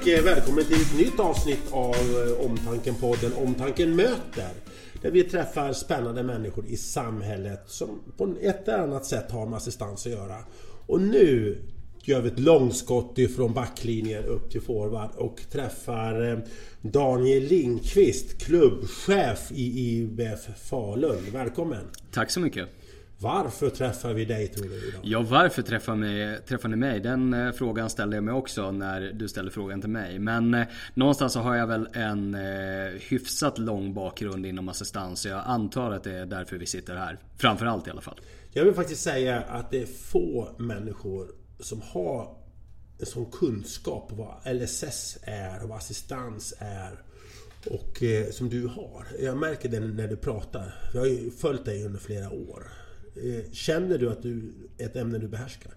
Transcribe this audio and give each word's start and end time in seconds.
och 0.00 0.08
eh, 0.08 0.24
välkommen 0.24 0.64
till 0.64 0.80
ett 0.80 0.96
nytt 0.96 1.20
avsnitt 1.20 1.72
av 1.72 1.94
eh, 1.94 2.46
Omtanken-podden 2.46 3.32
Omtanken 3.36 3.96
möter. 3.96 4.50
Där 5.02 5.10
vi 5.10 5.22
träffar 5.22 5.72
spännande 5.72 6.22
människor 6.22 6.66
i 6.66 6.76
samhället 6.76 7.62
som 7.66 7.88
på 8.16 8.34
ett 8.40 8.68
eller 8.68 8.78
annat 8.78 9.06
sätt 9.06 9.30
har 9.30 9.46
med 9.46 9.56
assistans 9.56 10.06
att 10.06 10.12
göra. 10.12 10.36
Och 10.86 11.00
nu 11.00 11.58
gör 12.02 12.20
vi 12.20 12.28
ett 12.28 12.38
långskott 12.38 13.18
ifrån 13.18 13.54
backlinjen 13.54 14.24
upp 14.24 14.50
till 14.50 14.60
forward 14.60 15.10
och 15.16 15.40
träffar 15.50 16.30
eh, 16.30 16.38
Daniel 16.82 17.42
Lindqvist, 17.42 18.38
klubbchef 18.38 19.52
i 19.52 19.90
IBF 19.90 20.68
Falun. 20.68 21.22
Välkommen! 21.32 21.84
Tack 22.10 22.30
så 22.30 22.40
mycket! 22.40 22.68
Varför 23.22 23.70
träffar 23.70 24.14
vi 24.14 24.24
dig 24.24 24.48
tror 24.48 24.68
du 24.68 24.88
idag? 24.88 25.00
Ja, 25.04 25.22
varför 25.22 25.62
träffar, 25.62 25.96
mig, 25.96 26.40
träffar 26.46 26.68
ni 26.68 26.76
mig? 26.76 27.00
Den 27.00 27.34
eh, 27.34 27.52
frågan 27.52 27.90
ställde 27.90 28.16
jag 28.16 28.24
mig 28.24 28.34
också 28.34 28.70
när 28.70 29.00
du 29.00 29.28
ställde 29.28 29.50
frågan 29.50 29.80
till 29.80 29.90
mig. 29.90 30.18
Men 30.18 30.54
eh, 30.54 30.66
någonstans 30.94 31.32
så 31.32 31.40
har 31.40 31.56
jag 31.56 31.66
väl 31.66 31.88
en 31.92 32.34
eh, 32.34 32.92
hyfsat 33.00 33.58
lång 33.58 33.94
bakgrund 33.94 34.46
inom 34.46 34.68
assistans. 34.68 35.20
Så 35.20 35.28
jag 35.28 35.42
antar 35.46 35.90
att 35.90 36.04
det 36.04 36.12
är 36.12 36.26
därför 36.26 36.56
vi 36.56 36.66
sitter 36.66 36.96
här. 36.96 37.18
Framförallt 37.36 37.86
i 37.86 37.90
alla 37.90 38.00
fall. 38.00 38.20
Jag 38.52 38.64
vill 38.64 38.74
faktiskt 38.74 39.02
säga 39.02 39.40
att 39.40 39.70
det 39.70 39.82
är 39.82 39.86
få 39.86 40.48
människor 40.58 41.30
som 41.60 41.82
har 41.82 42.36
en 42.98 43.06
sån 43.06 43.30
kunskap 43.30 44.08
på 44.08 44.14
vad 44.14 44.56
LSS 44.56 45.18
är 45.22 45.62
och 45.62 45.68
vad 45.68 45.78
assistans 45.78 46.54
är. 46.58 47.02
Och 47.66 48.02
eh, 48.02 48.30
som 48.30 48.48
du 48.48 48.66
har. 48.66 49.06
Jag 49.20 49.36
märker 49.36 49.68
det 49.68 49.80
när 49.80 50.08
du 50.08 50.16
pratar. 50.16 50.74
Jag 50.94 51.00
har 51.00 51.06
ju 51.06 51.30
följt 51.30 51.64
dig 51.64 51.84
under 51.84 52.00
flera 52.00 52.30
år. 52.30 52.81
Eh, 53.16 53.52
känner 53.52 53.98
du 53.98 54.10
att 54.10 54.22
du 54.22 54.52
är 54.78 54.86
ett 54.86 54.96
ämne 54.96 55.18
du 55.18 55.28
behärskar? 55.28 55.72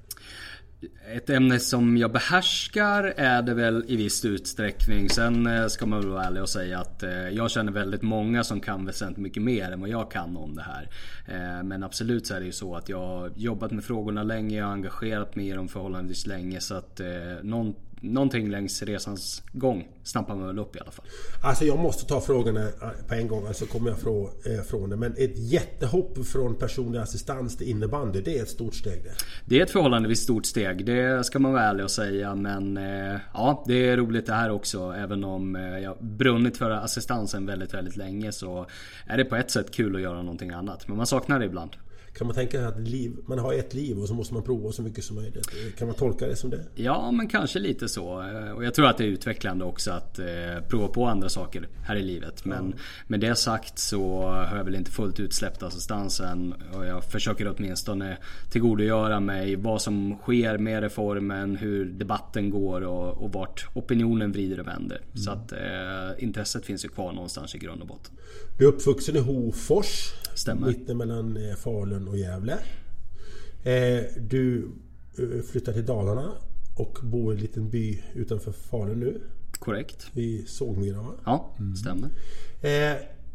Ett 1.15 1.29
ämne 1.29 1.59
som 1.59 1.97
jag 1.97 2.11
behärskar 2.11 3.13
är 3.17 3.41
det 3.41 3.53
väl 3.53 3.85
i 3.87 3.95
viss 3.95 4.25
utsträckning. 4.25 5.09
Sen 5.09 5.47
eh, 5.47 5.67
ska 5.67 5.85
man 5.85 5.99
väl 5.99 6.09
vara 6.09 6.23
ärlig 6.23 6.41
och 6.41 6.49
säga 6.49 6.79
att 6.79 7.03
eh, 7.03 7.29
jag 7.29 7.51
känner 7.51 7.71
väldigt 7.71 8.01
många 8.01 8.43
som 8.43 8.59
kan 8.59 8.85
väsentligt 8.85 9.17
mycket 9.17 9.43
mer 9.43 9.71
än 9.71 9.81
vad 9.81 9.89
jag 9.89 10.11
kan 10.11 10.37
om 10.37 10.55
det 10.55 10.61
här. 10.61 10.89
Men 11.63 11.83
absolut 11.83 12.27
så 12.27 12.33
är 12.33 12.39
det 12.39 12.45
ju 12.45 12.51
så 12.51 12.75
att 12.75 12.89
jag 12.89 13.07
har 13.07 13.31
jobbat 13.35 13.71
med 13.71 13.83
frågorna 13.83 14.23
länge, 14.23 14.57
jag 14.57 14.65
har 14.65 14.73
engagerat 14.73 15.35
mig 15.35 15.49
i 15.49 15.51
dem 15.51 15.67
förhållandevis 15.67 16.27
länge. 16.27 16.59
Så 16.59 16.75
att 16.75 17.01
någon, 17.41 17.75
någonting 18.13 18.49
längs 18.49 18.83
resans 18.83 19.43
gång 19.53 19.87
snappar 20.03 20.35
man 20.35 20.47
väl 20.47 20.59
upp 20.59 20.75
i 20.75 20.79
alla 20.79 20.91
fall. 20.91 21.05
Alltså 21.43 21.65
jag 21.65 21.79
måste 21.79 22.05
ta 22.05 22.21
frågorna 22.21 22.67
på 23.07 23.13
en 23.13 23.27
gång, 23.27 23.41
så 23.41 23.47
alltså 23.47 23.65
kommer 23.65 23.89
jag 23.89 23.99
från, 23.99 24.29
eh, 24.45 24.61
från 24.61 24.89
det. 24.89 24.95
Men 24.95 25.11
ett 25.17 25.37
jättehopp 25.37 26.25
från 26.25 26.55
personlig 26.55 26.99
assistans 26.99 27.57
till 27.57 27.69
innebandy, 27.69 28.21
det 28.21 28.37
är 28.37 28.41
ett 28.41 28.49
stort 28.49 28.75
steg 28.75 29.03
det. 29.03 29.11
Det 29.45 29.59
är 29.59 29.63
ett 29.63 29.71
förhållandevis 29.71 30.19
stort 30.19 30.45
steg, 30.45 30.85
det 30.85 31.25
ska 31.25 31.39
man 31.39 31.53
vara 31.53 31.63
ärlig 31.63 31.83
och 31.83 31.91
säga. 31.91 32.35
Men 32.35 32.77
eh, 32.77 33.19
ja, 33.33 33.63
det 33.67 33.89
är 33.89 33.97
roligt 33.97 34.25
det 34.25 34.33
här 34.33 34.51
också. 34.51 34.93
Även 34.97 35.23
om 35.23 35.55
eh, 35.55 35.79
jag 35.79 35.97
brunnit 35.99 36.57
för 36.57 36.69
assistansen 36.71 37.45
väldigt, 37.45 37.73
väldigt 37.73 37.97
länge 37.97 38.31
så 38.31 38.65
är 39.07 39.17
det 39.17 39.25
på 39.25 39.35
ett 39.35 39.51
sätt 39.51 39.71
kul 39.71 39.95
att 39.95 40.01
göra 40.01 40.21
någonting 40.21 40.49
annat. 40.49 40.87
Men 40.87 40.97
man 40.97 41.07
saknar 41.07 41.39
det 41.39 41.45
ibland. 41.45 41.71
Kan 42.17 42.27
man 42.27 42.35
tänka 42.35 42.57
sig 42.57 42.65
att 42.65 42.79
liv, 42.79 43.15
man 43.25 43.39
har 43.39 43.53
ett 43.53 43.73
liv 43.73 43.99
och 43.99 44.07
så 44.07 44.13
måste 44.13 44.33
man 44.33 44.43
prova 44.43 44.71
så 44.71 44.81
mycket 44.81 45.03
som 45.03 45.15
möjligt? 45.15 45.49
Kan 45.77 45.87
man 45.87 45.95
tolka 45.95 46.27
det 46.27 46.35
som 46.35 46.49
det? 46.49 46.65
Ja, 46.75 47.11
men 47.11 47.27
kanske 47.27 47.59
lite 47.59 47.89
så. 47.89 48.05
Och 48.55 48.65
jag 48.65 48.73
tror 48.73 48.87
att 48.87 48.97
det 48.97 49.03
är 49.03 49.07
utvecklande 49.07 49.65
också 49.65 49.91
att 49.91 50.19
eh, 50.19 50.25
prova 50.69 50.87
på 50.87 51.05
andra 51.05 51.29
saker 51.29 51.67
här 51.83 51.95
i 51.95 52.03
livet. 52.03 52.45
Men 52.45 52.73
ja. 52.75 52.83
med 53.07 53.19
det 53.19 53.35
sagt 53.35 53.79
så 53.79 54.21
har 54.21 54.57
jag 54.57 54.63
väl 54.63 54.75
inte 54.75 54.91
fullt 54.91 55.19
ut 55.19 55.33
släppt 55.33 55.63
assistansen. 55.63 56.53
Och 56.73 56.85
jag 56.85 57.03
försöker 57.03 57.53
åtminstone 57.57 58.17
tillgodogöra 58.51 59.19
mig 59.19 59.55
vad 59.55 59.81
som 59.81 60.17
sker 60.21 60.57
med 60.57 60.83
reformen, 60.83 61.55
hur 61.55 61.85
debatten 61.85 62.49
går 62.49 62.81
och, 62.81 63.23
och 63.23 63.33
vart 63.33 63.67
opinionen 63.73 64.31
vrider 64.31 64.59
och 64.59 64.67
vänder. 64.67 64.97
Mm. 64.97 65.17
Så 65.17 65.31
att 65.31 65.51
eh, 65.51 66.23
intresset 66.23 66.65
finns 66.65 66.85
ju 66.85 66.89
kvar 66.89 67.11
någonstans 67.11 67.55
i 67.55 67.57
grund 67.57 67.81
och 67.81 67.87
botten. 67.87 68.13
Du 68.57 68.65
är 68.65 68.69
uppvuxen 68.69 69.15
i 69.15 69.19
Hofors. 69.19 70.13
Stämmer. 70.33 70.67
Mitten 70.67 70.97
mellan 70.97 71.37
eh, 71.37 71.55
Falun 71.55 72.07
och 72.07 72.17
Gävle. 72.17 72.57
Eh, 73.63 74.03
du 74.17 74.71
eh, 75.17 75.41
flyttar 75.51 75.73
till 75.73 75.85
Dalarna 75.85 76.31
och 76.75 76.99
bor 77.03 77.33
i 77.33 77.35
en 77.35 77.41
liten 77.41 77.69
by 77.69 78.03
utanför 78.13 78.51
Falun 78.51 78.99
nu. 78.99 79.21
Korrekt. 79.51 80.07
Vid 80.13 80.49
Sågmyra 80.49 81.01
va? 81.01 81.13
Ja, 81.25 81.55
mm. 81.59 81.75
stämmer. 81.75 82.09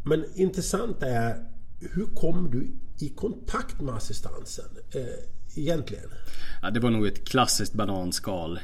Men 0.04 0.24
intressant 0.34 1.02
är 1.02 1.48
hur 1.80 2.06
kom 2.06 2.50
du 2.50 2.70
i 3.04 3.08
kontakt 3.08 3.80
med 3.80 3.94
assistansen? 3.94 4.64
Egentligen? 5.56 6.10
Ja, 6.62 6.70
det 6.70 6.80
var 6.80 6.90
nog 6.90 7.06
ett 7.06 7.28
klassiskt 7.28 7.72
bananskal. 7.72 8.60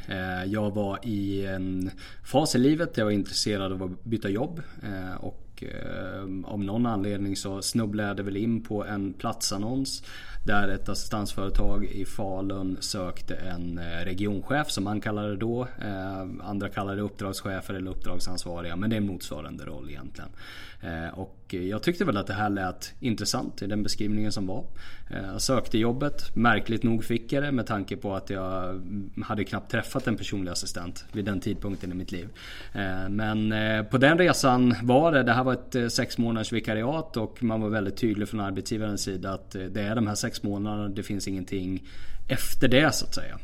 Jag 0.47 0.75
var 0.75 1.07
i 1.07 1.47
en 1.47 1.91
fas 2.25 2.55
i 2.55 2.59
livet 2.59 2.95
där 2.95 3.03
jag 3.03 3.07
var 3.07 3.13
intresserad 3.13 3.73
av 3.73 3.83
att 3.83 4.05
byta 4.05 4.29
jobb. 4.29 4.63
Och 5.21 5.46
och 5.57 5.65
eh, 5.65 6.53
av 6.53 6.65
någon 6.65 6.87
anledning 6.87 7.37
så 7.37 7.63
snubblade 7.63 8.21
jag 8.21 8.25
väl 8.25 8.37
in 8.37 8.63
på 8.63 8.85
en 8.85 9.13
platsannons 9.13 10.03
där 10.47 10.69
ett 10.69 10.89
assistansföretag 10.89 11.85
i 11.85 12.05
Falun 12.05 12.77
sökte 12.81 13.35
en 13.35 13.79
eh, 13.79 14.05
regionchef 14.05 14.71
som 14.71 14.85
man 14.85 15.01
kallade 15.01 15.29
det 15.29 15.37
då. 15.37 15.63
Eh, 15.63 16.21
andra 16.41 16.69
kallade 16.69 16.97
det 16.97 17.03
uppdragschefer 17.03 17.75
eller 17.75 17.91
uppdragsansvariga 17.91 18.77
men 18.77 18.91
det 18.91 18.97
är 18.97 19.01
en 19.01 19.07
motsvarande 19.07 19.65
roll 19.65 19.91
egentligen. 19.91 20.31
Eh, 20.81 21.19
och 21.19 21.46
jag 21.55 21.83
tyckte 21.83 22.05
väl 22.05 22.17
att 22.17 22.27
det 22.27 22.33
här 22.33 22.51
lät 22.51 22.95
intressant 23.01 23.63
i 23.63 23.67
den 23.67 23.83
beskrivningen 23.83 24.33
som 24.33 24.47
var. 24.47 24.65
Eh, 25.11 25.27
jag 25.33 25.43
sökte 25.43 25.79
jobbet. 25.79 26.37
Märkligt 26.37 26.83
nog 26.83 27.05
fick 27.05 27.33
jag 27.33 27.43
det 27.43 27.53
med 27.53 27.67
tanke 27.67 27.97
på 27.97 28.15
att 28.15 28.31
jag 28.31 28.83
hade 29.25 29.45
knappt 29.45 29.71
träffat 29.71 30.07
en 30.07 30.17
personlig 30.17 30.53
assistent 30.53 31.05
vid 31.13 31.25
den 31.25 31.41
tidpunkten 31.41 31.93
i 31.93 31.95
mitt 31.95 32.13
liv. 32.13 32.29
Eh, 32.73 33.09
men 33.09 33.53
eh, 33.53 33.83
på 33.83 33.99
den 33.99 34.19
resan 34.19 34.75
var 34.83 35.13
det, 35.13 35.23
det 35.23 35.33
här 35.33 35.45
var 35.45 35.53
ett 35.53 35.93
sex 35.93 36.19
månaders 36.19 36.53
vikariat 36.53 37.17
och 37.17 37.43
man 37.43 37.61
var 37.61 37.69
väldigt 37.69 37.97
tydlig 37.97 38.29
från 38.29 38.41
arbetsgivarens 38.41 39.03
sida 39.03 39.33
att 39.33 39.51
det 39.51 39.81
är 39.81 39.95
de 39.95 40.07
här 40.07 40.15
sex 40.15 40.43
månaderna. 40.43 40.89
Det 40.89 41.03
finns 41.03 41.29
ingenting 41.29 41.89
efter 42.29 42.69
det 42.69 42.95
så 42.95 43.07
att 43.07 43.15
säga. 43.15 43.39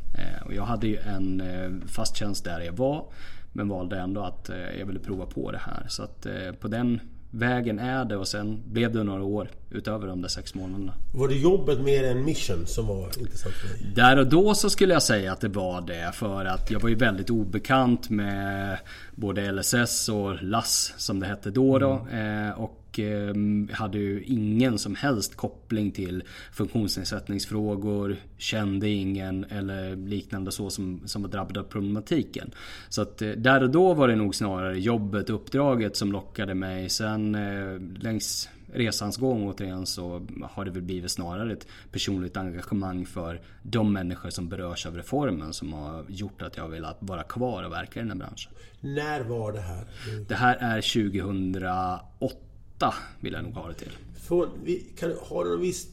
Och 0.45 0.55
jag 0.55 0.63
hade 0.63 0.87
ju 0.87 0.97
en 0.97 1.43
fast 1.87 2.17
tjänst 2.17 2.45
där 2.45 2.61
jag 2.61 2.73
var. 2.73 3.13
Men 3.53 3.69
valde 3.69 3.99
ändå 3.99 4.21
att 4.21 4.51
jag 4.79 4.87
ville 4.87 5.01
prova 5.01 5.27
på 5.27 5.51
det 5.51 5.59
här. 5.59 5.87
Så 5.89 6.03
att 6.03 6.27
på 6.61 6.69
den 6.69 7.01
vägen 7.35 7.79
är 7.79 8.05
det 8.05 8.17
och 8.17 8.29
sen 8.29 8.63
blev 8.67 8.93
det 8.93 9.03
några 9.03 9.23
år 9.23 9.49
utöver 9.71 10.07
de 10.07 10.23
där 10.23 10.29
sex 10.29 10.55
månaderna. 10.55 10.95
Var 11.15 11.29
det 11.29 11.35
jobbet 11.35 11.81
mer 11.81 12.05
än 12.05 12.25
mission 12.25 12.67
som 12.67 12.87
var 12.87 13.05
intressant 13.19 13.55
för 13.55 13.69
dig? 13.69 13.93
Där 13.95 14.19
och 14.19 14.27
då 14.27 14.55
så 14.55 14.71
skulle 14.71 14.93
jag 14.93 15.03
säga 15.03 15.33
att 15.33 15.41
det 15.41 15.49
var 15.49 15.81
det 15.81 16.13
för 16.15 16.45
att 16.45 16.71
jag 16.71 16.81
var 16.81 16.89
ju 16.89 16.95
väldigt 16.95 17.31
obekant 17.31 18.11
med 18.11 18.79
både 19.15 19.53
LSS 19.53 20.09
och 20.09 20.43
LAS 20.43 20.95
som 20.97 21.21
det 21.21 21.27
hette 21.27 21.51
då. 21.51 21.79
då 21.79 22.07
mm. 22.11 22.49
Eh, 22.49 22.61
och 22.61 22.82
och 22.93 22.99
eh, 22.99 23.35
hade 23.73 23.99
ju 23.99 24.25
ingen 24.25 24.79
som 24.79 24.95
helst 24.95 25.37
koppling 25.37 25.91
till 25.91 26.23
funktionsnedsättningsfrågor. 26.53 28.17
Kände 28.39 28.89
ingen 28.89 29.45
eller 29.45 29.97
liknande 29.97 30.53
så 30.53 30.71
som, 30.71 31.03
som 31.05 31.23
var 31.23 31.29
drabbad 31.29 31.59
av 31.59 31.63
problematiken. 31.63 32.51
Så 32.89 33.03
att 33.03 33.23
eh, 33.23 33.31
där 33.31 33.63
och 33.63 33.71
då 33.71 33.95
var 33.95 34.09
det 34.09 34.17
nog 34.17 34.35
snarare 34.35 34.81
jobbet, 34.81 35.31
uppdraget 35.31 35.97
som 35.97 36.13
lockade 36.13 36.55
mig. 36.55 36.89
Sen 36.89 37.35
eh, 37.35 38.03
längs 38.03 38.49
resans 38.75 39.17
gång 39.17 39.49
återigen 39.49 39.87
så 39.87 40.27
har 40.51 40.65
det 40.65 40.71
väl 40.71 40.83
blivit 40.83 41.11
snarare 41.11 41.53
ett 41.53 41.67
personligt 41.93 42.37
engagemang 42.37 43.07
för 43.07 43.41
de 43.63 43.93
människor 43.93 44.31
som 44.31 44.49
berörs 44.49 44.87
av 44.87 44.97
reformen 44.97 45.53
som 45.53 45.73
har 45.73 46.05
gjort 46.09 46.43
att 46.43 46.57
jag 46.57 46.69
velat 46.69 46.97
vara 47.01 47.23
kvar 47.23 47.63
och 47.63 47.73
verka 47.73 48.01
i 48.01 48.03
den 48.03 48.11
här 48.11 48.19
branschen. 48.19 48.53
När 48.81 49.21
var 49.21 49.53
det 49.53 49.61
här? 49.61 49.85
Det 50.29 50.35
här 50.35 50.57
är 50.57 50.81
2008 50.81 52.37
8 52.83 52.95
vill 53.21 53.33
jag 53.33 53.45
nog 53.45 53.55
ha 53.55 53.69
det 53.69 53.75
till. 53.75 53.93
Får, 54.23 54.49
kan, 54.97 55.13
har 55.23 55.45
du 55.45 55.55
en 55.55 55.61
viss 55.61 55.89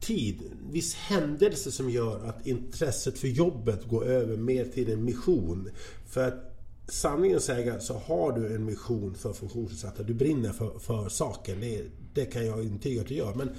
tid, 0.00 0.42
en 0.66 0.72
viss 0.72 0.94
händelse 0.94 1.72
som 1.72 1.90
gör 1.90 2.28
att 2.28 2.46
intresset 2.46 3.18
för 3.18 3.28
jobbet 3.28 3.88
går 3.88 4.04
över 4.04 4.36
mer 4.36 4.64
till 4.64 4.92
en 4.92 5.04
mission? 5.04 5.70
För 6.06 6.28
att 6.28 6.54
sanningen 6.88 7.40
säga 7.40 7.80
så 7.80 7.94
har 7.94 8.32
du 8.32 8.54
en 8.54 8.64
mission 8.64 9.14
för 9.14 9.32
funktionsnedsatta. 9.32 10.02
Du 10.02 10.14
brinner 10.14 10.52
för, 10.52 10.78
för 10.78 11.08
saken. 11.08 11.60
Det, 11.60 11.84
det 12.14 12.24
kan 12.24 12.46
jag 12.46 12.64
intyga 12.64 13.00
att 13.00 13.08
du 13.08 13.14
gör. 13.14 13.34
Men 13.34 13.50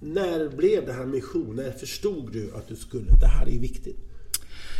när 0.00 0.48
blev 0.48 0.86
det 0.86 0.92
här 0.92 1.06
mission? 1.06 1.56
När 1.56 1.70
förstod 1.70 2.32
du 2.32 2.54
att 2.54 2.68
du 2.68 2.76
skulle, 2.76 3.10
det 3.20 3.26
här 3.26 3.48
är 3.48 3.58
viktigt? 3.58 3.98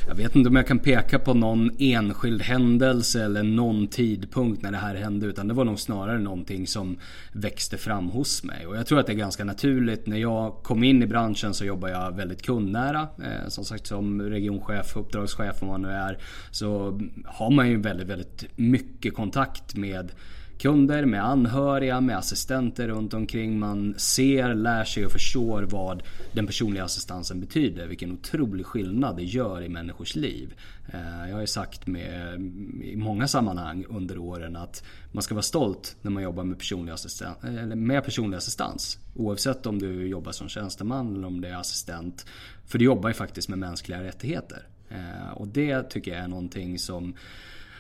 Jag 0.07 0.15
vet 0.15 0.37
inte 0.37 0.49
om 0.49 0.57
jag 0.57 0.67
kan 0.67 0.79
peka 0.79 1.19
på 1.19 1.35
någon 1.35 1.71
enskild 1.79 2.43
händelse 2.43 3.25
eller 3.25 3.43
någon 3.43 3.87
tidpunkt 3.87 4.63
när 4.63 4.71
det 4.71 4.77
här 4.77 4.95
hände. 4.95 5.27
Utan 5.27 5.49
det 5.49 5.55
var 5.55 5.65
nog 5.65 5.81
snarare 5.81 6.19
någonting 6.19 6.67
som 6.67 6.99
växte 7.33 7.79
fram 7.79 8.09
hos 8.09 8.45
mig. 8.45 8.67
Och 8.67 8.77
jag 8.77 8.87
tror 8.87 9.01
att 9.01 9.07
det 9.07 9.13
är 9.13 9.17
ganska 9.17 9.45
naturligt. 9.45 10.07
När 10.07 10.17
jag 10.17 10.55
kom 10.63 10.85
in 10.85 11.03
i 11.03 11.07
branschen 11.07 11.55
så 11.55 11.65
jobbar 11.65 11.89
jag 11.89 12.17
väldigt 12.17 12.43
kundnära. 12.43 13.01
Eh, 13.01 13.49
som 13.49 13.65
sagt 13.65 13.87
som 13.87 14.23
regionchef, 14.23 14.97
uppdragschef 14.97 15.63
om 15.63 15.69
man 15.69 15.83
nu 15.83 15.89
är. 15.89 16.19
Så 16.51 17.01
har 17.25 17.51
man 17.51 17.69
ju 17.69 17.81
väldigt, 17.81 18.09
väldigt 18.09 18.45
mycket 18.57 19.15
kontakt 19.15 19.77
med 19.77 20.13
kunder, 20.59 21.05
med 21.05 21.25
anhöriga, 21.25 22.01
med 22.01 22.19
assistenter 22.19 22.89
runt 22.89 23.15
omkring. 23.15 23.59
Man 23.59 23.95
ser, 23.99 24.55
lär 24.55 24.85
sig 24.85 25.07
och 25.07 25.13
förstår 25.13 25.63
vad 25.63 26.03
den 26.33 26.47
personliga 26.47 26.85
assistansen 26.85 27.41
betyder. 27.41 27.87
Vilken 27.87 28.13
otrolig 28.13 28.67
skillnad 28.67 29.17
det 29.17 29.23
gör 29.23 29.63
i 29.63 29.69
människors 29.69 30.17
liv. 30.17 30.55
Eh, 30.93 31.29
jag 31.29 31.35
har 31.35 31.41
ju 31.41 31.47
sagt 31.47 31.87
med, 31.87 32.41
i 32.83 32.97
många 32.97 33.29
sammanhang 33.29 33.85
under 33.89 34.19
åren 34.19 34.57
att 34.57 34.85
man 35.13 35.23
ska 35.23 35.35
vara 35.35 35.43
stolt 35.43 35.97
när 36.03 36.11
man 36.11 36.23
jobbar 36.23 36.45
med 36.45 36.59
personlig, 36.59 36.93
assistans, 36.93 37.37
med 37.75 38.05
personlig 38.05 38.37
assistans. 38.37 38.99
Oavsett 39.15 39.67
om 39.67 39.79
du 39.79 40.07
jobbar 40.07 40.33
som 40.33 40.49
tjänsteman 40.49 41.17
eller 41.17 41.27
om 41.27 41.41
du 41.41 41.49
är 41.49 41.57
assistent. 41.57 42.27
För 42.67 42.79
du 42.79 42.85
jobbar 42.85 43.09
ju 43.11 43.15
faktiskt 43.15 43.49
med 43.49 43.59
mänskliga 43.59 44.03
rättigheter. 44.03 44.69
Eh, 44.89 45.33
och 45.35 45.49
det 45.49 45.83
tycker 45.91 46.11
jag 46.11 46.21
är 46.21 46.29
någonting 46.29 46.79
som 46.79 47.15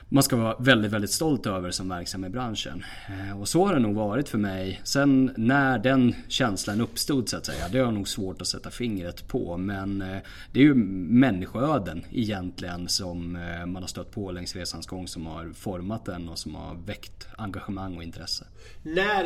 man 0.08 0.22
ska 0.22 0.36
vara 0.36 0.56
väldigt, 0.58 0.92
väldigt 0.92 1.10
stolt 1.10 1.46
över 1.46 1.70
som 1.70 1.88
verksam 1.88 2.24
i 2.24 2.28
branschen. 2.28 2.84
Eh, 3.08 3.40
och 3.40 3.48
så 3.48 3.66
har 3.66 3.74
det 3.74 3.80
nog 3.80 3.94
varit 3.94 4.28
för 4.28 4.38
mig. 4.38 4.80
Sen 4.84 5.30
när 5.36 5.78
den 5.78 6.14
känslan 6.28 6.80
uppstod 6.80 7.28
så 7.28 7.36
att 7.36 7.46
säga, 7.46 7.68
det 7.72 7.78
har 7.78 7.84
jag 7.84 7.94
nog 7.94 8.08
svårt 8.08 8.40
att 8.40 8.46
sätta 8.46 8.70
fingret 8.70 9.28
på. 9.28 9.56
Men 9.56 10.02
eh, 10.02 10.18
det 10.52 10.60
är 10.60 10.64
ju 10.64 10.74
människoöden 10.74 12.04
egentligen 12.10 12.88
som 12.88 13.36
eh, 13.36 13.66
man 13.66 13.82
har 13.82 13.88
stött 13.88 14.10
på 14.10 14.32
längs 14.32 14.56
resans 14.56 14.86
gång 14.86 15.08
som 15.08 15.26
har 15.26 15.52
format 15.52 16.04
den 16.04 16.28
och 16.28 16.38
som 16.38 16.54
har 16.54 16.76
väckt 16.86 17.26
engagemang 17.36 17.96
och 17.96 18.02
intresse. 18.02 18.44
När 18.82 19.24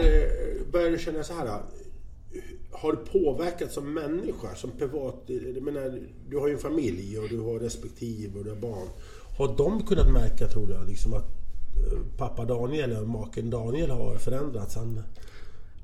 började 0.73 0.91
du 0.91 0.99
känna 0.99 1.23
så 1.23 1.35
här? 1.35 1.61
har 2.71 2.93
du 2.93 2.99
påverkats 2.99 3.75
som 3.75 3.95
människa, 3.95 4.55
som 4.55 4.71
privat? 4.71 5.23
Jag 5.27 5.63
menar, 5.63 6.01
du 6.29 6.37
har 6.37 6.49
ju 6.49 6.55
en 6.55 6.61
familj 6.61 7.19
och 7.19 7.29
du 7.29 7.41
har 7.41 7.59
respektive 7.59 8.39
och 8.39 8.45
du 8.45 8.51
har 8.51 8.57
barn. 8.57 8.89
Har 9.38 9.56
de 9.56 9.82
kunnat 9.82 10.08
märka, 10.08 10.46
tror 10.46 10.67
du, 10.67 10.90
liksom 10.90 11.12
att 11.12 11.26
eh, 11.93 11.99
pappa 12.17 12.44
Daniel 12.44 12.93
eller 12.93 13.06
maken 13.06 13.50
Daniel 13.50 13.90
har 13.90 14.14
förändrats? 14.14 14.76
Han, 14.76 15.02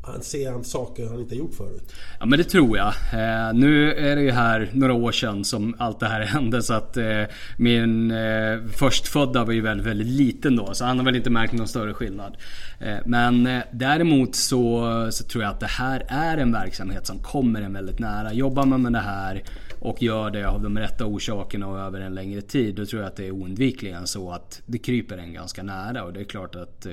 han 0.02 0.22
ser 0.22 0.50
han 0.50 0.64
saker 0.64 1.06
han 1.08 1.20
inte 1.20 1.34
gjort 1.34 1.54
förut. 1.54 1.92
Ja 2.20 2.26
men 2.26 2.38
det 2.38 2.44
tror 2.44 2.76
jag. 2.76 2.86
Eh, 2.88 3.54
nu 3.54 3.94
är 3.94 4.16
det 4.16 4.22
ju 4.22 4.30
här 4.30 4.70
några 4.72 4.92
år 4.92 5.12
sedan 5.12 5.44
som 5.44 5.74
allt 5.78 6.00
det 6.00 6.06
här 6.06 6.20
hände 6.24 6.62
så 6.62 6.74
att 6.74 6.96
eh, 6.96 7.22
min 7.56 8.10
eh, 8.10 8.66
förstfödda 8.72 9.44
var 9.44 9.52
ju 9.52 9.60
väldigt, 9.60 9.86
väldigt 9.86 10.06
liten 10.06 10.56
då 10.56 10.74
så 10.74 10.84
han 10.84 10.98
har 10.98 11.04
väl 11.04 11.16
inte 11.16 11.30
märkt 11.30 11.52
någon 11.52 11.68
större 11.68 11.94
skillnad. 11.94 12.36
Eh, 12.80 12.96
men 13.06 13.46
eh, 13.46 13.62
däremot 13.72 14.34
så, 14.34 15.08
så 15.12 15.24
tror 15.24 15.44
jag 15.44 15.50
att 15.50 15.60
det 15.60 15.66
här 15.66 16.06
är 16.08 16.36
en 16.36 16.52
verksamhet 16.52 17.06
som 17.06 17.18
kommer 17.18 17.62
en 17.62 17.72
väldigt 17.72 17.98
nära. 17.98 18.32
Jobbar 18.32 18.66
man 18.66 18.82
med 18.82 18.92
det 18.92 18.98
här 18.98 19.42
och 19.84 20.02
gör 20.02 20.30
det 20.30 20.48
av 20.48 20.62
de 20.62 20.78
rätta 20.78 21.06
orsakerna 21.06 21.66
och 21.66 21.78
över 21.78 22.00
en 22.00 22.14
längre 22.14 22.40
tid. 22.40 22.74
Då 22.74 22.86
tror 22.86 23.02
jag 23.02 23.08
att 23.08 23.16
det 23.16 23.26
är 23.26 23.30
oundvikligen 23.30 24.06
så 24.06 24.30
att 24.30 24.62
det 24.66 24.78
kryper 24.78 25.18
en 25.18 25.32
ganska 25.32 25.62
nära. 25.62 26.04
Och 26.04 26.12
det 26.12 26.20
är 26.20 26.24
klart 26.24 26.54
att 26.54 26.86
eh, 26.86 26.92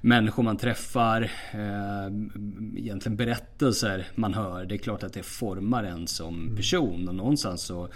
människor 0.00 0.42
man 0.42 0.56
träffar, 0.56 1.22
eh, 1.52 2.06
egentligen 2.76 3.16
berättelser 3.16 4.06
man 4.14 4.34
hör. 4.34 4.64
Det 4.64 4.74
är 4.74 4.78
klart 4.78 5.02
att 5.02 5.12
det 5.12 5.22
formar 5.22 5.84
en 5.84 6.06
som 6.06 6.56
person. 6.56 7.08
Och 7.08 7.14
någonstans 7.14 7.62
så 7.62 7.88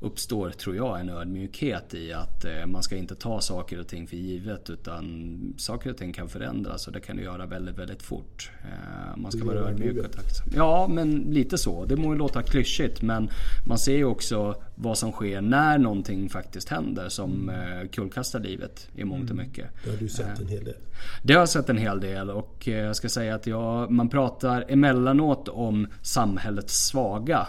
uppstår, 0.00 0.50
tror 0.50 0.76
jag, 0.76 1.00
en 1.00 1.08
ödmjukhet 1.08 1.94
i 1.94 2.12
att 2.12 2.44
eh, 2.44 2.66
man 2.66 2.82
ska 2.82 2.96
inte 2.96 3.14
ta 3.14 3.40
saker 3.40 3.80
och 3.80 3.88
ting 3.88 4.06
för 4.06 4.16
givet 4.16 4.70
utan 4.70 5.54
saker 5.56 5.90
och 5.90 5.96
ting 5.96 6.12
kan 6.12 6.28
förändras 6.28 6.86
och 6.86 6.92
det 6.92 7.00
kan 7.00 7.16
du 7.16 7.22
göra 7.22 7.46
väldigt, 7.46 7.78
väldigt 7.78 8.02
fort. 8.02 8.50
Eh, 8.62 9.16
man 9.16 9.32
ska 9.32 9.44
vara 9.44 9.58
ödmjuk 9.58 10.06
och 10.06 10.12
tacksam. 10.12 10.48
Ja, 10.54 10.88
men 10.88 11.10
lite 11.10 11.58
så. 11.58 11.84
Det 11.84 11.96
må 11.96 12.12
ju 12.12 12.18
låta 12.18 12.42
klyschigt 12.42 13.02
men 13.02 13.30
man 13.66 13.78
ser 13.78 13.96
ju 13.96 14.04
också 14.04 14.62
vad 14.74 14.98
som 14.98 15.12
sker 15.12 15.40
när 15.40 15.78
någonting 15.78 16.28
faktiskt 16.28 16.68
händer 16.68 17.08
som 17.08 17.48
mm. 17.48 17.88
kullkastar 17.88 18.40
livet 18.40 18.88
i 18.94 19.04
mångt 19.04 19.24
och 19.24 19.30
mm. 19.30 19.46
mycket. 19.46 19.70
Det 19.84 19.90
har 19.90 19.96
du 19.96 20.08
sett 20.08 20.40
en 20.40 20.48
hel 20.48 20.64
del. 20.64 20.76
Det 21.22 21.32
har 21.32 21.40
jag 21.40 21.48
sett 21.48 21.68
en 21.68 21.78
hel 21.78 22.00
del 22.00 22.30
och 22.30 22.66
jag 22.66 22.96
ska 22.96 23.08
säga 23.08 23.34
att 23.34 23.46
jag, 23.46 23.90
man 23.90 24.08
pratar 24.08 24.64
emellanåt 24.68 25.48
om 25.48 25.86
samhällets 26.02 26.86
svaga 26.86 27.46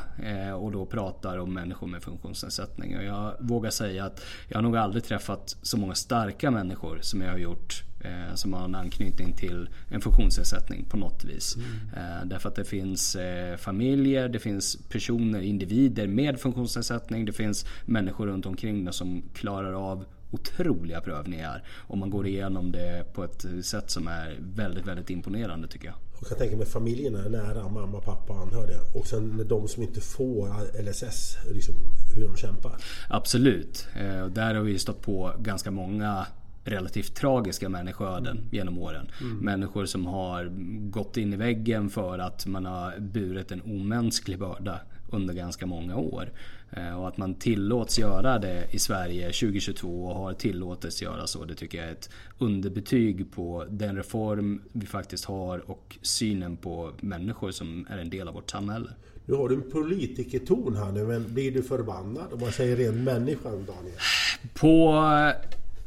och 0.57 0.71
då 0.71 0.85
pratar 0.85 1.37
om 1.37 1.53
människor 1.53 1.87
med 1.87 2.03
funktionsnedsättning. 2.03 2.97
Och 2.97 3.03
jag 3.03 3.33
vågar 3.39 3.69
säga 3.69 4.05
att 4.05 4.25
jag 4.47 4.57
har 4.57 4.61
nog 4.61 4.77
aldrig 4.77 5.03
träffat 5.03 5.57
så 5.61 5.77
många 5.77 5.95
starka 5.95 6.51
människor 6.51 6.99
som 7.01 7.21
jag 7.21 7.31
har 7.31 7.37
gjort 7.37 7.83
eh, 8.05 8.35
som 8.35 8.53
har 8.53 8.65
en 8.65 8.75
anknytning 8.75 9.33
till 9.33 9.69
en 9.89 10.01
funktionsnedsättning 10.01 10.85
på 10.85 10.97
något 10.97 11.23
vis. 11.23 11.55
Mm. 11.55 11.67
Eh, 11.97 12.25
därför 12.25 12.49
att 12.49 12.55
det 12.55 12.65
finns 12.65 13.15
eh, 13.15 13.57
familjer, 13.57 14.29
det 14.29 14.39
finns 14.39 14.77
personer, 14.89 15.41
individer 15.41 16.07
med 16.07 16.39
funktionsnedsättning. 16.39 17.25
Det 17.25 17.33
finns 17.33 17.65
människor 17.85 18.27
runt 18.27 18.45
omkring 18.45 18.93
som 18.93 19.23
klarar 19.33 19.73
av 19.73 20.05
otroliga 20.31 21.01
prövningar. 21.01 21.63
Och 21.87 21.97
man 21.97 22.09
går 22.09 22.27
igenom 22.27 22.71
det 22.71 23.13
på 23.13 23.23
ett 23.23 23.45
sätt 23.61 23.91
som 23.91 24.07
är 24.07 24.37
väldigt, 24.39 24.85
väldigt 24.85 25.09
imponerande 25.09 25.67
tycker 25.67 25.87
jag. 25.87 25.95
Och 26.21 26.27
jag 26.29 26.37
tänker 26.37 26.57
mig 26.57 26.65
familjerna 26.65 27.25
är 27.25 27.29
nära, 27.29 27.69
mamma, 27.69 28.01
pappa, 28.01 28.33
anhöriga. 28.33 28.79
Och 28.93 29.07
sen 29.07 29.47
de 29.47 29.67
som 29.67 29.83
inte 29.83 30.01
får 30.01 30.49
LSS, 30.81 31.37
liksom, 31.51 31.75
hur 32.15 32.27
de 32.27 32.37
kämpar. 32.37 32.75
Absolut. 33.09 33.87
Eh, 33.95 34.25
där 34.27 34.55
har 34.55 34.61
vi 34.61 34.79
stått 34.79 35.01
på 35.01 35.33
ganska 35.39 35.71
många 35.71 36.27
relativt 36.65 37.15
tragiska 37.15 37.69
människoöden 37.69 38.37
mm. 38.37 38.49
genom 38.51 38.77
åren. 38.77 39.07
Mm. 39.21 39.37
Människor 39.37 39.85
som 39.85 40.05
har 40.05 40.51
gått 40.89 41.17
in 41.17 41.33
i 41.33 41.37
väggen 41.37 41.89
för 41.89 42.19
att 42.19 42.45
man 42.45 42.65
har 42.65 42.99
burit 42.99 43.51
en 43.51 43.61
omänsklig 43.61 44.39
börda 44.39 44.79
under 45.11 45.33
ganska 45.33 45.65
många 45.65 45.95
år. 45.95 46.29
Eh, 46.71 46.99
och 46.99 47.07
att 47.07 47.17
man 47.17 47.35
tillåts 47.35 47.99
göra 47.99 48.39
det 48.39 48.67
i 48.71 48.79
Sverige 48.79 49.25
2022 49.25 50.05
och 50.05 50.15
har 50.15 50.33
tillåtits 50.33 51.01
göra 51.01 51.27
så. 51.27 51.45
Det 51.45 51.55
tycker 51.55 51.77
jag 51.77 51.87
är 51.87 51.91
ett 51.91 52.09
underbetyg 52.37 53.31
på 53.31 53.65
den 53.69 53.95
reform 53.95 54.61
vi 54.71 54.85
faktiskt 54.85 55.25
har 55.25 55.71
och 55.71 55.97
synen 56.01 56.57
på 56.57 56.91
människor 56.99 57.51
som 57.51 57.87
är 57.89 57.97
en 57.97 58.09
del 58.09 58.27
av 58.27 58.33
vårt 58.33 58.49
samhälle. 58.49 58.89
Nu 59.25 59.33
har 59.33 59.49
du 59.49 59.55
en 59.55 59.71
politikerton 59.71 60.75
här 60.75 60.91
nu, 60.91 61.03
men 61.03 61.33
blir 61.33 61.51
du 61.51 61.63
förbannad 61.63 62.33
om 62.33 62.39
man 62.39 62.51
säger 62.51 62.75
ren 62.75 63.03
människa, 63.03 63.49
Daniel? 63.49 63.95
På 64.53 65.03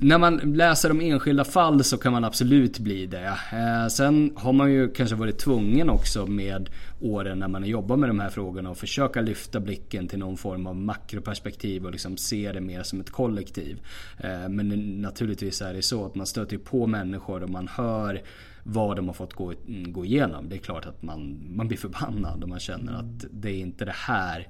när 0.01 0.19
man 0.19 0.37
läser 0.37 0.91
om 0.91 1.01
enskilda 1.01 1.45
fall 1.45 1.85
så 1.85 1.99
kan 1.99 2.13
man 2.13 2.25
absolut 2.25 2.79
bli 2.79 3.07
det. 3.07 3.39
Eh, 3.53 3.89
sen 3.89 4.33
har 4.37 4.53
man 4.53 4.73
ju 4.73 4.91
kanske 4.91 5.17
varit 5.17 5.39
tvungen 5.39 5.91
också 5.91 6.27
med 6.27 6.71
åren 7.01 7.39
när 7.39 7.49
man 7.49 7.65
jobbar 7.65 7.97
med 7.97 8.11
de 8.11 8.21
här 8.21 8.31
frågorna 8.31 8.71
och 8.71 8.79
försöka 8.79 9.21
lyfta 9.21 9.61
blicken 9.61 10.09
till 10.09 10.19
någon 10.19 10.37
form 10.37 10.67
av 10.67 10.77
makroperspektiv 10.77 11.87
och 11.87 11.93
liksom 11.93 12.17
se 12.17 12.53
det 12.53 12.61
mer 12.61 12.83
som 12.83 13.01
ett 13.01 13.11
kollektiv. 13.11 13.81
Eh, 14.19 14.49
men 14.49 14.69
naturligtvis 15.03 15.63
är 15.63 15.75
det 15.75 15.83
så 15.83 16.07
att 16.07 16.15
man 16.15 16.27
stöter 16.27 16.59
på 16.59 16.87
människor 16.87 17.43
och 17.43 17.51
man 17.51 17.69
hör 17.69 18.23
vad 18.63 18.97
de 18.97 19.07
har 19.07 19.15
fått 19.15 19.35
gå, 19.35 19.53
gå 19.67 20.05
igenom. 20.05 20.49
Det 20.49 20.57
är 20.57 20.61
klart 20.61 20.87
att 20.87 21.03
man, 21.03 21.39
man 21.57 21.69
blir 21.69 21.79
förbannad 21.79 22.43
och 22.43 22.49
man 22.49 22.61
känner 22.61 22.93
att 22.93 23.25
det 23.31 23.51
är 23.51 23.59
inte 23.59 23.85
det 23.85 23.95
här 23.95 24.49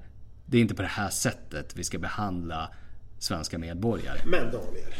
det 0.51 0.57
är 0.57 0.61
inte 0.61 0.75
på 0.75 0.83
det 0.83 0.89
här 0.89 1.11
sättet 1.11 1.77
vi 1.77 1.85
ska 1.85 1.99
behandla 1.99 2.71
svenska 3.19 3.59
medborgare. 3.59 4.19
Men 4.27 4.45
Daniel, 4.45 4.93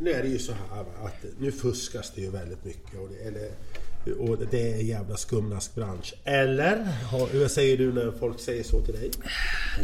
nu 0.00 0.10
är 0.10 0.22
det 0.22 0.28
ju 0.28 0.38
så 0.38 0.52
här 0.52 0.80
att 0.80 1.24
nu 1.38 1.52
fuskas 1.52 2.12
det 2.14 2.20
ju 2.20 2.30
väldigt 2.30 2.64
mycket. 2.64 3.00
Och 3.00 3.08
det, 3.08 3.28
eller, 3.28 3.50
och 4.18 4.38
det 4.50 4.72
är 4.72 4.74
en 4.74 4.86
jävla 4.86 5.16
skumraskbransch. 5.16 6.14
Eller? 6.24 6.86
Hur 7.32 7.48
säger 7.48 7.76
du 7.76 7.92
när 7.92 8.12
folk 8.18 8.40
säger 8.40 8.62
så 8.62 8.80
till 8.80 8.94
dig? 8.94 9.10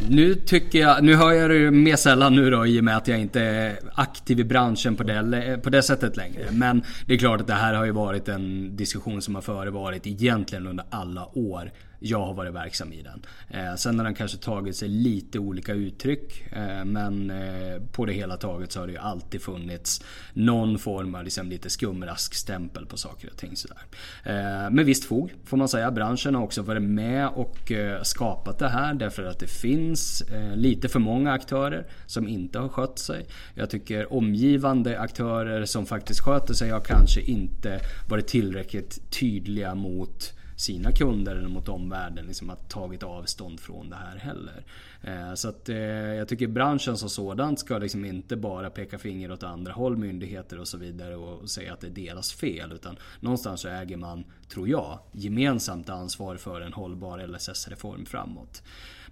Nu 0.08 0.34
tycker 0.34 0.78
jag, 0.78 1.04
nu 1.04 1.14
hör 1.14 1.32
jag 1.32 1.50
det 1.50 1.70
mer 1.70 1.96
sällan 1.96 2.36
nu 2.36 2.50
då 2.50 2.66
i 2.66 2.80
och 2.80 2.84
med 2.84 2.96
att 2.96 3.08
jag 3.08 3.18
inte 3.18 3.40
är 3.40 3.78
aktiv 3.94 4.40
i 4.40 4.44
branschen 4.44 4.96
på 4.96 5.02
det, 5.02 5.60
på 5.62 5.70
det 5.70 5.82
sättet 5.82 6.16
längre. 6.16 6.46
Men 6.50 6.82
det 7.06 7.14
är 7.14 7.18
klart 7.18 7.40
att 7.40 7.46
det 7.46 7.54
här 7.54 7.74
har 7.74 7.84
ju 7.84 7.92
varit 7.92 8.28
en 8.28 8.76
diskussion 8.76 9.22
som 9.22 9.34
har 9.34 9.42
förevarit 9.42 10.06
egentligen 10.06 10.66
under 10.66 10.84
alla 10.90 11.38
år 11.38 11.70
jag 11.98 12.26
har 12.26 12.34
varit 12.34 12.54
verksam 12.54 12.92
i 12.92 13.02
den. 13.02 13.22
Eh, 13.50 13.74
sen 13.74 13.98
har 13.98 14.04
den 14.04 14.14
kanske 14.14 14.38
tagit 14.38 14.76
sig 14.76 14.88
lite 14.88 15.38
olika 15.38 15.72
uttryck. 15.72 16.52
Eh, 16.52 16.84
men 16.84 17.30
eh, 17.30 17.82
på 17.92 18.04
det 18.06 18.12
hela 18.12 18.36
taget 18.36 18.72
så 18.72 18.80
har 18.80 18.86
det 18.86 18.92
ju 18.92 18.98
alltid 18.98 19.42
funnits 19.42 20.04
någon 20.32 20.78
form 20.78 21.14
av 21.14 21.24
liksom 21.24 21.48
lite 21.48 21.70
skumraskstämpel 21.70 22.86
på 22.86 22.96
saker 22.96 23.30
och 23.30 23.36
ting 23.36 23.56
sådär. 23.56 23.82
Eh, 24.24 24.70
med 24.70 24.84
visst 24.84 25.04
fog 25.04 25.34
får 25.44 25.56
man 25.56 25.68
säga. 25.68 25.90
Branschen 25.90 26.34
har 26.34 26.42
också 26.42 26.62
varit 26.62 26.82
med 26.82 27.28
och 27.28 27.72
eh, 27.72 28.02
skapat 28.02 28.58
det 28.58 28.68
här 28.68 28.94
därför 28.94 29.24
att 29.24 29.38
det 29.38 29.46
finns 29.46 30.20
eh, 30.20 30.56
lite 30.56 30.88
för 30.88 30.98
många 30.98 31.32
aktörer 31.32 31.86
som 32.06 32.28
inte 32.28 32.58
har 32.58 32.68
skött 32.68 32.98
sig. 32.98 33.26
Jag 33.54 33.70
tycker 33.70 34.12
omgivande 34.12 35.00
aktörer 35.00 35.64
som 35.64 35.86
faktiskt 35.86 36.20
sköter 36.20 36.54
sig 36.54 36.70
har 36.70 36.80
kanske 36.80 37.20
inte 37.20 37.80
varit 38.08 38.26
tillräckligt 38.26 39.10
tydliga 39.10 39.74
mot 39.74 40.35
sina 40.56 40.92
kunder 40.92 41.36
eller 41.36 41.48
mot 41.48 41.68
omvärlden 41.68 42.26
liksom 42.26 42.48
har 42.48 42.56
tagit 42.56 43.02
avstånd 43.02 43.60
från 43.60 43.90
det 43.90 43.96
här 43.96 44.16
heller. 44.16 44.64
Eh, 45.02 45.34
så 45.34 45.48
att 45.48 45.68
eh, 45.68 45.76
jag 45.78 46.28
tycker 46.28 46.46
branschen 46.46 46.96
som 46.96 47.08
sådant 47.08 47.60
ska 47.60 47.78
liksom 47.78 48.04
inte 48.04 48.36
bara 48.36 48.70
peka 48.70 48.98
finger 48.98 49.32
åt 49.32 49.42
andra 49.42 49.72
håll, 49.72 49.96
myndigheter 49.96 50.60
och 50.60 50.68
så 50.68 50.78
vidare 50.78 51.16
och 51.16 51.50
säga 51.50 51.72
att 51.72 51.80
det 51.80 51.86
är 51.86 51.90
deras 51.90 52.32
fel. 52.32 52.72
Utan 52.72 52.96
någonstans 53.20 53.60
så 53.60 53.68
äger 53.68 53.96
man, 53.96 54.24
tror 54.48 54.68
jag, 54.68 54.98
gemensamt 55.12 55.88
ansvar 55.88 56.36
för 56.36 56.60
en 56.60 56.72
hållbar 56.72 57.26
LSS-reform 57.26 58.06
framåt. 58.06 58.62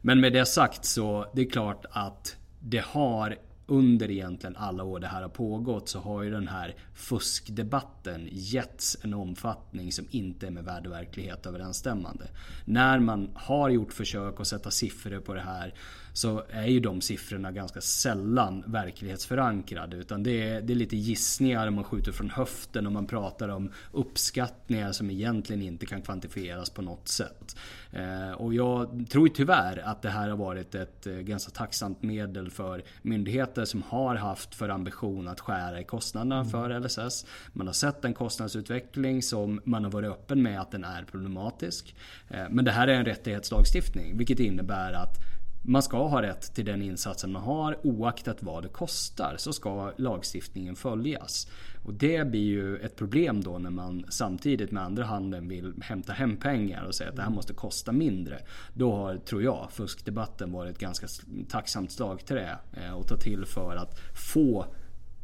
Men 0.01 0.21
med 0.21 0.33
det 0.33 0.47
sagt 0.47 0.85
så 0.85 1.27
det 1.35 1.43
är 1.43 1.51
klart 1.51 1.85
att 1.91 2.37
det 2.61 2.85
har 2.85 3.37
under 3.67 4.11
egentligen 4.11 4.57
alla 4.57 4.85
år 4.85 5.01
det 5.01 5.07
här 5.07 5.23
har 5.23 5.29
pågått 5.29 5.89
så 5.89 5.99
har 5.99 6.23
ju 6.23 6.31
den 6.31 6.49
här 6.49 6.75
fuskdebatten 6.95 8.29
getts 8.33 8.97
en 9.03 9.15
omfattning 9.15 9.93
som 9.93 10.07
inte 10.11 10.47
är 10.47 10.51
med 10.51 10.65
värld 10.65 10.87
och 10.87 10.93
verklighet 10.93 11.47
överensstämmande. 11.47 12.29
När 12.65 12.99
man 12.99 13.31
har 13.35 13.69
gjort 13.69 13.93
försök 13.93 14.41
att 14.41 14.47
sätta 14.47 14.71
siffror 14.71 15.21
på 15.21 15.35
det 15.35 15.41
här 15.41 15.75
så 16.15 16.43
är 16.51 16.67
ju 16.67 16.81
de 16.81 17.01
siffrorna 17.01 17.53
ganska 17.53 17.81
sällan 17.81 18.65
verklighetsförankrade. 18.67 19.97
Utan 19.97 20.23
det 20.23 20.43
är, 20.49 20.63
det 20.63 20.73
är 20.73 20.77
lite 20.77 20.97
gissningar 20.97 21.71
man 21.71 21.85
skjuter 21.85 22.13
från 22.13 22.31
höften 22.31 22.87
och 22.87 22.93
man 22.93 23.07
pratar 23.07 23.49
om 23.49 23.73
uppskattningar 23.93 24.93
som 24.93 25.11
egentligen 25.11 25.63
inte 25.63 25.87
kan 25.87 26.03
kvantifieras 26.03 26.71
på 26.71 26.83
något 26.83 27.09
sätt. 27.09 27.57
Eh, 27.93 28.31
och 28.31 28.55
jag 28.55 29.05
tror 29.11 29.29
tyvärr 29.29 29.83
att 29.85 30.03
det 30.03 30.11
här 30.11 30.29
har 30.29 30.37
varit 30.37 30.75
ett 30.75 31.07
eh, 31.07 31.15
ganska 31.15 31.51
tacksamt 31.51 32.03
medel 32.03 32.51
för 32.51 32.83
myndigheter 33.03 33.65
som 33.65 33.83
har 33.83 34.17
haft 34.17 34.55
för 34.55 34.69
ambition 34.69 35.29
att 35.29 35.41
skära 35.41 35.81
i 35.81 35.85
kostnaderna 35.85 36.37
mm. 36.41 36.51
för 36.51 36.81
LSS. 36.81 37.27
Man 37.53 37.67
har 37.67 37.75
sett 37.75 38.05
en 38.05 38.15
kostnadsutveckling 38.15 39.23
som 39.23 39.61
man 39.65 39.85
har 39.85 39.91
varit 39.91 40.11
öppen 40.11 40.43
med 40.43 40.61
att 40.61 40.71
den 40.71 40.85
är 40.85 41.05
problematisk. 41.05 41.95
Eh, 42.29 42.45
men 42.51 42.65
det 42.65 42.71
här 42.71 42.89
är 42.89 42.95
en 42.95 43.05
rättighetslagstiftning 43.05 44.19
vilket 44.19 44.41
innebär 44.41 44.93
att 44.93 45.34
man 45.67 45.83
ska 45.83 46.09
ha 46.09 46.23
rätt 46.23 46.55
till 46.55 46.65
den 46.65 46.83
insatsen 46.83 47.33
man 47.33 47.43
har 47.43 47.87
oaktat 47.87 48.43
vad 48.43 48.63
det 48.63 48.69
kostar 48.69 49.35
så 49.39 49.53
ska 49.53 49.93
lagstiftningen 49.97 50.77
följas. 50.77 51.49
Och 51.85 51.95
det 51.95 52.27
blir 52.27 52.45
ju 52.45 52.77
ett 52.77 52.97
problem 52.97 53.43
då 53.43 53.59
när 53.59 53.71
man 53.71 54.05
samtidigt 54.09 54.71
med 54.71 54.83
andra 54.83 55.05
handen 55.05 55.49
vill 55.49 55.75
hämta 55.83 56.13
hem 56.13 56.37
pengar 56.37 56.85
och 56.85 56.95
säga 56.95 57.11
att 57.11 57.17
det 57.17 57.23
här 57.23 57.31
måste 57.31 57.55
kosta 57.55 57.93
mindre. 57.93 58.39
Då 58.75 58.93
har, 58.93 59.17
tror 59.17 59.43
jag, 59.43 59.69
fuskdebatten 59.73 60.53
varit 60.53 60.75
ett 60.75 60.81
ganska 60.81 61.07
tacksamt 61.49 61.93
slagträ 61.93 62.59
eh, 62.73 62.95
att 62.95 63.09
ta 63.09 63.17
till 63.17 63.45
för 63.47 63.77
att 63.77 63.99
få 64.33 64.67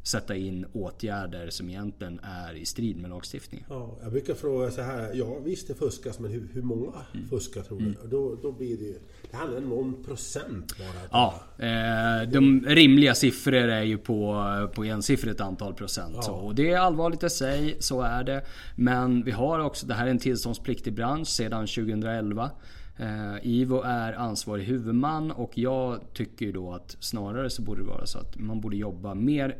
sätta 0.03 0.37
in 0.37 0.67
åtgärder 0.73 1.51
som 1.51 1.71
egentligen 1.71 2.21
är 2.23 2.55
i 2.55 2.67
strid 2.67 2.97
med 2.97 3.11
lagstiftningen. 3.11 3.67
Ja, 3.69 3.99
jag 4.03 4.13
brukar 4.13 4.35
fråga 4.35 4.71
så 4.71 4.83
här, 4.83 5.11
ja 5.15 5.39
visst 5.45 5.69
det 5.69 5.75
fuskas 5.75 6.19
men 6.19 6.31
hur, 6.31 6.49
hur 6.53 6.63
många 6.63 6.93
mm. 7.15 7.29
fuskar 7.29 7.63
tror 7.63 7.79
du? 7.79 7.85
Mm. 7.85 7.97
Då, 8.11 8.37
då 8.43 8.53
blir 8.53 8.77
det 8.77 8.99
det 9.31 9.37
handlar 9.37 9.59
om 9.59 9.69
någon 9.69 10.05
procent 10.05 10.75
bara. 10.79 11.09
Ja, 11.11 11.35
eh, 11.59 12.29
de 12.29 12.65
rimliga 12.67 13.15
siffror 13.15 13.55
är 13.55 13.83
ju 13.83 13.99
på, 13.99 14.45
på 14.75 14.85
ensiffrigt 14.85 15.41
antal 15.41 15.75
procent. 15.75 16.13
Ja. 16.15 16.23
Så, 16.23 16.33
och 16.33 16.55
det 16.55 16.71
är 16.71 16.79
allvarligt 16.79 17.23
i 17.23 17.31
sig, 17.31 17.77
så 17.81 18.03
är 18.03 18.25
det. 18.25 18.45
Men 18.77 19.25
vi 19.25 19.31
har 19.31 19.59
också, 19.59 19.87
det 19.87 19.95
här 19.95 20.07
är 20.07 20.11
en 20.11 20.19
tillståndspliktig 20.19 20.93
bransch 20.93 21.29
sedan 21.29 21.67
2011. 21.67 22.51
Eh, 22.97 23.37
IVO 23.43 23.83
är 23.83 24.13
ansvarig 24.13 24.65
huvudman 24.65 25.31
och 25.31 25.59
jag 25.59 26.01
tycker 26.15 26.47
ju 26.47 26.53
då 26.53 26.73
att 26.73 26.97
snarare 27.01 27.51
så 27.51 27.63
borde 27.63 27.81
det 27.81 27.87
vara 27.89 28.07
så 28.07 28.19
att 28.19 28.39
man 28.39 28.61
borde 28.61 28.77
jobba 28.77 29.15
mer 29.15 29.57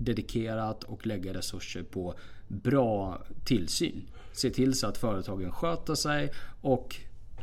dedikerat 0.00 0.84
och 0.84 1.06
lägga 1.06 1.34
resurser 1.34 1.82
på 1.82 2.14
bra 2.48 3.22
tillsyn. 3.44 4.10
Se 4.32 4.50
till 4.50 4.74
så 4.74 4.86
att 4.86 4.98
företagen 4.98 5.52
sköter 5.52 5.94
sig 5.94 6.32
och 6.60 6.96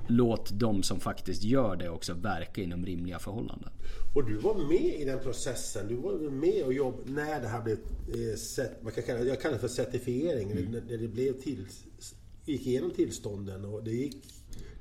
låt 0.07 0.59
de 0.59 0.83
som 0.83 0.99
faktiskt 0.99 1.43
gör 1.43 1.75
det 1.75 1.89
också 1.89 2.13
verka 2.13 2.61
inom 2.61 2.85
rimliga 2.85 3.19
förhållanden. 3.19 3.69
Och 4.15 4.25
du 4.25 4.37
var 4.37 4.55
med 4.55 5.01
i 5.01 5.05
den 5.05 5.19
processen. 5.19 5.87
Du 5.87 5.95
var 5.95 6.13
med 6.29 6.63
och 6.63 6.73
jobbade 6.73 7.11
när 7.11 7.41
det 7.41 7.47
här 7.47 7.61
blev, 7.61 7.77
eh, 7.77 8.65
man 8.81 8.91
kan 8.91 9.03
kalla, 9.03 9.19
jag 9.19 9.41
kallar 9.41 9.55
det 9.55 9.61
för 9.61 9.67
certifiering. 9.67 10.51
Mm. 10.51 10.71
När 10.71 10.97
det 10.97 11.07
blev 11.07 11.33
till, 11.33 11.65
gick 12.45 12.67
igenom 12.67 12.91
tillstånden 12.91 13.65
och 13.65 13.83
det 13.83 13.91
gick 13.91 14.15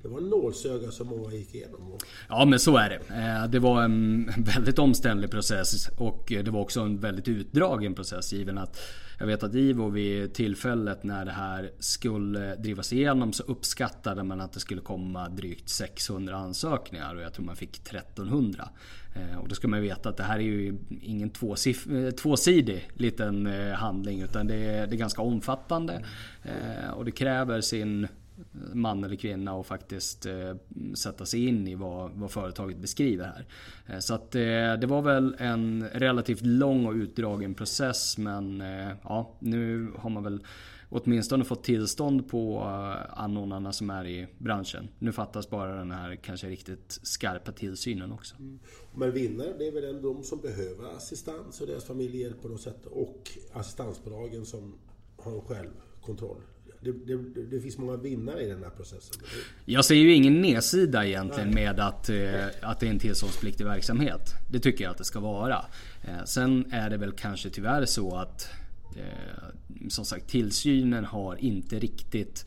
det 0.06 0.12
var 0.12 0.20
en 0.20 0.28
nålsöga 0.28 0.90
som 0.90 1.06
många 1.06 1.34
gick 1.34 1.54
igenom. 1.54 1.98
Ja 2.28 2.44
men 2.44 2.58
så 2.58 2.76
är 2.76 2.88
det. 2.88 3.14
Eh, 3.14 3.50
det 3.50 3.58
var 3.58 3.82
en 3.82 4.30
väldigt 4.56 4.78
omständlig 4.78 5.30
process 5.30 5.88
och 5.96 6.25
det 6.28 6.50
var 6.50 6.60
också 6.60 6.80
en 6.80 7.00
väldigt 7.00 7.28
utdragen 7.28 7.94
process 7.94 8.32
given 8.32 8.58
att 8.58 8.80
jag 9.18 9.26
vet 9.26 9.42
att 9.42 9.54
Ivo 9.54 9.88
vid 9.88 10.34
tillfället 10.34 11.02
när 11.02 11.25
det 11.25 11.30
här 11.30 11.70
skulle 11.78 12.56
drivas 12.56 12.92
igenom 12.92 13.32
så 13.32 13.42
uppskattade 13.42 14.22
man 14.22 14.40
att 14.40 14.52
det 14.52 14.60
skulle 14.60 14.80
komma 14.80 15.28
drygt 15.28 15.68
600 15.68 16.36
ansökningar 16.36 17.14
och 17.14 17.22
jag 17.22 17.32
tror 17.32 17.44
man 17.44 17.56
fick 17.56 17.78
1300. 17.78 18.68
Eh, 19.14 19.38
och 19.38 19.48
då 19.48 19.54
ska 19.54 19.68
man 19.68 19.82
veta 19.82 20.08
att 20.08 20.16
det 20.16 20.22
här 20.22 20.38
är 20.38 20.42
ju 20.42 20.78
ingen 21.02 21.30
eh, 21.30 22.10
tvåsidig 22.10 22.90
liten 22.94 23.46
handling 23.75 24.22
utan 24.22 24.46
det 24.46 24.54
är, 24.54 24.86
det 24.86 24.94
är 24.94 24.98
ganska 24.98 25.22
omfattande. 25.22 26.04
Och 26.96 27.04
det 27.04 27.10
kräver 27.10 27.60
sin 27.60 28.08
man 28.73 29.05
eller 29.05 29.16
kvinna 29.16 29.55
och 29.55 29.66
faktiskt 29.66 30.26
eh, 30.26 30.55
sätta 30.95 31.26
sig 31.26 31.47
in 31.47 31.69
i 31.69 31.75
vad, 31.75 32.11
vad 32.11 32.31
företaget 32.31 32.78
beskriver 32.78 33.25
här. 33.25 33.47
Eh, 33.87 33.99
så 33.99 34.14
att 34.14 34.35
eh, 34.35 34.40
det 34.81 34.87
var 34.87 35.02
väl 35.02 35.37
en 35.38 35.88
relativt 35.88 36.43
lång 36.43 36.87
och 36.87 36.95
utdragen 36.95 37.55
process 37.55 38.19
men 38.19 38.61
eh, 38.61 38.93
ja, 39.02 39.37
nu 39.38 39.93
har 39.97 40.11
man 40.11 40.23
väl 40.23 40.40
åtminstone 40.88 41.45
fått 41.45 41.64
tillstånd 41.64 42.28
på 42.28 42.59
eh, 42.59 43.21
anordnarna 43.21 43.73
som 43.73 43.90
är 43.90 44.07
i 44.07 44.26
branschen. 44.38 44.88
Nu 44.99 45.12
fattas 45.12 45.50
bara 45.50 45.76
den 45.76 45.90
här 45.90 46.16
kanske 46.16 46.49
riktigt 46.49 46.99
skarpa 47.02 47.52
tillsynen 47.52 48.12
också. 48.12 48.37
Mm. 48.38 48.59
Men 48.95 49.12
vinnare 49.12 49.52
det 49.59 49.69
är 49.69 49.73
väl 49.73 50.02
de 50.02 50.23
som 50.23 50.40
behöver 50.40 50.97
assistans 50.97 51.61
och 51.61 51.66
deras 51.66 51.85
familjer 51.85 52.33
på 52.43 52.49
något 52.49 52.61
sätt 52.61 52.87
och 52.87 53.31
assistansbolagen 53.52 54.47
som 54.47 54.75
har 55.16 55.40
självkontroll 55.40 56.43
det, 56.93 57.16
det, 57.16 57.43
det, 57.43 57.61
finns 57.61 57.78
många 57.78 57.97
vinnare 57.97 58.43
i 58.43 58.47
den 58.47 58.62
här 58.62 58.71
processen. 58.71 59.23
Jag 59.64 59.85
ser 59.85 59.95
ju 59.95 60.12
ingen 60.12 60.40
nedsida 60.40 61.07
egentligen 61.07 61.50
Nej. 61.50 61.64
med 61.64 61.81
att, 61.81 62.09
eh, 62.09 62.47
att 62.61 62.81
det 62.81 62.87
är 62.87 62.90
en 62.90 62.99
tillståndspliktig 62.99 63.64
verksamhet. 63.64 64.35
Det 64.50 64.61
tycker 64.61 64.85
jag 64.85 64.90
att 64.90 64.99
det 64.99 65.05
ska 65.05 65.21
vara. 65.21 65.64
Eh, 66.05 66.25
sen 66.25 66.73
är 66.73 66.90
det 66.90 66.97
väl 66.97 67.12
kanske 67.12 67.50
tyvärr 67.50 67.85
så 67.85 68.16
att 68.16 68.49
eh, 68.97 69.88
som 69.88 70.05
sagt 70.05 70.28
tillsynen 70.28 71.05
har 71.05 71.37
inte 71.37 71.78
riktigt 71.78 72.47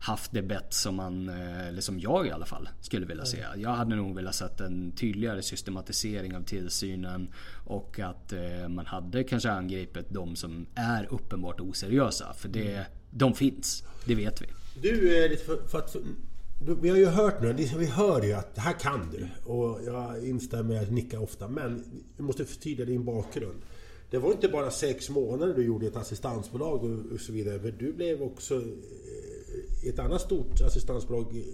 haft 0.00 0.32
det 0.32 0.42
bett 0.42 0.74
som 0.74 0.94
man, 0.96 1.28
eller 1.28 1.80
som 1.80 2.00
jag 2.00 2.26
i 2.26 2.30
alla 2.30 2.46
fall, 2.46 2.68
skulle 2.80 3.06
vilja 3.06 3.24
se. 3.24 3.44
Jag 3.56 3.70
hade 3.70 3.96
nog 3.96 4.16
velat 4.16 4.34
sett 4.34 4.60
en 4.60 4.92
tydligare 4.92 5.42
systematisering 5.42 6.36
av 6.36 6.42
tillsynen 6.42 7.32
och 7.66 7.98
att 7.98 8.32
man 8.68 8.86
hade 8.86 9.24
kanske 9.24 9.50
angripit 9.50 10.06
de 10.10 10.36
som 10.36 10.66
är 10.74 11.08
uppenbart 11.10 11.60
oseriösa. 11.60 12.34
För 12.34 12.48
det, 12.48 12.72
mm. 12.72 12.84
De 13.10 13.34
finns, 13.34 13.84
det 14.04 14.14
vet 14.14 14.42
vi. 14.42 14.46
Du, 14.82 15.24
eh, 15.24 15.38
för, 15.38 15.56
för 15.68 15.78
att, 15.78 15.96
vi 16.82 16.88
har 16.88 16.96
ju 16.96 17.06
hört 17.06 17.42
nu, 17.42 17.52
vi 17.52 17.86
hör 17.86 18.22
ju 18.22 18.32
att 18.32 18.54
det 18.54 18.60
här 18.60 18.72
kan 18.72 19.10
du. 19.12 19.28
Och 19.52 19.80
jag 19.86 20.24
instämmer, 20.24 20.74
jag 20.74 20.92
nickar 20.92 21.22
ofta. 21.22 21.48
Men 21.48 21.84
vi 22.16 22.22
måste 22.22 22.44
förtydliga 22.44 22.86
din 22.86 23.04
bakgrund. 23.04 23.62
Det 24.10 24.18
var 24.18 24.32
inte 24.32 24.48
bara 24.48 24.70
sex 24.70 25.10
månader 25.10 25.54
du 25.54 25.64
gjorde 25.64 25.86
ett 25.86 25.96
assistansbolag 25.96 26.84
och 27.12 27.20
så 27.20 27.32
vidare. 27.32 27.60
Men 27.62 27.76
du 27.78 27.92
blev 27.92 28.22
också 28.22 28.62
i 29.82 29.88
ett 29.88 29.98
annat 29.98 30.20
stort 30.20 30.60
assistansbolag 30.60 31.44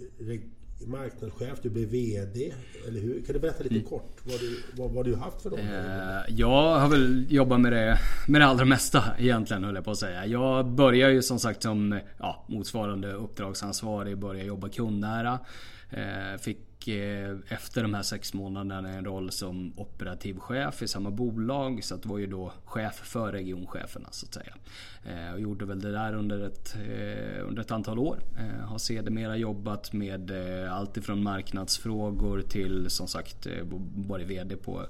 marknadschef, 0.85 1.59
du 1.61 1.69
blev 1.69 1.89
VD, 1.89 2.53
eller 2.87 3.01
hur? 3.01 3.21
Kan 3.25 3.33
du 3.33 3.39
berätta 3.39 3.63
lite 3.63 3.75
mm. 3.75 3.87
kort 3.87 4.17
vad 4.23 4.39
du, 4.39 4.63
vad, 4.77 4.91
vad 4.91 5.05
du 5.05 5.15
haft 5.15 5.41
för 5.41 5.49
dem? 5.49 5.59
Eh, 5.59 6.35
jag 6.35 6.79
har 6.79 6.89
väl 6.89 7.25
jobbat 7.29 7.61
med 7.61 7.73
det, 7.73 7.97
med 8.27 8.41
det 8.41 8.45
allra 8.45 8.65
mesta 8.65 9.03
egentligen 9.19 9.63
höll 9.63 9.75
jag 9.75 9.85
på 9.85 9.91
att 9.91 9.97
säga. 9.97 10.25
Jag 10.25 10.69
började 10.69 11.13
ju 11.13 11.21
som 11.21 11.39
sagt 11.39 11.63
som 11.63 11.99
ja, 12.19 12.45
motsvarande 12.47 13.13
uppdragsansvarig, 13.13 14.17
började 14.17 14.47
jobba 14.47 14.69
kundnära. 14.69 15.39
Eh, 15.89 16.37
fick 16.39 16.87
eh, 16.87 17.35
efter 17.47 17.81
de 17.81 17.93
här 17.93 18.01
sex 18.01 18.33
månaderna 18.33 18.89
en 18.89 19.05
roll 19.05 19.31
som 19.31 19.73
operativ 19.77 20.39
chef 20.39 20.81
i 20.81 20.87
samma 20.87 21.11
bolag. 21.11 21.83
Så 21.83 21.95
att 21.95 22.03
det 22.03 22.09
var 22.09 22.17
ju 22.17 22.27
då 22.27 22.53
chef 22.65 22.95
för 22.95 23.31
regioncheferna 23.31 24.07
så 24.11 24.25
att 24.25 24.33
säga. 24.33 24.55
Eh, 25.05 25.33
och 25.33 25.39
gjorde 25.39 25.65
väl 25.65 25.81
det 25.81 25.91
där 25.91 26.13
under 26.13 26.39
ett, 26.39 26.75
under 27.41 27.61
ett 27.61 27.71
antal 27.71 27.99
år. 27.99 28.19
Har 28.65 28.77
sedermera 28.77 29.37
jobbat 29.37 29.93
med 29.93 30.31
allt 30.69 30.97
ifrån 30.97 31.23
marknadsfrågor 31.23 32.41
till 32.41 32.89
som 32.89 33.07
sagt 33.07 33.47
varit 33.95 34.27
VD 34.27 34.55
på 34.55 34.85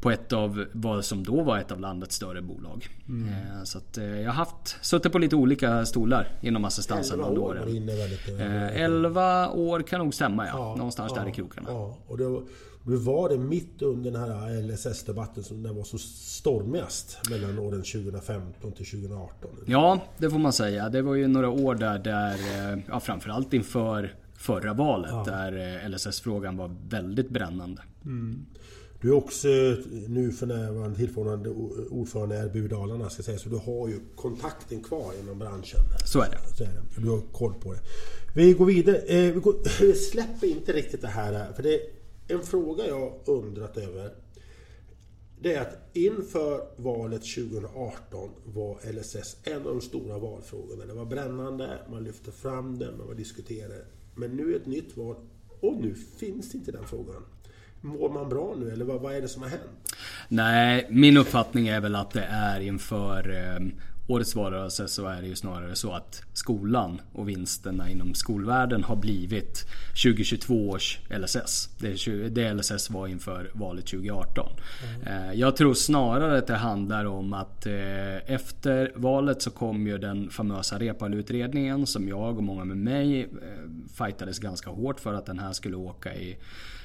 på 0.00 0.10
ett 0.10 0.32
av 0.32 0.64
vad 0.72 1.04
som 1.04 1.24
då 1.24 1.42
var 1.42 1.58
ett 1.58 1.72
av 1.72 1.80
landets 1.80 2.16
större 2.16 2.42
bolag. 2.42 2.88
Mm. 3.08 3.28
Eh, 3.28 3.62
så 3.64 3.78
att 3.78 3.98
eh, 3.98 4.20
jag 4.20 4.30
har 4.30 4.34
haft, 4.34 4.76
suttit 4.82 5.12
på 5.12 5.18
lite 5.18 5.36
olika 5.36 5.86
stolar 5.86 6.28
inom 6.40 6.64
assistansen 6.64 7.20
under 7.20 7.40
åren. 7.40 7.88
11 8.74 9.44
eh, 9.44 9.56
år 9.56 9.82
kan 9.82 10.00
nog 10.00 10.14
stämma 10.14 10.46
ja. 10.46 10.52
ja 10.54 10.74
Någonstans 10.76 11.12
ja, 11.16 11.22
där 11.22 11.28
i 11.28 11.32
krokarna. 11.32 11.68
Ja. 11.70 11.96
Och 12.06 12.18
då, 12.18 12.42
då 12.82 12.96
var 12.96 13.28
det 13.28 13.38
mitt 13.38 13.82
under 13.82 14.10
den 14.10 14.20
här 14.20 14.62
LSS-debatten 14.62 15.42
som 15.42 15.62
den 15.62 15.76
var 15.76 15.84
så 15.84 15.98
stormigast 15.98 17.20
mellan 17.30 17.58
åren 17.58 17.82
2015 17.82 18.72
till 18.72 18.86
2018. 18.86 19.50
Ja, 19.66 20.00
det 20.18 20.30
får 20.30 20.38
man 20.38 20.52
säga. 20.52 20.88
Det 20.88 21.02
var 21.02 21.14
ju 21.14 21.26
några 21.26 21.48
år 21.48 21.74
där, 21.74 21.98
där 21.98 22.38
ja, 22.88 23.00
framförallt 23.00 23.52
inför 23.52 24.14
förra 24.34 24.74
valet 24.74 25.10
ja. 25.10 25.24
där 25.26 25.88
LSS-frågan 25.88 26.56
var 26.56 26.76
väldigt 26.88 27.28
brännande. 27.28 27.82
Mm. 28.04 28.46
Du 29.06 29.12
är 29.12 29.16
också 29.16 29.48
nu 30.08 30.32
för 30.32 30.46
närvarande 30.46 30.96
tillförordnad 30.96 31.46
ordförande 31.90 32.36
i 32.36 32.38
RBU 32.38 32.68
Dalarna 32.68 33.10
ska 33.10 33.22
säga, 33.22 33.38
så 33.38 33.48
du 33.48 33.56
har 33.56 33.88
ju 33.88 34.00
kontakten 34.16 34.82
kvar 34.82 35.12
inom 35.22 35.38
branschen. 35.38 35.80
Så 36.04 36.20
är 36.20 36.30
det. 36.30 36.56
Så 36.56 36.64
är 36.64 36.68
det. 36.68 37.00
Du 37.00 37.08
har 37.08 37.20
koll 37.32 37.54
på 37.54 37.72
det. 37.72 37.80
Vi 38.34 38.52
går 38.52 38.66
vidare. 38.66 38.96
Eh, 38.96 39.34
vi, 39.34 39.40
går, 39.40 39.54
vi 39.80 39.94
släpper 40.10 40.46
inte 40.46 40.72
riktigt 40.72 41.00
det 41.00 41.08
här. 41.08 41.52
För 41.52 41.62
det 41.62 41.74
är 41.74 41.80
en 42.28 42.42
fråga 42.42 42.86
jag 42.86 43.12
undrat 43.26 43.76
över. 43.76 44.14
Det 45.40 45.54
är 45.54 45.60
att 45.60 45.96
inför 45.96 46.68
valet 46.76 47.22
2018 47.34 48.30
var 48.44 48.92
LSS 48.92 49.36
en 49.42 49.56
av 49.56 49.62
de 49.62 49.80
stora 49.80 50.18
valfrågorna. 50.18 50.86
Det 50.86 50.94
var 50.94 51.04
brännande, 51.04 51.78
man 51.90 52.04
lyfte 52.04 52.32
fram 52.32 52.78
det, 52.78 52.92
man 52.98 53.16
diskuterade. 53.16 53.84
Men 54.14 54.36
nu 54.36 54.52
är 54.52 54.56
ett 54.56 54.66
nytt 54.66 54.96
val 54.96 55.16
och 55.60 55.76
nu 55.76 55.94
finns 55.94 56.54
inte 56.54 56.72
den 56.72 56.84
frågan. 56.84 57.22
Mår 57.80 58.08
man 58.08 58.28
bra 58.28 58.54
nu 58.58 58.70
eller 58.70 58.84
vad, 58.84 59.00
vad 59.00 59.14
är 59.14 59.20
det 59.20 59.28
som 59.28 59.42
har 59.42 59.48
hänt? 59.48 59.94
Nej, 60.28 60.86
min 60.90 61.16
uppfattning 61.16 61.68
är 61.68 61.80
väl 61.80 61.96
att 61.96 62.10
det 62.10 62.24
är 62.30 62.60
inför 62.60 63.30
eh, 63.30 63.66
årets 64.08 64.34
valrörelse 64.34 64.88
så 64.88 65.06
är 65.06 65.20
det 65.20 65.26
ju 65.28 65.36
snarare 65.36 65.76
så 65.76 65.92
att 65.92 66.22
skolan 66.32 67.00
och 67.12 67.28
vinsterna 67.28 67.90
inom 67.90 68.14
skolvärlden 68.14 68.84
har 68.84 68.96
blivit 68.96 69.66
2022 70.02 70.68
års 70.68 70.98
LSS. 71.10 71.68
Det, 72.30 72.52
LSS 72.52 72.90
var 72.90 73.06
inför 73.06 73.50
valet 73.52 73.86
2018. 73.86 74.48
Mm. 75.06 75.38
Jag 75.38 75.56
tror 75.56 75.74
snarare 75.74 76.38
att 76.38 76.46
det 76.46 76.56
handlar 76.56 77.04
om 77.04 77.32
att 77.32 77.66
eh, 77.66 78.32
efter 78.32 78.92
valet 78.94 79.42
så 79.42 79.50
kom 79.50 79.86
ju 79.86 79.98
den 79.98 80.30
famösa 80.30 80.78
Reepalu-utredningen 80.78 81.86
som 81.86 82.08
jag 82.08 82.36
och 82.36 82.44
många 82.44 82.64
med 82.64 82.76
mig 82.76 83.22
eh, 83.22 83.28
fightades 83.94 84.38
ganska 84.38 84.70
hårt 84.70 85.00
för 85.00 85.14
att 85.14 85.26
den 85.26 85.38
här 85.38 85.52
skulle 85.52 85.76
åka 85.76 86.14
i 86.14 86.36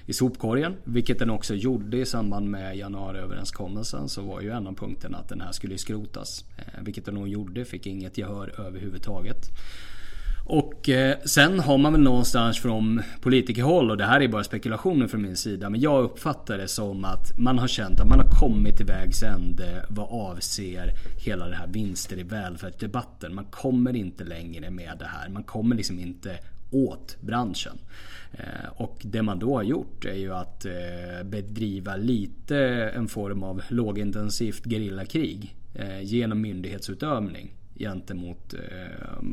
i 0.05 0.13
sopkorgen. 0.13 0.75
Vilket 0.83 1.19
den 1.19 1.29
också 1.29 1.55
gjorde 1.55 1.97
i 1.97 2.05
samband 2.05 2.49
med 2.49 2.77
januariöverenskommelsen. 2.77 4.09
Så 4.09 4.21
var 4.21 4.41
ju 4.41 4.51
en 4.51 4.67
av 4.67 4.73
punkterna 4.75 5.17
att 5.17 5.29
den 5.29 5.41
här 5.41 5.51
skulle 5.51 5.77
skrotas. 5.77 6.45
Eh, 6.57 6.83
vilket 6.83 7.05
den 7.05 7.15
nog 7.15 7.27
gjorde. 7.27 7.65
Fick 7.65 7.87
inget 7.87 8.17
gehör 8.17 8.61
överhuvudtaget. 8.67 9.51
Och 10.45 10.89
eh, 10.89 11.17
sen 11.25 11.59
har 11.59 11.77
man 11.77 11.93
väl 11.93 12.01
någonstans 12.01 12.59
från 12.59 13.01
politikerhåll 13.21 13.91
och 13.91 13.97
det 13.97 14.05
här 14.05 14.21
är 14.21 14.27
bara 14.27 14.43
spekulationer 14.43 15.07
från 15.07 15.21
min 15.21 15.37
sida. 15.37 15.69
Men 15.69 15.81
jag 15.81 16.03
uppfattar 16.03 16.57
det 16.57 16.67
som 16.67 17.05
att 17.05 17.37
man 17.37 17.59
har 17.59 17.67
känt 17.67 17.99
att 17.99 18.07
man 18.07 18.19
har 18.19 18.39
kommit 18.39 18.77
till 18.77 18.85
vägs 18.85 19.23
ände 19.23 19.85
vad 19.89 20.07
avser 20.09 20.93
hela 21.25 21.47
det 21.47 21.55
här 21.55 21.67
vinster 21.67 22.19
i 22.19 22.23
välfärdsdebatten. 22.23 23.35
Man 23.35 23.45
kommer 23.45 23.95
inte 23.95 24.23
längre 24.23 24.69
med 24.69 24.95
det 24.99 25.05
här. 25.05 25.29
Man 25.29 25.43
kommer 25.43 25.75
liksom 25.75 25.99
inte 25.99 26.39
åt 26.71 27.17
branschen. 27.21 27.77
Eh, 28.31 28.71
och 28.75 28.97
det 29.01 29.21
man 29.21 29.39
då 29.39 29.55
har 29.55 29.63
gjort 29.63 30.05
är 30.05 30.15
ju 30.15 30.33
att 30.33 30.65
eh, 30.65 31.23
bedriva 31.25 31.95
lite 31.95 32.57
en 32.95 33.07
form 33.07 33.43
av 33.43 33.61
lågintensivt 33.67 34.63
gerillakrig 34.63 35.55
eh, 35.75 36.01
genom 36.01 36.41
myndighetsutövning 36.41 37.51
gentemot 37.75 38.53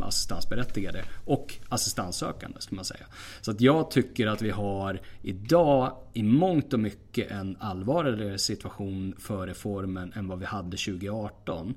assistansberättigade 0.02 1.04
och 1.24 1.54
assistanssökande 1.68 2.60
ska 2.60 2.76
man 2.76 2.84
säga. 2.84 3.06
Så 3.40 3.50
att 3.50 3.60
jag 3.60 3.90
tycker 3.90 4.26
att 4.26 4.42
vi 4.42 4.50
har 4.50 5.00
idag 5.22 5.96
i 6.12 6.22
mångt 6.22 6.72
och 6.72 6.80
mycket 6.80 7.30
en 7.30 7.56
allvarligare 7.60 8.38
situation 8.38 9.14
för 9.18 9.46
reformen 9.46 10.12
än 10.16 10.28
vad 10.28 10.38
vi 10.38 10.44
hade 10.44 10.76
2018. 10.76 11.74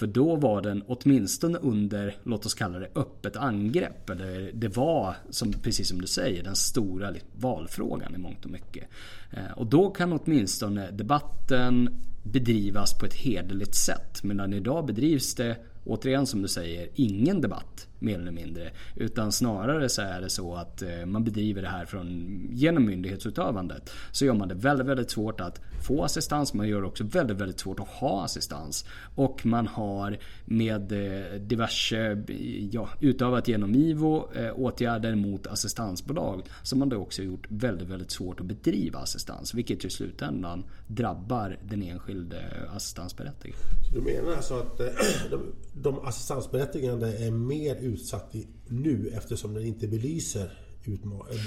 För 0.00 0.06
då 0.06 0.36
var 0.36 0.62
den 0.62 0.82
åtminstone 0.86 1.58
under, 1.58 2.16
låt 2.22 2.46
oss 2.46 2.54
kalla 2.54 2.78
det 2.78 2.88
öppet 2.94 3.36
angrepp. 3.36 4.10
Eller 4.10 4.50
det 4.54 4.76
var, 4.76 5.16
som, 5.30 5.52
precis 5.52 5.88
som 5.88 6.00
du 6.00 6.06
säger, 6.06 6.42
den 6.42 6.56
stora 6.56 7.14
valfrågan 7.36 8.14
i 8.14 8.18
mångt 8.18 8.44
och 8.44 8.50
mycket. 8.50 8.88
Eh, 9.30 9.52
och 9.56 9.66
då 9.66 9.90
kan 9.90 10.12
åtminstone 10.12 10.90
debatten 10.90 11.88
bedrivas 12.22 12.98
på 12.98 13.06
ett 13.06 13.14
hederligt 13.14 13.74
sätt. 13.74 14.22
Medan 14.22 14.52
idag 14.52 14.86
bedrivs 14.86 15.34
det 15.34 15.56
återigen 15.84 16.26
som 16.26 16.42
du 16.42 16.48
säger, 16.48 16.88
ingen 16.94 17.40
debatt 17.40 17.86
mer 18.00 18.18
eller 18.18 18.32
mindre. 18.32 18.70
Utan 18.96 19.32
snarare 19.32 19.88
så 19.88 20.02
är 20.02 20.20
det 20.20 20.30
så 20.30 20.54
att 20.54 20.82
eh, 20.82 21.06
man 21.06 21.24
bedriver 21.24 21.62
det 21.62 21.68
här 21.68 21.84
från, 21.84 22.40
genom 22.50 22.86
myndighetsutövandet. 22.86 23.90
Så 24.12 24.24
gör 24.24 24.34
man 24.34 24.48
det 24.48 24.54
väldigt, 24.54 24.86
väldigt 24.86 25.10
svårt 25.10 25.40
att 25.40 25.60
få 25.86 26.04
assistans. 26.04 26.54
Man 26.54 26.68
gör 26.68 26.80
det 26.80 26.86
också 26.86 27.04
väldigt, 27.04 27.36
väldigt 27.36 27.60
svårt 27.60 27.80
att 27.80 27.88
ha 27.88 28.24
assistans. 28.24 28.84
Och 29.14 29.46
man 29.46 29.66
har 29.66 30.18
med 30.44 30.92
eh, 30.92 31.40
diverse, 31.40 32.24
ja, 32.70 32.88
utövat 33.00 33.48
genom 33.48 33.74
IVO 33.74 34.28
eh, 34.34 34.52
åtgärder 34.54 35.14
mot 35.14 35.46
assistansbolag. 35.46 36.42
Som 36.62 36.78
man 36.78 36.88
då 36.88 36.96
också 36.96 37.22
gjort 37.22 37.46
väldigt, 37.48 37.88
väldigt 37.88 38.10
svårt 38.10 38.40
att 38.40 38.46
bedriva 38.46 38.98
assistans. 38.98 39.54
Vilket 39.54 39.84
i 39.84 39.90
slutändan 39.90 40.64
drabbar 40.86 41.58
den 41.68 41.82
enskilde 41.82 42.36
eh, 42.36 42.76
assistansberättigade. 42.76 43.58
Så 43.88 43.94
du 43.94 44.00
menar 44.00 44.36
alltså 44.36 44.54
att 44.54 44.78
de, 45.30 45.40
de 45.72 45.98
assistansberättigade 45.98 47.26
är 47.26 47.30
mer 47.30 47.76
utsatt 47.92 48.34
i 48.34 48.46
nu 48.68 49.10
eftersom 49.16 49.54
den 49.54 49.64
inte 49.66 49.88
belyser 49.88 50.52
utmaningen 50.84 51.46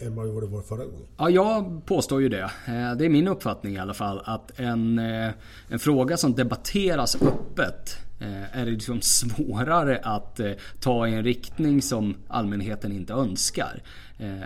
eh, 0.00 0.06
än 0.06 0.18
eh, 0.18 0.24
vad 0.24 0.42
det 0.42 0.46
var 0.46 0.62
förra 0.62 0.84
gången? 0.84 1.06
Ja, 1.16 1.30
jag 1.30 1.86
påstår 1.86 2.22
ju 2.22 2.28
det. 2.28 2.42
Eh, 2.42 2.96
det 2.98 3.04
är 3.04 3.08
min 3.08 3.28
uppfattning 3.28 3.74
i 3.74 3.78
alla 3.78 3.94
fall 3.94 4.20
att 4.24 4.60
en, 4.60 4.98
en 5.68 5.78
fråga 5.78 6.16
som 6.16 6.34
debatteras 6.34 7.22
öppet 7.22 7.96
är 8.52 8.64
det 8.64 8.70
liksom 8.70 9.00
svårare 9.00 9.98
att 9.98 10.40
ta 10.80 11.08
i 11.08 11.14
en 11.14 11.24
riktning 11.24 11.82
som 11.82 12.14
allmänheten 12.28 12.92
inte 12.92 13.12
önskar. 13.12 13.82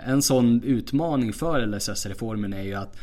En 0.05 0.21
sån 0.21 0.63
utmaning 0.63 1.33
för 1.33 1.65
LSS-reformen 1.65 2.53
är 2.53 2.61
ju 2.61 2.73
att 2.73 2.97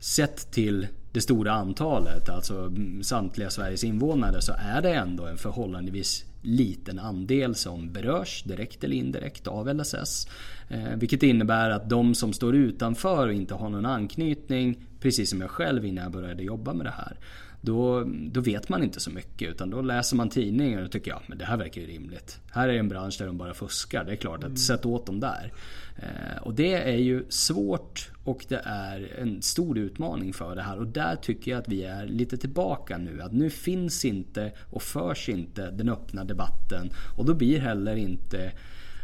sett 0.00 0.50
till 0.50 0.86
det 1.12 1.20
stora 1.20 1.52
antalet, 1.52 2.28
alltså 2.28 2.58
mm, 2.58 3.02
samtliga 3.02 3.50
Sveriges 3.50 3.84
invånare, 3.84 4.42
så 4.42 4.52
är 4.52 4.82
det 4.82 4.94
ändå 4.94 5.26
en 5.26 5.36
förhållandevis 5.36 6.24
liten 6.42 6.98
andel 6.98 7.54
som 7.54 7.92
berörs 7.92 8.42
direkt 8.42 8.84
eller 8.84 8.96
indirekt 8.96 9.46
av 9.46 9.74
LSS. 9.74 10.28
Eh, 10.68 10.96
vilket 10.96 11.22
innebär 11.22 11.70
att 11.70 11.90
de 11.90 12.14
som 12.14 12.32
står 12.32 12.56
utanför 12.56 13.26
och 13.26 13.34
inte 13.34 13.54
har 13.54 13.68
någon 13.68 13.86
anknytning, 13.86 14.86
precis 15.00 15.30
som 15.30 15.40
jag 15.40 15.50
själv 15.50 15.84
innan 15.84 16.02
jag 16.02 16.12
började 16.12 16.42
jobba 16.42 16.72
med 16.72 16.86
det 16.86 16.94
här. 16.96 17.16
Då, 17.60 18.04
då 18.06 18.40
vet 18.40 18.68
man 18.68 18.82
inte 18.82 19.00
så 19.00 19.10
mycket 19.10 19.50
utan 19.50 19.70
då 19.70 19.82
läser 19.82 20.16
man 20.16 20.28
tidningar 20.28 20.82
och 20.82 20.90
tycker 20.90 21.10
ja 21.10 21.22
men 21.26 21.38
det 21.38 21.44
här 21.44 21.56
verkar 21.56 21.80
ju 21.80 21.86
rimligt. 21.86 22.40
Här 22.50 22.68
är 22.68 22.74
en 22.74 22.88
bransch 22.88 23.16
där 23.18 23.26
de 23.26 23.38
bara 23.38 23.54
fuskar. 23.54 24.04
Det 24.04 24.12
är 24.12 24.16
klart 24.16 24.38
att 24.38 24.44
mm. 24.44 24.56
sätt 24.56 24.86
åt 24.86 25.06
dem 25.06 25.20
där. 25.20 25.52
Eh, 25.96 26.42
och 26.42 26.54
det 26.54 26.74
är 26.74 26.96
ju 26.96 27.24
svårt 27.28 28.09
och 28.30 28.46
det 28.48 28.62
är 28.64 29.16
en 29.18 29.42
stor 29.42 29.78
utmaning 29.78 30.32
för 30.32 30.56
det 30.56 30.62
här. 30.62 30.78
Och 30.78 30.86
där 30.86 31.16
tycker 31.16 31.50
jag 31.50 31.60
att 31.60 31.68
vi 31.68 31.82
är 31.84 32.06
lite 32.06 32.36
tillbaka 32.36 32.98
nu. 32.98 33.22
Att 33.22 33.32
nu 33.32 33.50
finns 33.50 34.04
inte 34.04 34.52
och 34.70 34.82
förs 34.82 35.28
inte 35.28 35.70
den 35.70 35.88
öppna 35.88 36.24
debatten. 36.24 36.90
Och 37.16 37.24
då 37.24 37.34
blir 37.34 37.60
heller 37.60 37.96
inte 37.96 38.52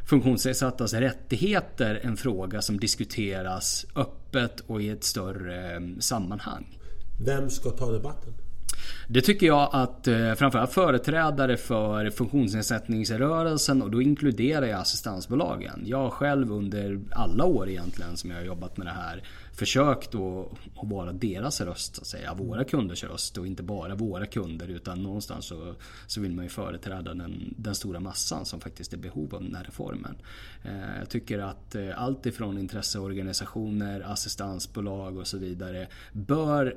funktionsnedsattas 0.06 0.94
rättigheter 0.94 2.00
en 2.02 2.16
fråga 2.16 2.62
som 2.62 2.80
diskuteras 2.80 3.86
öppet 3.96 4.60
och 4.60 4.82
i 4.82 4.88
ett 4.88 5.04
större 5.04 5.76
eh, 5.76 5.80
sammanhang. 5.98 6.78
Vem 7.26 7.50
ska 7.50 7.70
ta 7.70 7.92
debatten? 7.92 8.32
Det 9.08 9.20
tycker 9.20 9.46
jag 9.46 9.68
att 9.72 10.08
eh, 10.08 10.34
framförallt 10.34 10.72
företrädare 10.72 11.56
för 11.56 12.10
funktionsnedsättningsrörelsen 12.10 13.82
och 13.82 13.90
då 13.90 14.02
inkluderar 14.02 14.66
jag 14.66 14.80
assistansbolagen. 14.80 15.82
Jag 15.84 15.98
har 15.98 16.10
själv 16.10 16.52
under 16.52 17.00
alla 17.10 17.44
år 17.44 17.68
egentligen 17.68 18.16
som 18.16 18.30
jag 18.30 18.36
har 18.36 18.44
jobbat 18.44 18.76
med 18.76 18.86
det 18.86 18.90
här 18.90 19.22
försökt 19.56 20.14
att, 20.14 20.46
att 20.76 20.88
vara 20.90 21.12
deras 21.12 21.60
röst, 21.60 21.96
så 21.96 22.00
att 22.00 22.06
säga. 22.06 22.34
Våra 22.34 22.64
kunders 22.64 23.04
röst 23.04 23.38
och 23.38 23.46
inte 23.46 23.62
bara 23.62 23.94
våra 23.94 24.26
kunder 24.26 24.68
utan 24.68 25.02
någonstans 25.02 25.46
så, 25.46 25.74
så 26.06 26.20
vill 26.20 26.32
man 26.32 26.44
ju 26.44 26.48
företräda 26.48 27.14
den, 27.14 27.54
den 27.58 27.74
stora 27.74 28.00
massan 28.00 28.44
som 28.44 28.60
faktiskt 28.60 28.92
är 28.92 28.96
behov 28.98 29.34
av 29.34 29.42
den 29.42 29.54
här 29.54 29.64
reformen. 29.64 30.16
Eh, 30.62 30.98
jag 30.98 31.08
tycker 31.08 31.38
att 31.38 31.74
eh, 31.74 32.02
allt 32.02 32.26
ifrån 32.26 32.58
intresseorganisationer, 32.58 34.00
assistansbolag 34.00 35.16
och 35.16 35.26
så 35.26 35.38
vidare 35.38 35.88
bör 36.12 36.76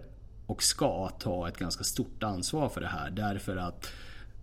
och 0.50 0.64
ska 0.64 1.10
ta 1.10 1.48
ett 1.48 1.58
ganska 1.58 1.84
stort 1.84 2.24
ansvar 2.24 2.70
för 2.70 2.82
det 2.82 2.88
här. 2.88 3.10
Därför 3.10 3.56
att 3.56 3.90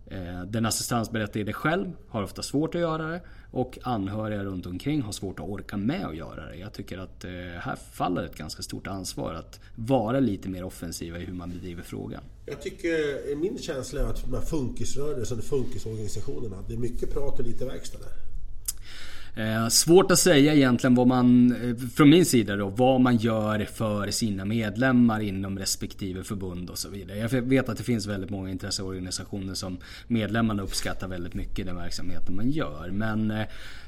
eh, 0.05 0.41
den 0.41 0.65
assistansberättigade 0.65 1.53
själv 1.53 1.91
har 2.07 2.23
ofta 2.23 2.41
svårt 2.41 2.75
att 2.75 2.81
göra 2.81 3.07
det 3.07 3.21
och 3.51 3.79
anhöriga 3.83 4.43
runt 4.43 4.65
omkring 4.65 5.01
har 5.01 5.11
svårt 5.11 5.39
att 5.39 5.45
orka 5.45 5.77
med 5.77 6.05
att 6.05 6.15
göra 6.15 6.45
det. 6.45 6.55
Jag 6.55 6.73
tycker 6.73 6.97
att 6.97 7.23
eh, 7.23 7.31
här 7.59 7.75
faller 7.75 8.23
ett 8.23 8.35
ganska 8.35 8.63
stort 8.63 8.87
ansvar 8.87 9.33
att 9.33 9.59
vara 9.75 10.19
lite 10.19 10.49
mer 10.49 10.63
offensiva 10.63 11.17
i 11.17 11.25
hur 11.25 11.33
man 11.33 11.49
bedriver 11.49 11.83
frågan. 11.83 12.21
Jag 12.45 12.61
tycker, 12.61 13.35
min 13.35 13.57
känsla 13.57 14.01
är 14.01 14.05
att 14.05 14.23
de 14.23 14.33
här 14.33 14.41
funkisrörelsen, 14.41 15.41
funkisorganisationerna, 15.41 16.57
det 16.67 16.73
är 16.73 16.77
mycket 16.77 17.13
prat 17.13 17.39
och 17.39 17.45
lite 17.45 17.65
verkstad 17.65 17.99
där. 17.99 18.26
Eh, 19.37 19.67
svårt 19.67 20.11
att 20.11 20.19
säga 20.19 20.53
egentligen 20.53 20.95
vad 20.95 21.07
man, 21.07 21.51
eh, 21.51 21.75
från 21.95 22.09
min 22.09 22.25
sida 22.25 22.55
då, 22.55 22.69
vad 22.69 23.01
man 23.01 23.17
gör 23.17 23.65
för 23.65 24.11
sina 24.11 24.45
medlemmar 24.45 25.19
inom 25.19 25.59
respektive 25.59 26.23
förbund 26.23 26.69
och 26.69 26.77
så 26.77 26.89
vidare. 26.89 27.17
Jag 27.17 27.29
vet 27.29 27.69
att 27.69 27.77
det 27.77 27.83
finns 27.83 28.07
väldigt 28.07 28.29
många 28.29 28.49
intresseorganisationer 28.49 29.53
som 29.53 29.77
medlemmarna 30.07 30.63
uppskattar 30.63 31.07
väldigt 31.07 31.33
mycket 31.33 31.65
den 31.65 31.75
verksamheten 31.75 32.35
man 32.35 32.49
gör. 32.49 32.89
Men 32.91 33.31
eh, 33.31 33.47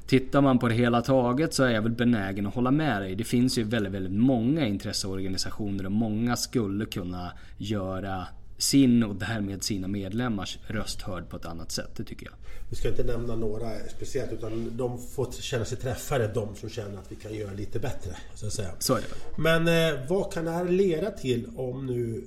Tittar 0.09 0.41
man 0.41 0.59
på 0.59 0.67
det 0.67 0.73
hela 0.73 1.01
taget 1.01 1.53
så 1.53 1.63
är 1.63 1.69
jag 1.69 1.81
väl 1.81 1.91
benägen 1.91 2.47
att 2.47 2.55
hålla 2.55 2.71
med 2.71 3.01
dig. 3.01 3.15
Det 3.15 3.23
finns 3.23 3.57
ju 3.57 3.63
väldigt, 3.63 3.93
väldigt 3.93 4.21
många 4.21 4.67
intresseorganisationer 4.67 5.85
och 5.85 5.91
många 5.91 6.35
skulle 6.35 6.85
kunna 6.85 7.31
göra 7.57 8.27
sin 8.59 9.03
och 9.03 9.15
därmed 9.15 9.63
sina 9.63 9.87
medlemmars 9.87 10.59
röst 10.67 11.01
hörd 11.01 11.29
på 11.29 11.37
ett 11.37 11.45
annat 11.45 11.71
sätt. 11.71 11.89
Det 11.95 12.03
tycker 12.03 12.25
jag. 12.25 12.33
Vi 12.69 12.75
ska 12.75 12.87
inte 12.87 13.03
nämna 13.03 13.35
några 13.35 13.69
speciellt 13.95 14.31
utan 14.31 14.77
de 14.77 15.01
får 15.07 15.31
känna 15.31 15.65
sig 15.65 15.77
träffade, 15.77 16.27
de 16.27 16.55
som 16.55 16.69
känner 16.69 16.97
att 16.97 17.11
vi 17.11 17.15
kan 17.15 17.33
göra 17.33 17.53
lite 17.53 17.79
bättre. 17.79 18.11
Så, 18.35 18.47
att 18.47 18.53
säga. 18.53 18.71
så 18.79 18.95
är 18.95 19.01
det. 19.01 19.41
Men 19.41 19.67
eh, 19.67 20.07
vad 20.09 20.33
kan 20.33 20.45
det 20.45 20.51
här 20.51 20.65
leda 20.65 21.11
till 21.11 21.47
om 21.55 21.85
nu 21.85 22.23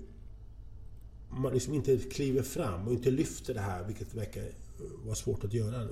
man 1.37 1.53
liksom 1.53 1.75
inte 1.75 1.97
kliver 1.97 2.43
fram 2.43 2.87
och 2.87 2.93
inte 2.93 3.11
lyfter 3.11 3.55
det 3.55 3.61
här, 3.61 3.85
vilket 3.85 4.15
verkar 4.15 4.43
vara 5.05 5.15
svårt 5.15 5.45
att 5.45 5.53
göra. 5.53 5.89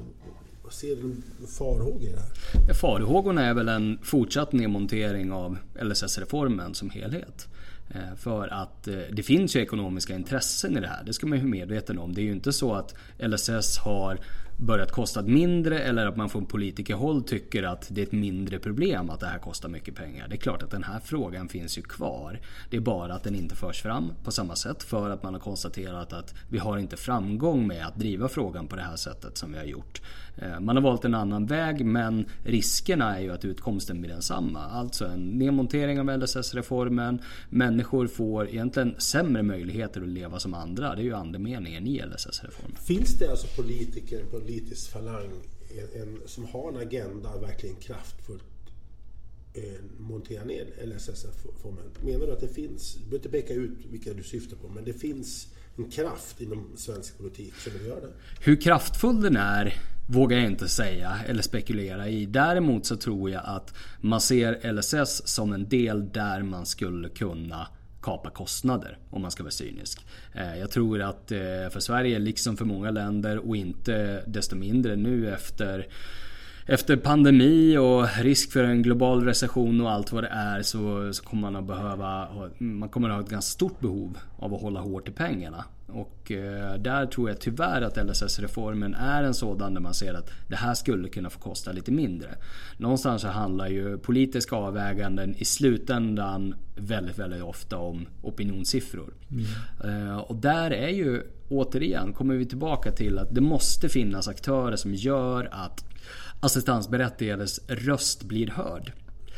Vad 0.62 0.72
ser 0.72 0.96
du 0.96 1.16
farhågor 1.46 2.02
i 2.02 2.12
det 2.12 2.20
här? 2.20 2.74
Farhågorna 2.74 3.46
är 3.46 3.54
väl 3.54 3.68
en 3.68 3.98
fortsatt 4.02 4.52
nedmontering 4.52 5.32
av 5.32 5.58
LSS-reformen 5.82 6.74
som 6.74 6.90
helhet. 6.90 7.48
Eh, 7.94 8.14
för 8.16 8.48
att 8.48 8.88
eh, 8.88 8.98
det 9.12 9.22
finns 9.22 9.56
ju 9.56 9.60
ekonomiska 9.60 10.14
intressen 10.14 10.76
i 10.76 10.80
det 10.80 10.86
här. 10.86 11.04
Det 11.04 11.12
ska 11.12 11.26
man 11.26 11.38
ju 11.38 11.44
vara 11.44 11.50
medveten 11.50 11.98
om. 11.98 12.14
Det 12.14 12.20
är 12.20 12.24
ju 12.24 12.32
inte 12.32 12.52
så 12.52 12.74
att 12.74 12.94
LSS 13.18 13.78
har 13.78 14.18
börjat 14.56 14.92
kosta 14.92 15.22
mindre 15.22 15.78
eller 15.78 16.06
att 16.06 16.16
man 16.16 16.28
från 16.28 16.46
politikerhåll 16.46 17.22
tycker 17.22 17.62
att 17.62 17.88
det 17.90 18.00
är 18.00 18.06
ett 18.06 18.12
mindre 18.12 18.58
problem 18.58 19.10
att 19.10 19.20
det 19.20 19.26
här 19.26 19.38
kostar 19.38 19.68
mycket 19.68 19.94
pengar. 19.94 20.28
Det 20.28 20.34
är 20.34 20.38
klart 20.38 20.62
att 20.62 20.70
den 20.70 20.84
här 20.84 21.00
frågan 21.04 21.48
finns 21.48 21.78
ju 21.78 21.82
kvar. 21.82 22.40
Det 22.70 22.76
är 22.76 22.80
bara 22.80 23.14
att 23.14 23.22
den 23.22 23.34
inte 23.34 23.56
förs 23.56 23.82
fram 23.82 24.12
på 24.24 24.30
samma 24.30 24.56
sätt 24.56 24.82
för 24.82 25.10
att 25.10 25.22
man 25.22 25.34
har 25.34 25.40
konstaterat 25.40 26.12
att 26.12 26.34
vi 26.48 26.58
har 26.58 26.78
inte 26.78 26.96
framgång 26.96 27.66
med 27.66 27.86
att 27.86 27.98
driva 27.98 28.28
frågan 28.28 28.66
på 28.66 28.76
det 28.76 28.82
här 28.82 28.96
sättet 28.96 29.38
som 29.38 29.52
vi 29.52 29.58
har 29.58 29.64
gjort. 29.64 30.00
Eh, 30.42 30.60
man 30.60 30.76
har 30.76 30.82
valt 30.82 31.04
en 31.04 31.14
annan 31.14 31.46
väg 31.46 31.84
men 31.84 32.26
riskerna 32.44 33.18
är 33.18 33.22
ju 33.22 33.30
att 33.30 33.44
utkomsten 33.44 34.00
blir 34.00 34.10
densamma. 34.10 34.60
Alltså 34.60 35.06
en 35.06 35.38
nedmontering 35.38 36.00
av 36.00 36.18
LSS-reformen. 36.18 37.22
Människor 37.50 38.06
får 38.06 38.48
egentligen 38.48 38.94
sämre 38.98 39.42
möjligheter 39.42 40.02
att 40.02 40.08
leva 40.08 40.38
som 40.38 40.54
andra. 40.54 40.94
Det 40.94 41.02
är 41.02 41.04
ju 41.04 41.14
andemeningen 41.14 41.86
i 41.86 42.02
LSS-reformen. 42.02 42.76
Finns 42.86 43.18
det 43.18 43.30
alltså 43.30 43.46
politiker, 43.62 44.24
politisk 44.30 44.92
falang 44.92 45.30
en, 45.70 46.02
en, 46.02 46.18
som 46.26 46.44
har 46.44 46.72
en 46.72 46.76
agenda 46.76 47.36
verkligen 47.40 47.76
kraftfullt 47.76 48.44
eh, 49.54 49.62
montera 49.98 50.44
ner 50.44 50.66
LSS-reformen? 50.84 51.84
Menar 52.04 52.26
du 52.26 52.32
att 52.32 52.40
det 52.40 52.48
finns, 52.48 52.94
du 52.94 53.00
behöver 53.00 53.16
inte 53.16 53.28
peka 53.28 53.54
ut 53.54 53.78
vilka 53.90 54.14
du 54.14 54.22
syftar 54.22 54.56
på, 54.56 54.68
men 54.68 54.84
det 54.84 54.92
finns 54.92 55.48
en 55.76 55.90
kraft 55.90 56.40
inom 56.40 56.72
svensk 56.76 57.18
politik 57.18 57.54
som 57.54 57.72
vill 57.72 57.86
gör 57.86 58.00
det? 58.00 58.12
Hur 58.40 58.60
kraftfull 58.60 59.22
den 59.22 59.36
är 59.36 59.74
vågar 60.06 60.38
jag 60.38 60.46
inte 60.46 60.68
säga 60.68 61.18
eller 61.26 61.42
spekulera 61.42 62.08
i. 62.08 62.26
Däremot 62.26 62.86
så 62.86 62.96
tror 62.96 63.30
jag 63.30 63.42
att 63.44 63.74
man 64.00 64.20
ser 64.20 64.72
LSS 64.72 65.28
som 65.28 65.52
en 65.52 65.68
del 65.68 66.08
där 66.08 66.42
man 66.42 66.66
skulle 66.66 67.08
kunna 67.08 67.66
kapa 68.02 68.30
kostnader 68.30 68.98
om 69.10 69.22
man 69.22 69.30
ska 69.30 69.42
vara 69.42 69.50
cynisk. 69.50 70.06
Eh, 70.34 70.58
jag 70.58 70.70
tror 70.70 71.02
att 71.02 71.32
eh, 71.32 71.38
för 71.70 71.80
Sverige 71.80 72.18
liksom 72.18 72.56
för 72.56 72.64
många 72.64 72.90
länder 72.90 73.48
och 73.48 73.56
inte 73.56 74.24
desto 74.26 74.56
mindre 74.56 74.96
nu 74.96 75.34
efter 75.34 75.88
efter 76.70 76.96
pandemi 76.96 77.76
och 77.76 78.06
risk 78.22 78.52
för 78.52 78.64
en 78.64 78.82
global 78.82 79.24
recession 79.24 79.80
och 79.80 79.90
allt 79.90 80.12
vad 80.12 80.24
det 80.24 80.28
är 80.28 80.62
så, 80.62 81.12
så 81.12 81.22
kommer 81.22 81.42
man 81.42 81.56
att 81.56 81.66
behöva 81.66 82.28
Man 82.58 82.88
kommer 82.88 83.08
att 83.08 83.14
ha 83.14 83.22
ett 83.22 83.30
ganska 83.30 83.52
stort 83.52 83.80
behov 83.80 84.18
av 84.36 84.54
att 84.54 84.60
hålla 84.60 84.80
hårt 84.80 85.08
i 85.08 85.12
pengarna. 85.12 85.64
Och 85.86 86.32
eh, 86.32 86.74
där 86.74 87.06
tror 87.06 87.28
jag 87.28 87.40
tyvärr 87.40 87.82
att 87.82 87.96
LSS-reformen 87.96 88.94
är 88.94 89.22
en 89.22 89.34
sådan 89.34 89.74
där 89.74 89.80
man 89.80 89.94
ser 89.94 90.14
att 90.14 90.30
det 90.48 90.56
här 90.56 90.74
skulle 90.74 91.08
kunna 91.08 91.30
få 91.30 91.38
kosta 91.38 91.72
lite 91.72 91.92
mindre. 91.92 92.28
Någonstans 92.76 93.22
så 93.22 93.28
handlar 93.28 93.68
ju 93.68 93.98
politiska 93.98 94.56
avväganden 94.56 95.34
i 95.34 95.44
slutändan 95.44 96.54
väldigt, 96.76 97.18
väldigt 97.18 97.42
ofta 97.42 97.78
om 97.78 98.06
opinionssiffror. 98.22 99.14
Mm. 99.30 100.08
Eh, 100.08 100.18
och 100.18 100.36
där 100.36 100.70
är 100.70 100.88
ju 100.88 101.22
återigen 101.48 102.12
kommer 102.12 102.34
vi 102.34 102.46
tillbaka 102.46 102.92
till 102.92 103.18
att 103.18 103.34
det 103.34 103.40
måste 103.40 103.88
finnas 103.88 104.28
aktörer 104.28 104.76
som 104.76 104.94
gör 104.94 105.48
att 105.52 105.84
assistansberättigades 106.40 107.60
röst 107.68 108.22
blir 108.22 108.46
hörd. 108.46 108.92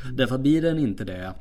Mm. 0.04 0.16
Därför 0.16 0.38
blir 0.38 0.62
den 0.62 0.78
inte 0.78 1.04
det 1.04 1.34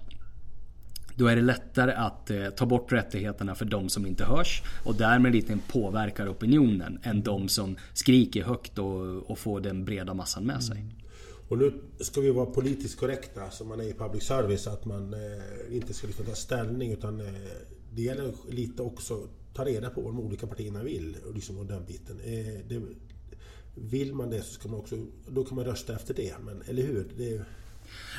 då 1.15 1.28
är 1.28 1.36
det 1.36 1.41
lättare 1.41 1.91
att 1.91 2.30
eh, 2.30 2.50
ta 2.50 2.65
bort 2.65 2.91
rättigheterna 2.91 3.56
för 3.56 3.65
de 3.65 3.89
som 3.89 4.06
inte 4.06 4.26
hörs 4.26 4.63
och 4.86 4.95
därmed 4.95 5.32
lite 5.32 5.60
påverkar 5.67 6.32
opinionen 6.32 7.00
än 7.04 7.24
de 7.24 7.50
som 7.50 7.78
skriker 7.93 8.43
högt 8.43 8.80
och, 8.80 9.32
och 9.32 9.39
får 9.39 9.60
den 9.62 9.86
breda 9.86 10.13
massan 10.13 10.45
med 10.45 10.63
sig. 10.63 10.78
Mm. 10.78 10.91
Och 11.50 11.58
nu 11.58 11.74
ska 12.00 12.21
vi 12.21 12.32
vara 12.32 12.45
politiskt 12.45 13.00
korrekta 13.00 13.50
som 13.50 13.67
man 13.67 13.80
är 13.80 13.84
i 13.84 13.93
public 13.93 14.24
service 14.24 14.67
att 14.67 14.86
man 14.86 15.13
eh, 15.13 15.76
inte 15.76 15.93
ska 15.93 16.08
liksom 16.08 16.26
ta 16.26 16.36
ställning 16.36 16.91
utan 16.91 17.19
eh, 17.19 17.26
det 17.93 18.02
gäller 18.02 18.34
lite 18.50 18.82
också 18.82 19.13
att 19.13 19.56
ta 19.56 19.65
reda 19.65 19.89
på 19.89 20.02
vad 20.02 20.13
de 20.13 20.19
olika 20.19 20.47
partierna 20.47 20.84
vill 20.84 21.17
och 21.28 21.36
liksom 21.36 21.58
och 21.58 21.65
den 21.65 21.86
biten. 21.86 22.19
Eh, 22.19 22.65
det, 22.69 22.82
vill 23.75 24.13
man 24.13 24.29
det 24.29 24.41
så 24.41 24.53
ska 24.53 24.69
man 24.69 24.79
också, 24.79 24.95
då 25.27 25.43
kan 25.43 25.55
man 25.55 25.65
rösta 25.65 25.95
efter 25.95 26.13
det. 26.13 26.34
Men 26.45 26.63
eller 26.67 26.84
hur? 26.84 27.07
Det, 27.17 27.41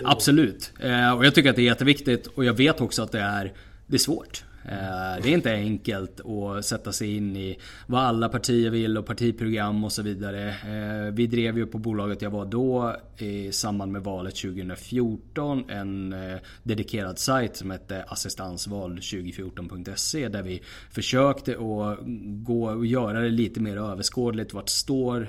Absolut. 0.04 0.72
Eh, 0.80 1.12
och 1.12 1.26
jag 1.26 1.34
tycker 1.34 1.50
att 1.50 1.56
det 1.56 1.62
är 1.62 1.66
jätteviktigt 1.66 2.26
och 2.26 2.44
jag 2.44 2.54
vet 2.54 2.80
också 2.80 3.02
att 3.02 3.12
det 3.12 3.20
är, 3.20 3.52
det 3.86 3.96
är 3.96 3.98
svårt. 3.98 4.44
Eh, 4.64 5.22
det 5.22 5.28
är 5.28 5.34
inte 5.34 5.52
enkelt 5.52 6.20
att 6.20 6.64
sätta 6.64 6.92
sig 6.92 7.16
in 7.16 7.36
i 7.36 7.58
vad 7.86 8.02
alla 8.02 8.28
partier 8.28 8.70
vill 8.70 8.98
och 8.98 9.06
partiprogram 9.06 9.84
och 9.84 9.92
så 9.92 10.02
vidare. 10.02 10.48
Eh, 10.48 11.12
vi 11.12 11.26
drev 11.26 11.58
ju 11.58 11.66
på 11.66 11.78
bolaget 11.78 12.22
jag 12.22 12.30
var 12.30 12.44
då 12.44 12.96
i 13.18 13.52
samband 13.52 13.92
med 13.92 14.04
valet 14.04 14.36
2014 14.36 15.70
en 15.70 16.12
eh, 16.12 16.36
dedikerad 16.62 17.18
sajt 17.18 17.56
som 17.56 17.70
hette 17.70 18.04
assistansval2014.se 18.08 20.28
där 20.28 20.42
vi 20.42 20.62
försökte 20.90 21.52
att 21.52 21.98
gå 22.44 22.70
och 22.70 22.86
göra 22.86 23.20
det 23.20 23.28
lite 23.28 23.60
mer 23.60 23.76
överskådligt. 23.76 24.54
Vart 24.54 24.68
står 24.68 25.28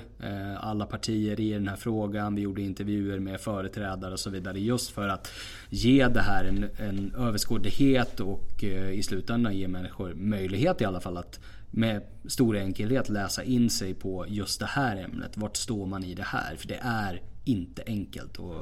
alla 0.60 0.86
partier 0.86 1.40
i 1.40 1.52
den 1.52 1.68
här 1.68 1.76
frågan? 1.76 2.34
Vi 2.34 2.42
gjorde 2.42 2.62
intervjuer 2.62 3.18
med 3.18 3.40
företrädare 3.40 4.12
och 4.12 4.20
så 4.20 4.30
vidare 4.30 4.60
just 4.60 4.90
för 4.90 5.08
att 5.08 5.32
ge 5.74 6.08
det 6.08 6.20
här 6.20 6.44
en, 6.44 6.68
en 6.76 7.14
överskådlighet 7.14 8.20
och 8.20 8.64
eh, 8.64 8.90
i 8.90 9.02
slutändan 9.02 9.56
ge 9.56 9.68
människor 9.68 10.14
möjlighet 10.14 10.80
i 10.80 10.84
alla 10.84 11.00
fall 11.00 11.16
att 11.16 11.40
med 11.70 12.02
stor 12.28 12.56
enkelhet 12.56 13.08
läsa 13.08 13.44
in 13.44 13.70
sig 13.70 13.94
på 13.94 14.26
just 14.28 14.60
det 14.60 14.66
här 14.66 14.96
ämnet. 14.96 15.36
Vart 15.36 15.56
står 15.56 15.86
man 15.86 16.04
i 16.04 16.14
det 16.14 16.22
här? 16.22 16.56
För 16.56 16.68
det 16.68 16.80
är 16.82 17.22
inte 17.44 17.82
enkelt. 17.86 18.38
Och, 18.38 18.54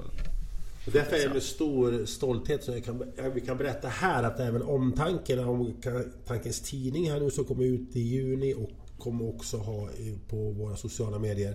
och 0.86 0.92
därför 0.92 1.16
är 1.16 1.28
det 1.28 1.34
med 1.34 1.42
stor 1.42 2.04
stolthet 2.04 2.64
som 2.64 2.80
kan, 2.80 3.02
vi 3.34 3.40
kan 3.40 3.56
berätta 3.56 3.88
här 3.88 4.22
att 4.22 4.40
även 4.40 4.62
omtanken, 4.62 5.38
Omtankens 5.38 6.60
tidning 6.60 7.10
här 7.10 7.20
nu 7.20 7.30
som 7.30 7.44
kommer 7.44 7.64
ut 7.64 7.96
i 7.96 8.00
juni 8.00 8.54
och 8.54 8.70
kommer 8.98 9.28
också 9.28 9.56
ha 9.56 9.88
på 10.28 10.50
våra 10.50 10.76
sociala 10.76 11.18
medier 11.18 11.54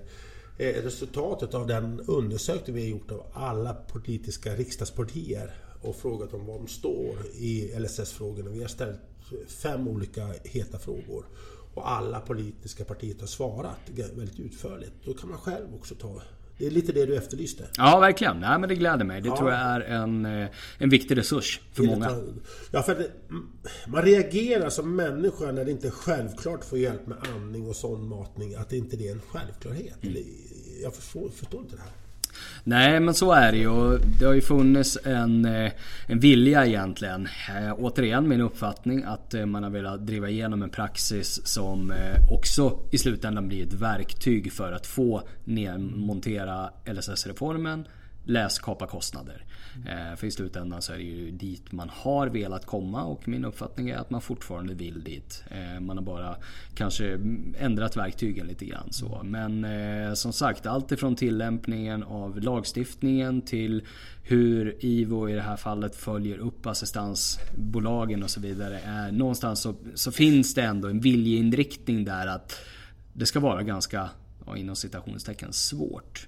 Eh, 0.60 0.84
resultatet 0.84 1.54
av 1.54 1.68
den 1.68 2.00
undersökning 2.00 2.76
vi 2.76 2.82
har 2.82 2.90
gjort 2.90 3.12
av 3.12 3.26
alla 3.34 3.74
politiska 3.74 4.56
riksdagspartier 4.56 5.56
och 5.82 5.96
frågat 5.96 6.34
om 6.34 6.46
var 6.46 6.58
de 6.58 6.68
står 6.68 7.18
i 7.36 7.80
LSS-frågorna. 7.80 8.50
Vi 8.50 8.62
har 8.62 8.68
ställt 8.68 9.00
fem 9.48 9.88
olika 9.88 10.34
heta 10.44 10.80
frågor. 10.80 11.26
Och 11.74 11.92
alla 11.92 12.20
politiska 12.20 12.86
partier 12.86 13.16
har 13.20 13.28
svarat 13.28 13.90
väldigt 14.16 14.40
utförligt. 14.40 14.94
Då 15.06 15.14
kan 15.14 15.30
man 15.30 15.40
själv 15.40 15.76
också 15.76 15.96
ta 15.96 16.22
det 16.58 16.66
är 16.66 16.72
lite 16.72 16.92
det 16.92 17.06
du 17.06 17.16
efterlyste. 17.16 17.64
Ja, 17.78 18.00
verkligen. 18.00 18.40
Nej, 18.40 18.60
men 18.60 18.70
det 18.70 18.76
gläder 18.76 19.06
mig. 19.06 19.22
Det 19.22 19.28
ja. 19.28 19.38
tror 19.38 19.52
jag 19.52 19.60
är 19.60 19.82
en, 19.82 20.26
eh, 20.26 20.48
en 20.78 20.90
viktig 20.90 21.18
resurs 21.18 21.62
för 21.74 21.84
många. 21.84 22.18
Ja, 22.72 22.84
för 22.84 22.96
det, 22.96 23.12
man 23.88 24.02
reagerar 24.02 24.70
som 24.70 24.96
människa 24.96 25.52
när 25.52 25.66
det 25.66 25.72
inte 25.72 25.88
är 25.88 25.92
självklart 25.92 26.66
får 26.66 26.80
hjälp 26.80 27.08
med 27.08 27.18
andning 27.36 27.68
och 27.68 27.76
sondmatning. 27.76 28.56
Att 28.56 28.70
det 28.70 28.78
inte 28.78 28.96
är 28.96 29.12
en 29.12 29.22
självklarhet. 29.22 30.04
Mm. 30.04 30.24
Jag 30.84 30.96
förstår, 30.96 31.30
förstår 31.30 31.62
inte 31.62 31.76
det 31.76 31.82
här. 31.82 31.92
Nej 32.64 33.00
men 33.00 33.14
så 33.14 33.32
är 33.32 33.52
det 33.52 33.58
ju. 33.58 33.98
Det 33.98 34.26
har 34.26 34.34
ju 34.34 34.42
funnits 34.42 34.98
en, 35.04 35.46
eh, 35.46 35.72
en 36.08 36.20
vilja 36.20 36.66
egentligen. 36.66 37.28
Eh, 37.50 37.74
återigen 37.78 38.28
min 38.28 38.42
uppfattning 38.42 39.04
att 39.04 39.34
eh, 39.34 39.46
man 39.46 39.64
har 39.64 39.70
velat 39.70 40.08
driva 40.08 40.30
igenom 40.30 40.64
en 40.64 40.70
praxis 40.70 41.48
som 41.48 41.94
också 42.32 42.80
i 42.92 42.98
slutändan 42.98 43.48
blir 43.48 43.68
ett 43.68 43.74
verktyg 43.74 44.54
för 44.54 44.72
att 44.72 44.88
få 44.88 45.22
nedmontera 45.46 46.70
LSS-reformen 46.86 47.88
läs 48.28 48.60
kapa 48.60 48.88
kostnader. 48.88 49.46
Eh, 49.86 50.16
för 50.16 50.28
i 50.28 50.32
slutändan 50.32 50.82
så 50.82 50.94
är 50.94 50.98
det 50.98 51.04
ju 51.04 51.32
dit 51.32 51.72
man 51.72 51.90
har 51.90 52.28
velat 52.28 52.66
komma 52.66 53.04
och 53.04 53.28
min 53.28 53.46
uppfattning 53.46 53.90
är 53.90 53.98
att 53.98 54.10
man 54.10 54.22
fortfarande 54.22 54.74
vill 54.74 55.04
dit. 55.04 55.44
Eh, 55.52 55.80
man 55.80 55.98
har 55.98 56.04
bara 56.04 56.36
kanske 56.76 57.20
ändrat 57.60 57.98
verktygen 57.98 58.48
lite 58.48 58.66
grann 58.66 58.92
så. 58.92 59.22
Men 59.24 59.66
eh, 59.66 60.14
som 60.14 60.34
sagt 60.34 60.66
allt 60.66 60.92
ifrån 60.92 61.16
tillämpningen 61.16 62.04
av 62.04 62.42
lagstiftningen 62.42 63.42
till 63.42 63.84
hur 64.24 64.86
IVO 64.86 65.30
i 65.30 65.34
det 65.34 65.42
här 65.42 65.58
fallet 65.58 65.96
följer 65.96 66.38
upp 66.38 66.66
assistansbolagen 66.66 68.24
och 68.24 68.30
så 68.30 68.40
vidare. 68.40 68.80
Är, 68.80 69.12
någonstans 69.12 69.62
så, 69.62 69.76
så 69.94 70.12
finns 70.12 70.54
det 70.54 70.62
ändå 70.62 70.88
en 70.88 71.00
viljeinriktning 71.00 72.06
där 72.06 72.28
att 72.28 72.60
det 73.14 73.26
ska 73.26 73.40
vara 73.40 73.64
ganska 73.64 74.10
inom 74.56 74.76
citationstecken 74.76 75.54
svårt 75.54 76.28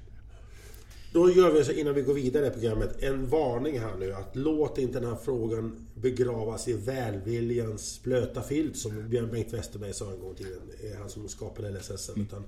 då 1.11 1.31
gör 1.31 1.51
vi 1.51 1.63
så 1.63 1.71
innan 1.71 1.93
vi 1.93 2.01
går 2.01 2.13
vidare 2.13 2.47
i 2.47 2.49
programmet 2.49 3.03
en 3.03 3.27
varning 3.27 3.79
här 3.79 3.95
nu 3.99 4.13
att 4.13 4.35
låt 4.35 4.77
inte 4.77 4.99
den 4.99 5.09
här 5.09 5.17
frågan 5.23 5.87
begravas 5.93 6.67
i 6.67 6.73
välviljans 6.73 7.99
blöta 8.03 8.41
filt 8.41 8.77
som 8.77 9.09
Björn 9.09 9.31
Bengt 9.31 9.53
Westerberg 9.53 9.93
sa 9.93 10.11
en 10.11 10.19
gång 10.19 10.33
i 10.33 10.35
tiden. 10.35 10.61
Han 10.99 11.09
som 11.09 11.27
skapade 11.27 11.69
LSS. 11.69 12.09
Mm. 12.09 12.21
Utan 12.21 12.43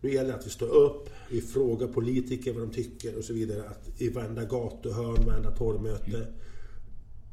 nu 0.00 0.12
gäller 0.12 0.28
det 0.28 0.34
att 0.34 0.46
vi 0.46 0.50
står 0.50 0.68
upp, 0.68 1.10
vi 1.30 1.40
frågar 1.40 1.86
politiker 1.86 2.52
vad 2.52 2.62
de 2.62 2.70
tycker 2.70 3.18
och 3.18 3.24
så 3.24 3.32
vidare. 3.32 3.62
Att 3.68 4.00
I 4.00 4.08
varenda 4.08 4.44
gatuhörn, 4.44 5.26
varenda 5.26 5.50
torgmöte. 5.50 6.16
Mm. 6.16 6.26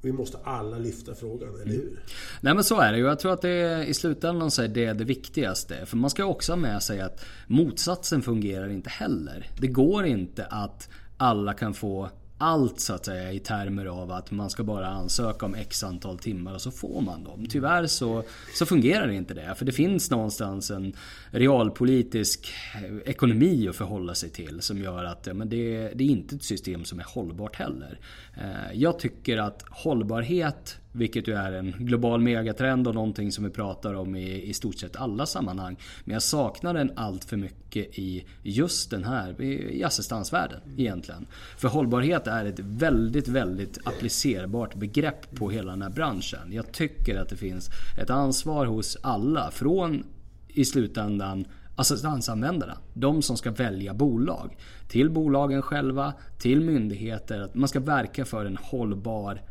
Vi 0.02 0.12
måste 0.12 0.38
alla 0.44 0.78
lyfta 0.78 1.16
frågan, 1.16 1.50
eller 1.62 1.74
hur? 1.74 2.00
Nej 2.42 2.54
men 2.54 2.64
så 2.64 2.80
är 2.80 2.92
det 2.92 2.98
ju. 2.98 3.06
Jag 3.06 3.20
tror 3.20 3.34
att 3.34 3.42
det 3.42 3.50
är, 3.50 3.84
i 3.84 3.94
slutändan 3.94 4.52
så 4.52 4.64
är 4.64 4.68
det 4.68 4.94
det 4.94 5.04
viktigaste. 5.04 5.86
För 5.86 5.98
man 5.98 6.10
ska 6.10 6.26
också 6.26 6.52
ha 6.52 6.58
med 6.58 6.84
sig 6.84 7.02
att 7.02 7.26
motsatsen 7.48 8.22
fungerar 8.22 8.70
inte 8.70 8.90
heller. 8.90 9.50
Det 9.60 9.68
går 9.68 10.06
inte 10.06 10.46
att 10.46 10.90
alla 11.18 11.54
kan 11.54 11.74
få 11.74 12.10
allt 12.38 12.80
så 12.80 12.94
att 12.94 13.06
säga 13.06 13.32
i 13.32 13.40
termer 13.40 13.86
av 13.86 14.12
att 14.12 14.32
man 14.32 14.50
ska 14.50 14.64
bara 14.64 14.88
ansöka 14.88 15.46
om 15.46 15.56
x 15.56 15.84
antal 15.84 16.20
timmar 16.20 16.54
och 16.54 16.62
så 16.62 16.72
får 16.72 17.02
man 17.02 17.24
dem. 17.24 17.46
Tyvärr 17.50 17.88
så, 17.88 18.24
så 18.54 18.66
fungerar 18.66 19.10
inte 19.10 19.34
det. 19.34 19.56
För 19.58 19.66
det 19.66 19.72
finns 19.72 20.12
någonstans 20.12 20.72
en 20.72 20.94
realpolitisk 21.32 22.54
eh, 22.76 23.12
ekonomi 23.12 23.68
att 23.70 23.76
förhålla 23.76 24.16
sig 24.16 24.30
till 24.30 24.62
som 24.62 24.78
gör 24.78 25.04
att 25.04 25.28
ja, 25.28 25.34
men 25.34 25.50
det, 25.50 25.92
det 25.96 26.04
är 26.04 26.08
inte 26.08 26.36
ett 26.36 26.44
system 26.44 26.86
som 26.86 27.00
är 27.00 27.06
hållbart 27.08 27.56
heller. 27.56 28.00
Eh, 28.38 28.74
jag 28.74 29.00
tycker 29.00 29.38
att 29.38 29.64
hållbarhet 29.70 30.78
vilket 30.98 31.28
ju 31.28 31.34
är 31.34 31.52
en 31.52 31.72
global 31.72 32.22
megatrend 32.22 32.88
och 32.88 32.96
någonting 32.96 33.32
som 33.32 33.44
vi 33.44 33.50
pratar 33.50 33.94
om 33.94 34.16
i, 34.16 34.44
i 34.44 34.54
stort 34.54 34.78
sett 34.78 34.96
alla 34.96 35.26
sammanhang. 35.26 35.78
Men 36.06 36.14
jag 36.14 36.24
saknar 36.24 36.74
den 36.74 36.92
allt 36.96 37.26
för 37.26 37.38
mycket 37.38 38.00
i 38.00 38.26
just 38.44 38.92
den 38.92 39.04
här, 39.04 39.42
i, 39.42 39.80
i 39.80 39.84
assistansvärlden 39.84 40.60
egentligen. 40.78 41.28
För 41.58 41.68
hållbarhet 41.68 42.28
är 42.28 42.46
ett 42.46 42.60
väldigt, 42.60 43.28
väldigt 43.28 43.78
applicerbart 43.84 44.76
begrepp 44.76 45.36
på 45.36 45.50
hela 45.50 45.72
den 45.72 45.82
här 45.82 45.90
branschen. 45.90 46.52
Jag 46.52 46.72
tycker 46.72 47.20
att 47.20 47.30
det 47.30 47.38
finns 47.38 47.70
ett 48.02 48.10
ansvar 48.10 48.66
hos 48.66 48.98
alla 49.02 49.52
från 49.52 50.04
i 50.48 50.66
slutändan 50.66 51.46
assistansanvändarna. 51.78 52.78
De 52.94 53.22
som 53.22 53.38
ska 53.38 53.52
välja 53.52 53.94
bolag. 53.94 54.58
Till 54.88 55.10
bolagen 55.10 55.62
själva, 55.62 56.14
till 56.38 56.62
myndigheter. 56.62 57.50
Man 57.54 57.68
ska 57.68 57.80
verka 57.80 58.26
för 58.26 58.46
en 58.46 58.58
hållbar 58.62 59.42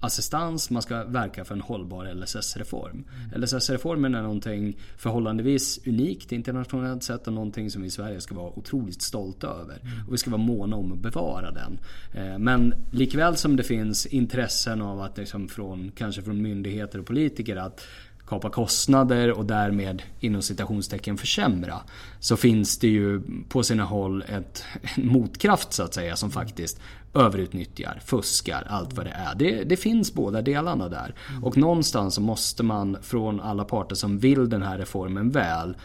assistans, 0.00 0.70
man 0.70 0.82
ska 0.82 1.04
verka 1.04 1.44
för 1.44 1.54
en 1.54 1.60
hållbar 1.60 2.14
LSS-reform. 2.14 3.04
Mm. 3.26 3.42
LSS-reformen 3.42 4.14
är 4.14 4.22
någonting 4.22 4.76
förhållandevis 4.96 5.80
unikt 5.86 6.32
internationellt 6.32 7.02
sett 7.02 7.26
och 7.26 7.32
någonting 7.32 7.70
som 7.70 7.82
vi 7.82 7.88
i 7.88 7.90
Sverige 7.90 8.20
ska 8.20 8.34
vara 8.34 8.58
otroligt 8.58 9.02
stolta 9.02 9.46
över. 9.46 9.78
Mm. 9.82 10.06
Och 10.06 10.12
vi 10.12 10.18
ska 10.18 10.30
vara 10.30 10.42
måna 10.42 10.76
om 10.76 10.92
att 10.92 10.98
bevara 10.98 11.50
den. 11.50 11.78
Eh, 12.14 12.38
men 12.38 12.74
likväl 12.90 13.36
som 13.36 13.56
det 13.56 13.62
finns 13.62 14.06
intressen 14.06 14.82
av 14.82 15.00
att 15.00 15.18
liksom 15.18 15.48
från, 15.48 15.90
kanske 15.96 16.22
från 16.22 16.42
myndigheter 16.42 16.98
och 16.98 17.06
politiker 17.06 17.56
att 17.56 17.86
kapa 18.26 18.50
kostnader 18.50 19.30
och 19.30 19.44
därmed 19.44 20.02
inom 20.20 20.42
citationstecken 20.42 21.16
försämra. 21.16 21.80
Så 22.20 22.36
finns 22.36 22.78
det 22.78 22.88
ju 22.88 23.22
på 23.48 23.62
sina 23.62 23.84
håll 23.84 24.24
ett, 24.28 24.64
en 24.96 25.06
motkraft 25.06 25.72
så 25.72 25.82
att 25.82 25.94
säga 25.94 26.16
som 26.16 26.30
faktiskt 26.30 26.80
överutnyttjar, 27.16 28.00
fuskar, 28.04 28.66
allt 28.70 28.92
vad 28.96 29.06
det 29.06 29.10
är. 29.10 29.34
Det, 29.34 29.64
det 29.64 29.76
finns 29.76 30.14
båda 30.14 30.42
delarna 30.42 30.88
där. 30.88 31.14
Och 31.42 31.56
någonstans 31.56 32.14
så 32.14 32.20
måste 32.20 32.62
man 32.62 32.96
från 33.02 33.40
alla 33.40 33.64
parter 33.64 33.94
som 33.94 34.18
vill 34.18 34.48
den 34.48 34.62
här 34.62 34.78
reformen 34.78 35.30
väl 35.30 35.76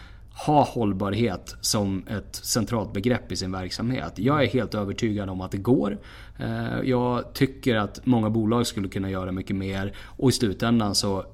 ha 0.46 0.64
hållbarhet 0.64 1.56
som 1.62 2.08
ett 2.08 2.36
centralt 2.36 2.94
begrepp 2.94 3.32
i 3.32 3.36
sin 3.36 3.52
verksamhet. 3.52 4.14
Jag 4.16 4.44
är 4.44 4.48
helt 4.48 4.76
övertygad 4.76 5.30
om 5.30 5.42
att 5.42 5.52
det 5.52 5.58
går. 5.58 5.98
Eh, 6.40 6.80
jag 6.84 7.34
tycker 7.34 7.76
att 7.76 8.06
många 8.06 8.30
bolag 8.30 8.68
skulle 8.68 8.88
kunna 8.88 9.10
göra 9.10 9.32
mycket 9.32 9.56
mer 9.56 9.94
och 10.00 10.30
i 10.30 10.32
slutändan 10.32 10.96
så 10.96 11.26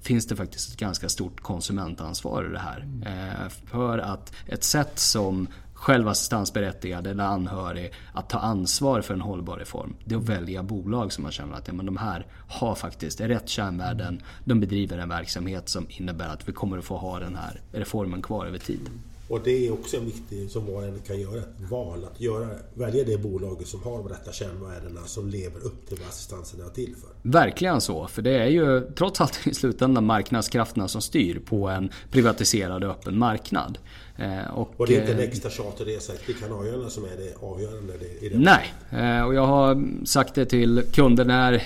finns 0.00 0.26
det 0.26 0.36
faktiskt 0.36 0.72
ett 0.72 0.80
ganska 0.80 1.08
stort 1.08 1.40
konsumentansvar 1.40 2.46
i 2.48 2.52
det 2.52 2.58
här. 2.58 2.86
Eh, 3.06 3.48
för 3.70 3.98
att 3.98 4.32
ett 4.46 4.64
sätt 4.64 4.98
som 4.98 5.48
själv 5.84 6.08
assistansberättigad 6.08 7.06
eller 7.06 7.24
anhörig 7.24 7.92
att 8.12 8.28
ta 8.28 8.38
ansvar 8.38 9.00
för 9.00 9.14
en 9.14 9.20
hållbar 9.20 9.56
reform. 9.56 9.96
Det 10.04 10.14
är 10.14 10.18
att 10.18 10.28
välja 10.28 10.62
bolag 10.62 11.12
som 11.12 11.22
man 11.22 11.32
känner 11.32 11.54
att 11.54 11.68
ja, 11.68 11.74
men 11.74 11.86
de 11.86 11.96
här 11.96 12.26
har 12.48 12.74
faktiskt 12.74 13.20
rätt 13.20 13.48
kärnvärden. 13.48 14.22
De 14.44 14.60
bedriver 14.60 14.98
en 14.98 15.08
verksamhet 15.08 15.68
som 15.68 15.86
innebär 15.88 16.28
att 16.28 16.48
vi 16.48 16.52
kommer 16.52 16.78
att 16.78 16.84
få 16.84 16.96
ha 16.96 17.18
den 17.18 17.36
här 17.36 17.60
reformen 17.72 18.22
kvar 18.22 18.46
över 18.46 18.58
tid. 18.58 18.90
Och 19.28 19.40
det 19.44 19.66
är 19.66 19.72
också 19.72 19.96
en 19.96 20.04
viktig, 20.04 20.50
som 20.50 20.66
var 20.66 20.82
en 20.82 20.98
kan 21.06 21.20
göra, 21.20 21.38
ett 21.38 21.70
val. 21.70 22.04
Att 22.04 22.20
göra, 22.20 22.48
välja 22.74 23.04
det 23.04 23.18
bolaget 23.18 23.68
som 23.68 23.82
har 23.82 23.98
de 23.98 24.08
rätta 24.08 24.32
kärnvärdena 24.32 25.00
som 25.06 25.28
lever 25.28 25.60
upp 25.60 25.88
till 25.88 25.98
vad 25.98 26.08
assistansen 26.08 26.60
är 26.60 26.68
till 26.68 26.94
för. 26.96 27.30
Verkligen 27.30 27.80
så. 27.80 28.06
För 28.06 28.22
det 28.22 28.38
är 28.38 28.48
ju 28.48 28.80
trots 28.80 29.20
allt 29.20 29.46
i 29.46 29.54
slutändan 29.54 30.06
marknadskrafterna 30.06 30.88
som 30.88 31.00
styr 31.00 31.38
på 31.38 31.68
en 31.68 31.90
privatiserad 32.10 32.84
och 32.84 32.90
öppen 32.90 33.18
marknad. 33.18 33.78
Eh, 34.16 34.50
och, 34.54 34.74
och, 34.76 34.86
det 34.86 34.96
är 34.96 35.00
inte 35.00 35.12
en 35.12 35.18
eh, 35.18 35.24
extra 35.24 35.50
charterresa 35.50 36.12
till 36.26 36.34
Kanarieöarna 36.34 36.90
som 36.90 37.04
är 37.04 37.08
det 37.08 37.46
avgörande? 37.46 37.92
I 38.20 38.28
det 38.28 38.38
nej, 38.38 38.74
eh, 38.90 39.22
och 39.22 39.34
jag 39.34 39.46
har 39.46 40.04
sagt 40.06 40.34
det 40.34 40.46
till 40.46 40.82
kunder 40.92 41.24
när 41.24 41.62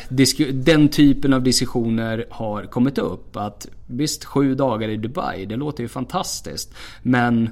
den 0.64 0.88
typen 0.88 1.32
av 1.32 1.42
diskussioner 1.42 2.26
har 2.30 2.62
kommit 2.62 2.98
upp. 2.98 3.36
Att 3.36 3.68
visst, 3.86 4.24
sju 4.24 4.54
dagar 4.54 4.88
i 4.88 4.96
Dubai, 4.96 5.46
det 5.46 5.56
låter 5.56 5.82
ju 5.82 5.88
fantastiskt. 5.88 6.74
Men 7.02 7.50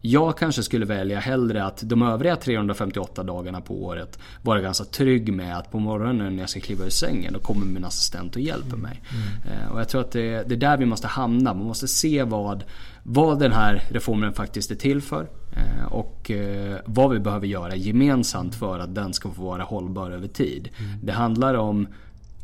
jag 0.00 0.38
kanske 0.38 0.62
skulle 0.62 0.86
välja 0.86 1.20
hellre 1.20 1.64
att 1.64 1.80
de 1.84 2.02
övriga 2.02 2.36
358 2.36 3.22
dagarna 3.22 3.60
på 3.60 3.84
året 3.84 4.18
vara 4.42 4.60
ganska 4.60 4.84
trygg 4.84 5.32
med 5.32 5.58
att 5.58 5.70
på 5.70 5.78
morgonen 5.78 6.36
när 6.36 6.42
jag 6.42 6.50
ska 6.50 6.60
kliva 6.60 6.84
ur 6.84 6.90
sängen 6.90 7.32
då 7.32 7.38
kommer 7.38 7.66
min 7.66 7.84
assistent 7.84 8.36
och 8.36 8.42
hjälper 8.42 8.76
mig. 8.76 9.02
Mm. 9.46 9.72
Och 9.72 9.80
jag 9.80 9.88
tror 9.88 10.00
att 10.00 10.12
det, 10.12 10.48
det 10.48 10.54
är 10.54 10.58
där 10.58 10.76
vi 10.76 10.86
måste 10.86 11.06
hamna. 11.06 11.54
Man 11.54 11.66
måste 11.66 11.88
se 11.88 12.22
vad, 12.22 12.64
vad 13.08 13.38
den 13.38 13.52
här 13.52 13.82
reformen 13.88 14.32
faktiskt 14.32 14.70
är 14.70 14.74
till 14.74 15.02
för. 15.02 15.28
Eh, 15.56 15.92
och 15.92 16.30
eh, 16.30 16.78
vad 16.86 17.10
vi 17.10 17.18
behöver 17.18 17.46
göra 17.46 17.76
gemensamt 17.76 18.54
för 18.54 18.78
att 18.78 18.94
den 18.94 19.14
ska 19.14 19.30
få 19.30 19.42
vara 19.42 19.62
hållbar 19.62 20.10
över 20.10 20.28
tid. 20.28 20.68
Mm. 20.78 21.06
Det 21.06 21.12
handlar 21.12 21.54
om 21.54 21.88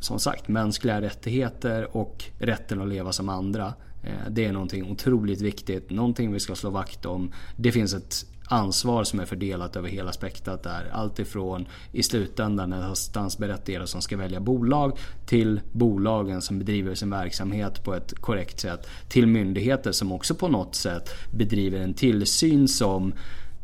som 0.00 0.18
sagt 0.18 0.48
mänskliga 0.48 1.00
rättigheter 1.00 1.96
och 1.96 2.24
rätten 2.38 2.80
att 2.80 2.88
leva 2.88 3.12
som 3.12 3.28
andra. 3.28 3.74
Eh, 4.02 4.30
det 4.30 4.44
är 4.44 4.52
någonting 4.52 4.90
otroligt 4.90 5.40
viktigt, 5.40 5.90
någonting 5.90 6.32
vi 6.32 6.40
ska 6.40 6.54
slå 6.54 6.70
vakt 6.70 7.06
om. 7.06 7.32
Det 7.56 7.72
finns 7.72 7.94
ett 7.94 8.26
ansvar 8.52 9.04
som 9.04 9.20
är 9.20 9.26
fördelat 9.26 9.76
över 9.76 9.88
hela 9.88 10.12
spektrat 10.12 10.62
där. 10.62 10.90
Allt 10.92 11.18
ifrån 11.18 11.68
i 11.92 12.02
slutändan 12.02 12.72
en 12.72 12.82
assistansberättigade 12.82 13.86
som 13.86 14.02
ska 14.02 14.16
välja 14.16 14.40
bolag 14.40 14.98
till 15.26 15.60
bolagen 15.72 16.42
som 16.42 16.58
bedriver 16.58 16.94
sin 16.94 17.10
verksamhet 17.10 17.84
på 17.84 17.94
ett 17.94 18.14
korrekt 18.20 18.60
sätt. 18.60 18.86
Till 19.08 19.26
myndigheter 19.26 19.92
som 19.92 20.12
också 20.12 20.34
på 20.34 20.48
något 20.48 20.74
sätt 20.74 21.10
bedriver 21.30 21.80
en 21.80 21.94
tillsyn 21.94 22.68
som 22.68 23.14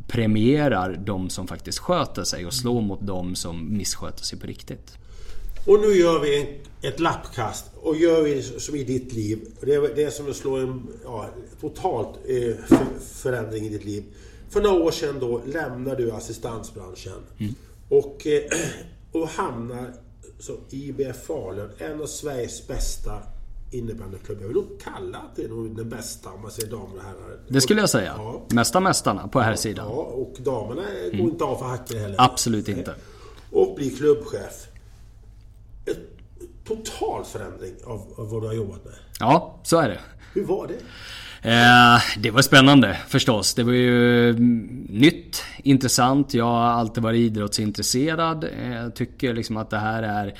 premierar 0.08 1.00
de 1.06 1.30
som 1.30 1.46
faktiskt 1.46 1.78
sköter 1.78 2.24
sig 2.24 2.46
och 2.46 2.52
slår 2.52 2.80
mot 2.80 3.06
de 3.06 3.34
som 3.34 3.76
missköter 3.76 4.24
sig 4.24 4.38
på 4.38 4.46
riktigt. 4.46 4.98
Och 5.66 5.80
nu 5.80 5.86
gör 5.86 6.20
vi 6.20 6.40
en, 6.40 6.46
ett 6.90 7.00
lappkast 7.00 7.64
och 7.76 7.96
gör 7.96 8.22
vi 8.22 8.42
som 8.42 8.74
i 8.74 8.84
ditt 8.84 9.12
liv. 9.12 9.38
Det 9.60 9.74
är, 9.74 9.94
det 9.96 10.02
är 10.02 10.10
som 10.10 10.30
att 10.30 10.36
slå 10.36 10.56
en 10.56 10.88
ja, 11.04 11.26
totalt 11.60 12.08
eh, 12.28 12.78
förändring 13.14 13.64
i 13.64 13.68
ditt 13.68 13.84
liv. 13.84 14.04
För 14.48 14.60
några 14.60 14.82
år 14.82 14.90
sedan 14.90 15.20
då 15.20 15.42
lämnar 15.46 15.96
du 15.96 16.12
assistansbranschen. 16.12 17.22
Mm. 17.38 17.54
Och, 17.88 18.26
eh, 18.26 18.42
och 19.12 19.28
hamnar 19.28 19.92
som 20.38 20.56
IBF 20.70 21.26
Falun, 21.26 21.70
en 21.78 22.02
av 22.02 22.06
Sveriges 22.06 22.66
bästa 22.66 23.22
innebandyklubbar. 23.70 24.42
Jag 24.42 24.48
vill 24.48 24.56
nog 24.56 24.80
kalla 24.80 25.18
att 25.18 25.36
det 25.36 25.44
är 25.44 25.48
nog 25.48 25.76
den 25.76 25.88
bästa 25.88 26.30
om 26.30 26.42
man 26.42 26.50
säger 26.50 26.70
damer 26.70 26.96
och 26.96 27.02
herrar. 27.02 27.40
Det 27.48 27.60
skulle 27.60 27.80
jag 27.80 27.90
säga. 27.90 28.14
Ja. 28.16 28.46
Mesta 28.48 28.80
mästarna 28.80 29.28
på 29.28 29.40
här 29.40 29.54
sidan. 29.54 29.86
Ja, 29.88 30.02
och 30.02 30.36
damerna 30.38 30.82
går 30.82 31.14
mm. 31.14 31.20
inte 31.20 31.44
av 31.44 31.56
för 31.56 31.64
hacken 31.64 31.98
heller. 31.98 32.16
Absolut 32.18 32.68
inte. 32.68 32.94
Och 33.52 33.74
blir 33.76 33.96
klubbchef. 33.96 34.66
Ett 35.86 35.98
total 36.64 37.24
förändring 37.24 37.74
av, 37.84 38.14
av 38.16 38.30
vad 38.30 38.42
du 38.42 38.46
har 38.46 38.54
jobbat 38.54 38.84
med. 38.84 38.94
Ja, 39.20 39.60
så 39.62 39.78
är 39.78 39.88
det. 39.88 40.00
Hur 40.34 40.44
var 40.44 40.66
det? 40.66 40.78
Eh, 41.42 42.00
det 42.18 42.30
var 42.30 42.42
spännande 42.42 42.96
förstås. 43.08 43.54
Det 43.54 43.62
var 43.62 43.72
ju 43.72 44.30
mm, 44.30 44.86
nytt, 44.88 45.44
intressant. 45.62 46.34
Jag 46.34 46.44
har 46.44 46.62
alltid 46.62 47.02
varit 47.02 47.18
idrottsintresserad. 47.18 48.44
Eh, 48.44 48.74
jag 48.74 48.94
tycker 48.94 49.34
liksom 49.34 49.56
att 49.56 49.70
det 49.70 49.78
här 49.78 50.02
är 50.02 50.34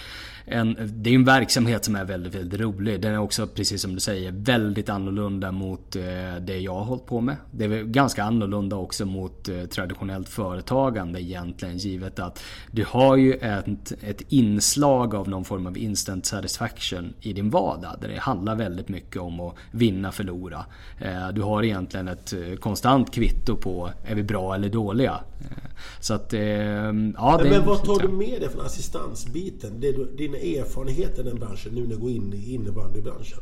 en, 0.50 0.76
det 0.94 1.10
är 1.10 1.14
en 1.14 1.24
verksamhet 1.24 1.84
som 1.84 1.96
är 1.96 2.04
väldigt, 2.04 2.34
väldigt 2.34 2.60
rolig. 2.60 3.00
Den 3.00 3.14
är 3.14 3.18
också, 3.18 3.46
precis 3.46 3.82
som 3.82 3.94
du 3.94 4.00
säger, 4.00 4.32
väldigt 4.32 4.88
annorlunda 4.88 5.52
mot 5.52 5.96
eh, 5.96 6.02
det 6.40 6.58
jag 6.58 6.74
har 6.74 6.84
hållit 6.84 7.06
på 7.06 7.20
med. 7.20 7.36
Det 7.50 7.64
är 7.64 7.82
ganska 7.82 8.24
annorlunda 8.24 8.76
också 8.76 9.06
mot 9.06 9.48
eh, 9.48 9.64
traditionellt 9.64 10.28
företagande 10.28 11.22
egentligen, 11.22 11.78
givet 11.78 12.18
att 12.18 12.42
du 12.70 12.84
har 12.84 13.16
ju 13.16 13.32
ett, 13.32 13.92
ett 14.02 14.22
inslag 14.28 15.14
av 15.14 15.28
någon 15.28 15.44
form 15.44 15.66
av 15.66 15.78
instant 15.78 16.26
satisfaction 16.26 17.14
i 17.20 17.32
din 17.32 17.50
vardag. 17.50 17.96
Där 18.00 18.08
det 18.08 18.18
handlar 18.18 18.56
väldigt 18.56 18.88
mycket 18.88 19.22
om 19.22 19.40
att 19.40 19.54
vinna, 19.70 20.12
förlora. 20.12 20.64
Eh, 21.00 21.28
du 21.28 21.42
har 21.42 21.62
egentligen 21.62 22.08
ett 22.08 22.34
konstant 22.60 23.14
kvitto 23.14 23.56
på, 23.56 23.90
är 24.04 24.14
vi 24.14 24.22
bra 24.22 24.54
eller 24.54 24.68
dåliga? 24.68 25.20
Så 26.00 26.14
att, 26.14 26.32
ja, 26.32 27.40
det 27.42 27.50
Men 27.50 27.66
vad 27.66 27.84
tar 27.84 27.98
du 27.98 28.08
med 28.08 28.40
dig 28.40 28.48
från 28.48 28.66
assistansbiten? 28.66 29.80
Det, 29.80 30.16
dina 30.16 30.37
erfarenheter 30.38 31.22
i 31.22 31.24
den 31.24 31.38
branschen 31.38 31.72
nu 31.74 31.80
när 31.80 31.88
du 31.88 31.96
går 31.96 32.10
in 32.10 32.34
i 32.34 32.54
innebandybranschen? 32.54 33.38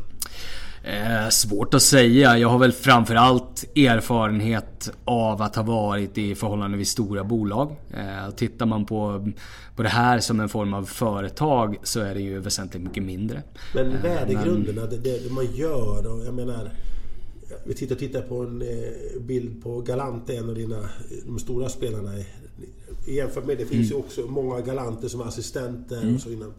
Eh, 0.87 1.29
svårt 1.29 1.75
att 1.75 1.83
säga. 1.83 2.39
Jag 2.39 2.49
har 2.49 2.59
väl 2.59 2.73
framförallt 2.73 3.77
erfarenhet 3.77 4.91
av 5.05 5.43
att 5.43 5.57
ha 5.57 5.63
varit 5.63 6.19
i 6.19 6.35
förhållandevis 6.35 6.89
stora 6.89 7.25
bolag. 7.25 7.77
Eh, 7.91 8.35
tittar 8.37 8.67
man 8.67 8.87
på, 8.87 9.33
på 9.77 9.83
det 9.83 9.89
här 9.89 10.21
som 10.21 10.41
en 10.41 10.49
form 10.49 10.75
av 10.75 10.85
företag 10.85 11.77
så 11.83 12.01
är 12.01 12.15
det 12.15 12.21
ju 12.21 12.39
väsentligt 12.39 12.83
mycket 12.83 13.03
mindre. 13.03 13.43
Men 13.75 13.93
eh, 13.93 14.03
värdegrunderna, 14.03 14.81
men... 14.81 14.91
det, 14.91 15.25
det 15.25 15.33
man 15.33 15.47
gör 15.55 16.13
och 16.13 16.27
jag 16.27 16.35
menar 16.35 16.71
vi 17.65 17.75
tittar, 17.75 17.97
tittar 17.97 18.23
på 18.23 18.43
en 18.43 18.63
eh, 18.63 19.21
bild 19.21 19.63
på 19.63 19.81
Galante, 19.81 20.37
en 20.37 20.49
av 20.49 20.55
dina, 20.55 20.89
de 21.27 21.39
stora 21.39 21.69
spelarna. 21.69 22.11
Jämfört 23.07 23.47
med 23.47 23.59
det 23.59 23.67
finns 23.67 23.91
mm. 23.91 23.99
ju 23.99 24.05
också 24.05 24.21
många 24.21 24.61
Galanter 24.61 25.09
som 25.09 25.21
assistenter 25.21 26.03
mm. 26.03 26.15
och 26.15 26.21
så 26.21 26.31
innan. 26.31 26.53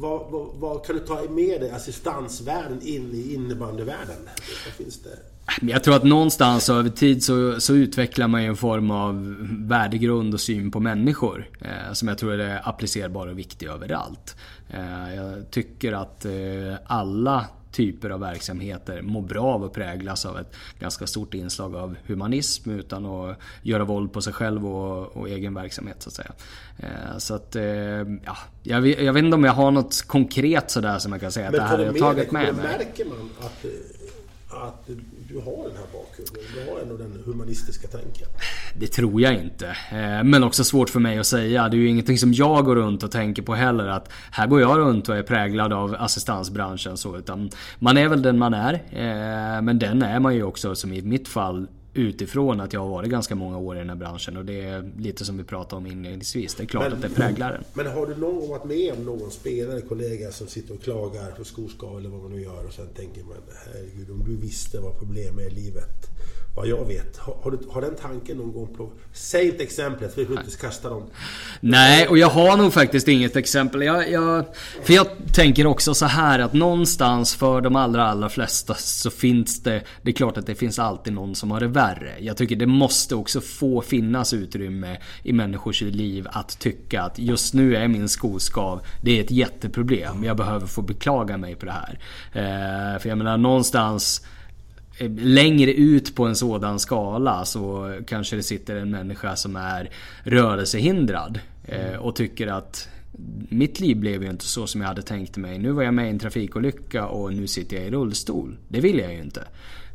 Vad, 0.00 0.30
vad, 0.30 0.48
vad, 0.54 0.86
kan 0.86 0.96
du 0.96 1.02
ta 1.02 1.22
med 1.30 1.60
dig 1.60 1.70
assistansvärlden 1.70 2.82
in 2.82 3.10
i 3.14 3.34
innebandyvärlden? 3.34 4.16
Vad 4.64 4.74
finns 4.74 5.02
det? 5.02 5.18
Jag 5.62 5.84
tror 5.84 5.96
att 5.96 6.04
någonstans 6.04 6.70
över 6.70 6.90
tid 6.90 7.24
så, 7.24 7.60
så, 7.60 7.74
utvecklar 7.74 8.28
man 8.28 8.42
ju 8.42 8.48
en 8.48 8.56
form 8.56 8.90
av 8.90 9.36
värdegrund 9.68 10.34
och 10.34 10.40
syn 10.40 10.70
på 10.70 10.80
människor. 10.80 11.48
Eh, 11.60 11.92
som 11.92 12.08
jag 12.08 12.18
tror 12.18 12.32
är 12.32 12.68
applicerbar 12.68 13.26
och 13.26 13.38
viktig 13.38 13.66
överallt. 13.66 14.36
Eh, 14.70 15.14
jag 15.14 15.50
tycker 15.50 15.92
att 15.92 16.24
eh, 16.24 16.32
alla 16.86 17.44
typer 17.72 18.10
av 18.10 18.20
verksamheter 18.20 19.02
mår 19.02 19.22
bra 19.22 19.44
av 19.44 19.64
att 19.64 19.72
präglas 19.72 20.26
av 20.26 20.38
ett 20.38 20.56
ganska 20.78 21.06
stort 21.06 21.34
inslag 21.34 21.76
av 21.76 21.96
humanism 22.06 22.70
utan 22.70 23.06
att 23.06 23.38
göra 23.62 23.84
våld 23.84 24.12
på 24.12 24.20
sig 24.22 24.32
själv 24.32 24.66
och, 24.66 25.16
och 25.16 25.28
egen 25.28 25.54
verksamhet 25.54 26.02
så 26.02 26.08
att 26.08 26.14
säga. 26.14 26.32
Eh, 26.78 27.18
så 27.18 27.34
att, 27.34 27.56
eh, 27.56 27.64
ja, 28.24 28.36
jag, 28.62 28.86
jag, 28.86 29.12
vet 29.12 29.24
inte 29.24 29.34
om 29.34 29.44
jag 29.44 29.52
har 29.52 29.70
något 29.70 30.02
konkret 30.06 30.70
sådär 30.70 30.98
som 30.98 31.12
jag 31.12 31.20
kan 31.20 31.32
säga 31.32 31.46
att 31.46 31.54
det 31.54 31.62
här 31.62 31.78
har 31.78 31.84
jag 31.84 31.98
tagit 31.98 32.32
med 32.32 32.54
mig. 32.54 32.64
Märker 32.78 33.04
man 33.04 33.30
att, 33.40 33.64
att 34.50 34.88
du 35.28 35.34
har 35.34 35.68
den 35.68 35.76
här 35.76 35.86
bakgrunden? 35.92 36.42
Du 36.54 36.70
har 36.70 36.80
ändå 36.80 36.96
den 36.96 37.22
humanistiska 37.24 37.88
tanken? 37.88 38.28
Det 38.78 38.86
tror 38.86 39.20
jag 39.20 39.34
inte. 39.34 39.66
Eh, 39.68 40.24
men 40.24 40.44
också 40.44 40.64
svårt 40.64 40.90
för 40.90 41.00
mig 41.00 41.18
att 41.18 41.26
säga. 41.26 41.68
Det 41.68 41.76
är 41.76 41.78
ju 41.78 41.88
ingenting 41.88 42.18
som 42.18 42.32
jag 42.32 42.64
går 42.64 42.76
runt 42.76 43.02
och 43.02 43.10
tänker 43.10 43.42
på 43.42 43.54
heller. 43.54 43.86
Att 43.86 44.12
här 44.30 44.46
går 44.46 44.60
jag 44.60 44.78
runt 44.78 45.08
och 45.08 45.16
är 45.16 45.22
präglad 45.22 45.72
av 45.72 45.96
assistansbranschen. 45.98 46.96
Så, 46.96 47.16
utan 47.16 47.50
man 47.78 47.96
är 47.96 48.08
väl 48.08 48.22
den 48.22 48.38
man 48.38 48.54
är. 48.54 48.74
Eh, 48.74 49.62
men 49.62 49.78
den 49.78 50.02
är 50.02 50.20
man 50.20 50.34
ju 50.34 50.42
också, 50.42 50.74
som 50.74 50.92
i 50.92 51.02
mitt 51.02 51.28
fall, 51.28 51.66
utifrån 51.98 52.60
att 52.60 52.72
jag 52.72 52.80
har 52.80 52.88
varit 52.88 53.10
ganska 53.10 53.34
många 53.34 53.58
år 53.58 53.76
i 53.76 53.78
den 53.78 53.88
här 53.88 53.96
branschen 53.96 54.36
och 54.36 54.44
det 54.44 54.60
är 54.60 54.92
lite 54.98 55.24
som 55.24 55.36
vi 55.36 55.44
pratade 55.44 55.76
om 55.76 55.86
inledningsvis. 55.86 56.54
Det 56.54 56.62
är 56.62 56.66
klart 56.66 56.84
men, 56.84 56.92
att 56.92 57.02
det 57.02 57.08
präglar 57.08 57.52
den. 57.52 57.64
Men 57.74 57.86
har 57.86 58.06
du 58.06 58.16
någon 58.16 58.40
gång 58.40 58.48
varit 58.48 58.64
med 58.64 58.92
om 58.92 59.04
någon 59.04 59.30
spelare, 59.30 59.80
kollega 59.80 60.30
som 60.30 60.46
sitter 60.46 60.74
och 60.74 60.82
klagar 60.82 61.30
på 61.30 61.44
skoskav 61.44 61.98
eller 61.98 62.08
vad 62.08 62.22
man 62.22 62.30
nu 62.30 62.42
gör 62.42 62.66
och 62.66 62.72
sen 62.72 62.88
tänker 62.96 63.22
man 63.22 63.36
herregud 63.66 64.10
om 64.10 64.24
du 64.24 64.36
visste 64.36 64.80
vad 64.80 64.98
problemet 64.98 65.38
är 65.38 65.50
i 65.50 65.54
livet 65.54 66.08
vad 66.58 66.68
jag 66.68 66.84
vet. 66.84 67.16
Har, 67.16 67.36
har, 67.42 67.50
du, 67.50 67.58
har 67.70 67.80
den 67.80 67.94
tanken 67.94 68.36
någon 68.36 68.52
gång 68.52 68.74
på... 68.76 68.90
Säg 69.12 69.48
ett 69.48 69.60
exempel, 69.60 70.08
för 70.08 70.20
vi 70.20 70.26
får 70.26 70.40
inte 70.40 70.56
kasta 70.56 70.88
dem. 70.88 71.02
Nej, 71.60 72.08
och 72.08 72.18
jag 72.18 72.28
har 72.28 72.56
nog 72.56 72.72
faktiskt 72.72 73.08
inget 73.08 73.36
exempel. 73.36 73.82
Jag, 73.82 74.10
jag, 74.10 74.44
för 74.82 74.92
jag 74.94 75.06
tänker 75.34 75.66
också 75.66 75.94
så 75.94 76.06
här 76.06 76.38
att 76.38 76.52
någonstans 76.52 77.34
för 77.34 77.60
de 77.60 77.76
allra, 77.76 78.08
allra 78.08 78.28
flesta 78.28 78.74
så 78.74 79.10
finns 79.10 79.62
det... 79.62 79.82
Det 80.02 80.10
är 80.10 80.14
klart 80.14 80.36
att 80.36 80.46
det 80.46 80.54
finns 80.54 80.78
alltid 80.78 81.12
någon 81.12 81.34
som 81.34 81.50
har 81.50 81.60
det 81.60 81.68
värre. 81.68 82.14
Jag 82.20 82.36
tycker 82.36 82.56
det 82.56 82.66
måste 82.66 83.14
också 83.14 83.40
få 83.40 83.80
finnas 83.80 84.32
utrymme 84.32 84.98
i 85.22 85.32
människors 85.32 85.80
liv 85.82 86.26
att 86.30 86.58
tycka 86.58 87.02
att 87.02 87.18
just 87.18 87.54
nu 87.54 87.76
är 87.76 87.88
min 87.88 88.08
skoskav, 88.08 88.80
det 89.02 89.18
är 89.18 89.24
ett 89.24 89.30
jätteproblem. 89.30 90.24
Jag 90.24 90.36
behöver 90.36 90.66
få 90.66 90.82
beklaga 90.82 91.36
mig 91.36 91.54
på 91.54 91.66
det 91.66 91.72
här. 91.72 91.98
Eh, 92.32 93.00
för 93.00 93.08
jag 93.08 93.18
menar 93.18 93.36
någonstans 93.36 94.22
längre 95.18 95.72
ut 95.72 96.14
på 96.14 96.26
en 96.26 96.36
sådan 96.36 96.78
skala 96.78 97.44
så 97.44 97.94
kanske 98.06 98.36
det 98.36 98.42
sitter 98.42 98.76
en 98.76 98.90
människa 98.90 99.36
som 99.36 99.56
är 99.56 99.90
rörelsehindrad 100.22 101.38
eh, 101.64 101.96
och 101.98 102.16
tycker 102.16 102.46
att 102.46 102.88
mitt 103.48 103.80
liv 103.80 103.96
blev 103.96 104.22
ju 104.22 104.30
inte 104.30 104.44
så 104.44 104.66
som 104.66 104.80
jag 104.80 104.88
hade 104.88 105.02
tänkt 105.02 105.36
mig. 105.36 105.58
Nu 105.58 105.70
var 105.70 105.82
jag 105.82 105.94
med 105.94 106.06
i 106.06 106.10
en 106.10 106.18
trafikolycka 106.18 107.06
och 107.06 107.32
nu 107.32 107.46
sitter 107.46 107.76
jag 107.76 107.86
i 107.86 107.90
rullstol. 107.90 108.56
Det 108.68 108.80
vill 108.80 108.98
jag 108.98 109.12
ju 109.12 109.20
inte. 109.20 109.44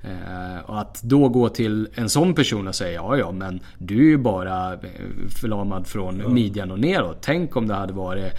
Eh, 0.03 0.69
och 0.69 0.79
att 0.79 1.01
då 1.03 1.29
gå 1.29 1.49
till 1.49 1.87
en 1.95 2.09
sån 2.09 2.33
person 2.33 2.67
och 2.67 2.75
säga 2.75 2.93
ja 2.93 3.17
ja 3.17 3.31
men 3.31 3.59
du 3.77 3.97
är 3.97 4.09
ju 4.09 4.17
bara 4.17 4.77
förlamad 5.41 5.87
från 5.87 6.33
midjan 6.33 6.71
och 6.71 6.79
neråt. 6.79 7.17
Tänk 7.21 7.55
om 7.55 7.67
det 7.67 7.73
hade 7.73 7.93
varit 7.93 8.33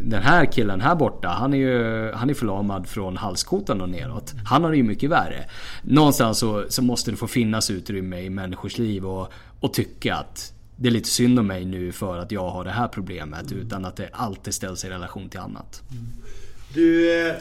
den 0.00 0.22
här 0.22 0.52
killen 0.52 0.80
här 0.80 0.94
borta, 0.94 1.28
han 1.28 1.54
är 1.54 1.58
ju 1.58 2.12
han 2.12 2.30
är 2.30 2.34
förlamad 2.34 2.86
från 2.86 3.16
halskotan 3.16 3.80
och 3.80 3.88
neråt. 3.88 4.34
Han 4.44 4.64
har 4.64 4.70
det 4.70 4.76
ju 4.76 4.82
mycket 4.82 5.10
värre. 5.10 5.44
Någonstans 5.82 6.38
så, 6.38 6.64
så 6.68 6.82
måste 6.82 7.10
det 7.10 7.16
få 7.16 7.26
finnas 7.26 7.70
utrymme 7.70 8.20
i 8.20 8.30
människors 8.30 8.78
liv 8.78 9.06
och, 9.06 9.32
och 9.60 9.74
tycka 9.74 10.14
att 10.14 10.52
det 10.76 10.88
är 10.88 10.92
lite 10.92 11.08
synd 11.08 11.38
om 11.38 11.46
mig 11.46 11.64
nu 11.64 11.92
för 11.92 12.18
att 12.18 12.32
jag 12.32 12.50
har 12.50 12.64
det 12.64 12.70
här 12.70 12.88
problemet. 12.88 13.50
Mm. 13.50 13.66
Utan 13.66 13.84
att 13.84 13.96
det 13.96 14.08
alltid 14.12 14.54
ställs 14.54 14.84
i 14.84 14.88
relation 14.88 15.28
till 15.28 15.40
annat. 15.40 15.82
Mm. 15.90 16.06
Du, 16.74 17.20
eh, 17.28 17.34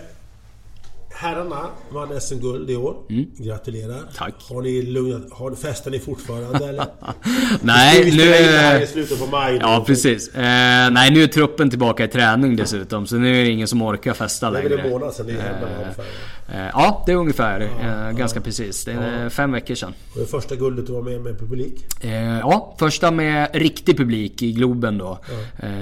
Herrarna 1.10 1.70
vann 1.90 2.22
SM-guld 2.22 2.70
i 2.70 2.76
år. 2.76 2.96
Mm. 3.10 3.26
Gratulerar. 3.38 4.02
Tack. 4.16 4.34
Har 4.50 4.62
ni 4.62 4.82
lugnat, 4.82 5.32
har, 5.32 5.56
festar 5.56 5.92
ni 5.92 6.00
fortfarande 6.00 6.70
eller? 6.70 6.86
nej, 7.62 8.12
nu... 8.18 8.24
är 8.34 8.82
i 8.82 8.88
slutet 8.88 9.20
på 9.20 9.26
maj. 9.26 9.58
Ja, 9.62 9.84
precis. 9.88 10.36
Eh, 10.36 10.92
nej, 10.92 11.12
nu 11.12 11.24
är 11.24 11.28
truppen 11.28 11.70
tillbaka 11.70 12.04
i 12.04 12.08
träning 12.08 12.56
dessutom. 12.56 13.08
Så 13.08 13.16
nu 13.16 13.40
är 13.40 13.44
det 13.44 13.50
ingen 13.50 13.68
som 13.68 13.82
orkar 13.82 14.14
festa 14.14 14.50
längre. 14.50 14.70
Det 14.70 14.74
är 14.74 14.78
väl 14.78 14.86
en 14.86 14.92
månad 14.92 15.14
sedan 15.14 15.26
ni 15.26 15.34
är 15.34 15.42
hemma 15.42 15.68
ungefär? 15.82 16.06
Eh, 16.50 16.70
ja, 16.74 17.04
det 17.06 17.12
är 17.12 17.16
ungefär. 17.16 17.60
Ja, 17.60 18.10
eh, 18.10 18.18
ganska 18.18 18.40
ja. 18.40 18.44
precis. 18.44 18.86
Det 18.86 18.92
är 18.92 19.24
ja. 19.24 19.30
fem 19.30 19.52
veckor 19.52 19.76
sedan. 19.76 19.94
Och 20.14 20.20
det 20.20 20.26
första 20.26 20.56
guldet 20.56 20.88
du 20.88 20.94
var 20.94 21.02
med 21.02 21.22
med 21.22 21.40
publik? 21.40 22.04
Eh, 22.04 22.40
ja, 22.40 22.76
första 22.80 23.12
med 23.12 23.50
riktig 23.54 23.98
publik 23.98 24.42
i 24.42 24.52
Globen 24.52 24.98
då. 24.98 25.20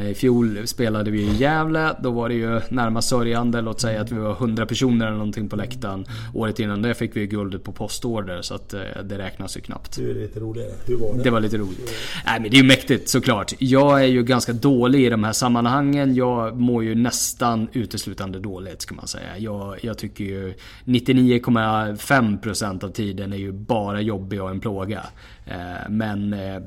I 0.09 0.13
fjol 0.13 0.67
spelade 0.67 1.11
vi 1.11 1.21
i 1.21 1.35
Gävle. 1.35 1.95
Då 2.03 2.11
var 2.11 2.29
det 2.29 2.35
ju 2.35 2.61
närmast 2.69 3.09
sörjande. 3.09 3.61
Låt 3.61 3.81
säga 3.81 4.01
att 4.01 4.11
vi 4.11 4.17
var 4.17 4.31
100 4.31 4.65
personer 4.65 5.05
eller 5.05 5.17
någonting 5.17 5.49
på 5.49 5.55
läktaren. 5.55 6.05
Året 6.33 6.59
innan 6.59 6.81
det 6.81 6.93
fick 6.93 7.15
vi 7.15 7.27
guldet 7.27 7.63
på 7.63 7.71
postorder. 7.71 8.41
Så 8.41 8.55
att 8.55 8.69
det 9.03 9.17
räknas 9.17 9.57
ju 9.57 9.61
knappt. 9.61 9.97
Det 9.97 10.09
är 10.09 10.13
lite 10.13 10.39
roligare. 10.39 10.71
Hur 10.85 10.97
var 10.97 11.13
det? 11.13 11.23
Det 11.23 11.29
var 11.29 11.39
lite 11.39 11.57
roligt. 11.57 11.91
Nej 12.25 12.39
men 12.39 12.51
det 12.51 12.57
är 12.57 12.61
ju 12.61 12.67
mäktigt 12.67 13.09
såklart. 13.09 13.53
Jag 13.57 14.01
är 14.03 14.07
ju 14.07 14.23
ganska 14.23 14.53
dålig 14.53 15.05
i 15.05 15.09
de 15.09 15.23
här 15.23 15.33
sammanhangen. 15.33 16.15
Jag 16.15 16.59
mår 16.59 16.83
ju 16.83 16.95
nästan 16.95 17.67
uteslutande 17.73 18.39
dåligt 18.39 18.81
ska 18.81 18.95
man 18.95 19.07
säga. 19.07 19.37
Jag, 19.37 19.77
jag 19.81 19.97
tycker 19.97 20.23
ju 20.23 20.54
99,5% 20.85 22.83
av 22.83 22.89
tiden 22.89 23.33
är 23.33 23.37
ju 23.37 23.51
bara 23.51 24.01
jobbig 24.01 24.41
och 24.41 24.49
en 24.49 24.59
plåga. 24.59 25.05
Eh, 25.45 25.89
men 25.89 26.33
eh, 26.33 26.61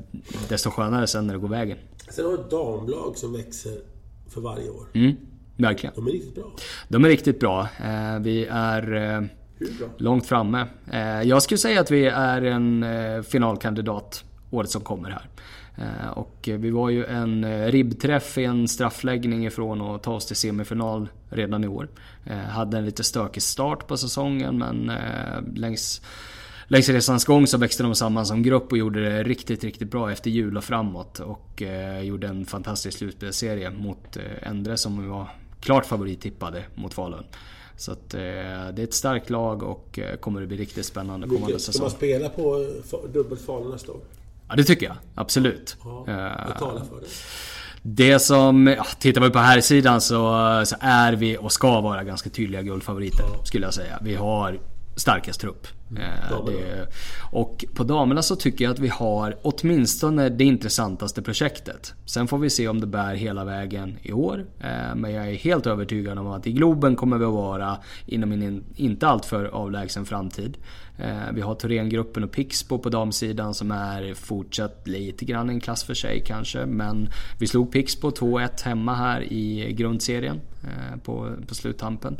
desto 0.49 0.69
skönare 0.69 1.07
sen 1.07 1.27
när 1.27 1.33
det 1.33 1.39
går 1.39 1.47
vägen. 1.47 1.77
Sen 2.09 2.25
har 2.25 2.31
du 2.31 2.39
ett 2.39 2.51
damlag 2.51 3.17
som 3.17 3.33
växer 3.33 3.73
för 4.29 4.41
varje 4.41 4.69
år. 4.69 4.87
Mm, 4.93 5.15
verkligen. 5.57 5.95
De 5.95 6.07
är 6.07 6.11
riktigt 6.11 6.35
bra. 6.35 6.51
De 6.87 7.05
är 7.05 7.09
riktigt 7.09 7.39
bra. 7.39 7.61
Eh, 7.61 8.19
vi 8.19 8.45
är 8.51 9.29
långt 9.97 10.25
framme. 10.25 10.67
Jag 11.23 11.43
skulle 11.43 11.57
säga 11.57 11.81
att 11.81 11.91
vi 11.91 12.05
är 12.05 12.41
en 12.41 12.85
finalkandidat 13.23 14.23
året 14.51 14.69
som 14.69 14.81
kommer 14.81 15.09
här. 15.09 15.29
Eh, 15.79 16.09
och 16.09 16.49
vi 16.51 16.69
var 16.69 16.89
ju 16.89 17.05
en 17.05 17.43
eh, 17.43 17.65
ribbträff 17.65 18.37
i 18.37 18.45
en 18.45 18.67
straffläggning 18.67 19.45
ifrån 19.45 19.81
att 19.81 20.03
ta 20.03 20.13
oss 20.13 20.25
till 20.25 20.35
semifinal 20.35 21.07
redan 21.29 21.63
i 21.63 21.67
år. 21.67 21.87
Eh, 22.25 22.37
hade 22.37 22.77
en 22.77 22.85
lite 22.85 23.03
stökig 23.03 23.43
start 23.43 23.87
på 23.87 23.97
säsongen 23.97 24.57
men 24.57 24.91
längs 25.55 26.01
Längs 26.71 26.89
resans 26.89 27.25
gång 27.25 27.47
så 27.47 27.57
växte 27.57 27.83
de 27.83 27.95
samman 27.95 28.25
som 28.25 28.43
grupp 28.43 28.71
och 28.71 28.77
gjorde 28.77 29.09
det 29.09 29.23
riktigt, 29.23 29.63
riktigt 29.63 29.91
bra 29.91 30.11
efter 30.11 30.29
jul 30.29 30.57
och 30.57 30.63
framåt. 30.63 31.19
Och 31.19 31.63
gjorde 32.03 32.27
en 32.27 32.45
fantastisk 32.45 32.97
slutspelsserie 32.97 33.71
mot 33.71 34.17
Endre 34.41 34.77
som 34.77 35.09
var 35.09 35.27
klart 35.59 35.85
favorittippade 35.85 36.63
mot 36.75 36.93
Falun. 36.93 37.23
Så 37.77 37.91
att, 37.91 38.13
eh, 38.13 38.19
det 38.19 38.79
är 38.79 38.83
ett 38.83 38.93
starkt 38.93 39.29
lag 39.29 39.63
och 39.63 39.99
kommer 40.19 40.41
att 40.41 40.47
bli 40.47 40.57
riktigt 40.57 40.85
spännande 40.85 41.27
kommande 41.27 41.59
säsong. 41.59 41.73
Ska 41.73 41.83
man 41.83 41.91
spela 41.91 42.29
på 42.29 42.67
dubbelt 43.13 43.41
Falun 43.41 43.71
nästa 43.71 43.91
år? 43.91 44.01
Ja 44.49 44.55
det 44.55 44.63
tycker 44.63 44.85
jag, 44.85 44.95
absolut. 45.15 45.77
Ja, 45.83 46.03
vad 46.47 46.57
talar 46.59 46.85
för 46.85 47.01
det? 47.01 47.07
Det 47.81 48.19
som, 48.19 48.67
ja, 48.67 48.85
tittar 48.99 49.21
vi 49.21 49.29
på 49.29 49.39
här 49.39 49.61
sidan 49.61 50.01
så, 50.01 50.15
så 50.65 50.75
är 50.79 51.13
vi 51.13 51.37
och 51.37 51.51
ska 51.51 51.81
vara 51.81 52.03
ganska 52.03 52.29
tydliga 52.29 52.61
guldfavoriter 52.61 53.23
ja. 53.33 53.45
skulle 53.45 53.65
jag 53.65 53.73
säga. 53.73 53.99
Vi 54.01 54.15
har 54.15 54.59
starkast 54.95 55.41
trupp. 55.41 55.67
Mm. 55.91 56.03
Eh, 56.03 56.45
det, 56.45 56.87
och 57.31 57.65
på 57.73 57.83
damerna 57.83 58.21
så 58.21 58.35
tycker 58.35 58.65
jag 58.65 58.71
att 58.71 58.79
vi 58.79 58.87
har 58.87 59.37
åtminstone 59.41 60.29
det 60.29 60.43
intressantaste 60.43 61.21
projektet. 61.21 61.93
Sen 62.05 62.27
får 62.27 62.37
vi 62.37 62.49
se 62.49 62.67
om 62.67 62.81
det 62.81 62.87
bär 62.87 63.15
hela 63.15 63.45
vägen 63.45 63.97
i 64.01 64.11
år. 64.11 64.45
Eh, 64.59 64.95
men 64.95 65.11
jag 65.11 65.27
är 65.27 65.33
helt 65.33 65.67
övertygad 65.67 66.17
om 66.17 66.27
att 66.27 66.47
i 66.47 66.51
Globen 66.51 66.95
kommer 66.95 67.17
vi 67.17 67.25
att 67.25 67.33
vara 67.33 67.77
inom 68.05 68.31
en 68.31 68.63
inte 68.75 69.07
alltför 69.07 69.45
avlägsen 69.45 70.05
framtid. 70.05 70.57
Eh, 70.97 71.33
vi 71.33 71.41
har 71.41 71.55
Thorengruppen 71.55 72.23
och 72.23 72.31
Pixbo 72.31 72.77
på 72.77 72.89
damsidan 72.89 73.53
som 73.53 73.71
är 73.71 74.13
fortsatt 74.13 74.87
lite 74.87 75.25
grann 75.25 75.49
en 75.49 75.59
klass 75.59 75.83
för 75.83 75.93
sig 75.93 76.23
kanske. 76.25 76.65
Men 76.65 77.09
vi 77.39 77.47
slog 77.47 77.71
Pixbo 77.71 78.09
2-1 78.09 78.63
hemma 78.63 78.95
här 78.95 79.33
i 79.33 79.73
grundserien 79.73 80.41
på, 81.03 81.35
på 81.47 81.55
sluttampen. 81.55 82.17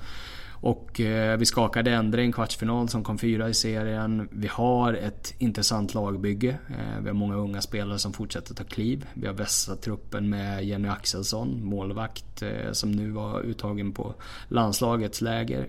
Och 0.61 1.01
eh, 1.01 1.37
vi 1.37 1.45
skakade 1.45 1.91
ändra 1.91 2.21
i 2.21 2.25
en 2.25 2.31
kvartsfinal 2.31 2.89
som 2.89 3.03
kom 3.03 3.17
fyra 3.17 3.49
i 3.49 3.53
serien. 3.53 4.29
Vi 4.31 4.47
har 4.47 4.93
ett 4.93 5.33
intressant 5.37 5.93
lagbygge. 5.93 6.49
Eh, 6.49 7.01
vi 7.01 7.07
har 7.07 7.13
många 7.13 7.35
unga 7.35 7.61
spelare 7.61 7.99
som 7.99 8.13
fortsätter 8.13 8.53
ta 8.53 8.63
kliv. 8.63 9.05
Vi 9.13 9.27
har 9.27 9.33
vässat 9.33 9.81
truppen 9.81 10.29
med 10.29 10.65
Jenny 10.65 10.87
Axelsson, 10.87 11.63
målvakt, 11.63 12.41
eh, 12.41 12.71
som 12.71 12.91
nu 12.91 13.11
var 13.11 13.41
uttagen 13.41 13.91
på 13.91 14.13
landslagets 14.47 15.21
läger. 15.21 15.67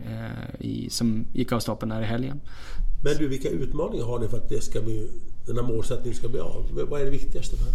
Som 0.88 1.26
gick 1.32 1.52
av 1.52 1.60
stapeln 1.60 1.92
här 1.92 2.02
i 2.02 2.04
helgen. 2.04 2.40
Men 3.04 3.16
du, 3.18 3.28
vilka 3.28 3.48
utmaningar 3.48 4.04
har 4.04 4.18
ni 4.18 4.28
för 4.28 4.36
att 4.36 4.48
det 4.48 4.60
ska 4.60 4.80
bli, 4.80 5.10
den 5.46 5.56
här 5.56 5.62
målsättningen 5.62 6.18
ska 6.18 6.28
bli 6.28 6.40
av? 6.40 6.66
Vad 6.88 7.00
är 7.00 7.04
det 7.04 7.10
viktigaste 7.10 7.56
för 7.56 7.66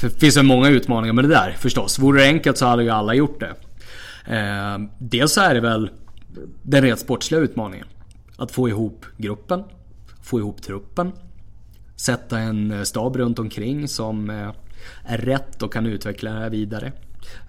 det 0.00 0.20
finns 0.20 0.42
många 0.42 0.68
utmaningar 0.68 1.12
med 1.12 1.24
det 1.24 1.28
där 1.28 1.56
förstås. 1.58 1.98
Vore 1.98 2.20
det 2.20 2.26
enkelt 2.26 2.58
så 2.58 2.66
hade 2.66 2.82
ju 2.82 2.90
alla 2.90 3.14
gjort 3.14 3.40
det. 3.40 3.54
Eh, 4.24 4.78
dels 4.98 5.32
så 5.32 5.40
är 5.40 5.54
det 5.54 5.60
väl 5.60 5.90
den 6.62 6.82
rent 6.82 7.00
sportsliga 7.00 7.40
utmaningen. 7.40 7.86
Att 8.36 8.50
få 8.50 8.68
ihop 8.68 9.06
gruppen, 9.16 9.64
få 10.22 10.38
ihop 10.38 10.62
truppen, 10.62 11.12
sätta 11.96 12.38
en 12.38 12.70
eh, 12.70 12.82
stab 12.82 13.16
runt 13.16 13.38
omkring 13.38 13.88
som 13.88 14.30
eh, 14.30 14.50
är 15.04 15.18
rätt 15.18 15.62
och 15.62 15.72
kan 15.72 15.86
utveckla 15.86 16.32
det 16.32 16.38
här 16.38 16.50
vidare. 16.50 16.92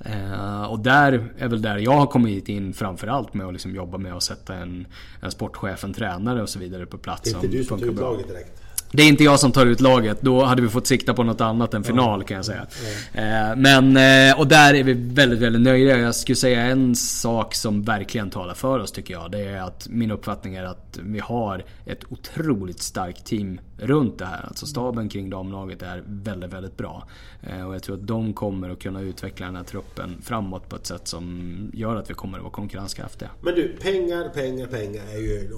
Eh, 0.06 0.64
och 0.64 0.80
där 0.80 1.34
är 1.38 1.48
väl 1.48 1.62
där 1.62 1.78
jag 1.78 1.92
har 1.92 2.06
kommit 2.06 2.50
in 2.50 2.74
framförallt 2.74 3.34
med 3.34 3.48
att 3.48 3.54
liksom 3.54 3.76
jobba 3.76 3.98
med 3.98 4.14
att 4.14 4.24
sätta 4.24 4.56
en, 4.56 4.88
en 5.22 5.32
sportchef, 5.32 5.84
en 5.84 5.94
tränare 5.94 6.42
och 6.42 6.50
så 6.50 6.60
vidare 6.60 6.86
på 6.86 6.98
plats. 6.98 7.22
Det 7.24 7.30
är 7.30 7.36
inte 7.36 7.58
du 7.58 7.64
som 7.64 7.80
tar 7.80 7.88
ut 7.88 7.96
laget 7.96 8.28
direkt? 8.28 8.65
Det 8.96 9.04
är 9.04 9.08
inte 9.08 9.24
jag 9.24 9.40
som 9.40 9.52
tar 9.52 9.66
ut 9.66 9.82
laget. 9.82 10.22
Då 10.22 10.44
hade 10.44 10.62
vi 10.62 10.70
fått 10.70 10.88
sikta 10.88 11.14
på 11.14 11.24
något 11.24 11.42
annat 11.42 11.74
än 11.74 11.84
final 11.84 12.24
kan 12.24 12.38
jag 12.38 12.46
säga. 12.46 12.66
Mm. 13.14 13.62
Men, 13.62 13.98
eh, 14.30 14.40
och 14.40 14.48
där 14.48 14.74
är 14.74 14.84
vi 14.84 14.94
väldigt, 14.94 15.40
väldigt 15.40 15.62
nöjda. 15.62 15.98
Jag 15.98 16.16
skulle 16.16 16.36
säga 16.36 16.62
en 16.62 16.96
sak 16.96 17.56
som 17.56 17.84
verkligen 17.84 18.30
talar 18.30 18.54
för 18.54 18.80
oss 18.80 18.92
tycker 18.92 19.14
jag. 19.14 19.32
Det 19.32 19.42
är 19.42 19.62
att 19.62 19.88
min 19.90 20.12
uppfattning 20.12 20.56
är 20.56 20.64
att 20.64 21.00
vi 21.02 21.20
har 21.20 21.64
ett 21.86 22.04
otroligt 22.10 22.82
starkt 22.82 23.26
team 23.26 23.60
runt 23.78 24.18
det 24.18 24.26
här. 24.26 24.46
Alltså 24.48 24.66
staben 24.66 25.10
kring 25.10 25.30
damlaget 25.30 25.82
är 25.82 26.04
väldigt, 26.08 26.54
väldigt 26.54 26.78
bra. 26.78 27.08
Eh, 27.42 27.68
och 27.68 27.76
jag 27.76 27.84
tror 27.84 27.96
att 27.96 28.08
de 28.08 28.34
kommer 28.34 28.70
att 28.70 28.80
kunna 28.80 29.02
utveckla 29.02 29.46
den 29.46 29.56
här 29.56 29.64
truppen 29.64 30.22
framåt 30.22 30.70
på 30.70 30.76
ett 30.76 30.86
sätt 30.86 31.08
som 31.08 31.72
gör 31.74 31.96
att 31.96 32.10
vi 32.10 32.14
kommer 32.14 32.38
att 32.38 32.44
vara 32.44 32.54
konkurrenskraftiga. 32.54 33.30
Men 33.42 33.56
du, 33.56 33.76
pengar, 33.82 34.30
pengar, 34.30 34.68
pengar 34.68 35.04
är 35.14 35.18
ju 35.18 35.50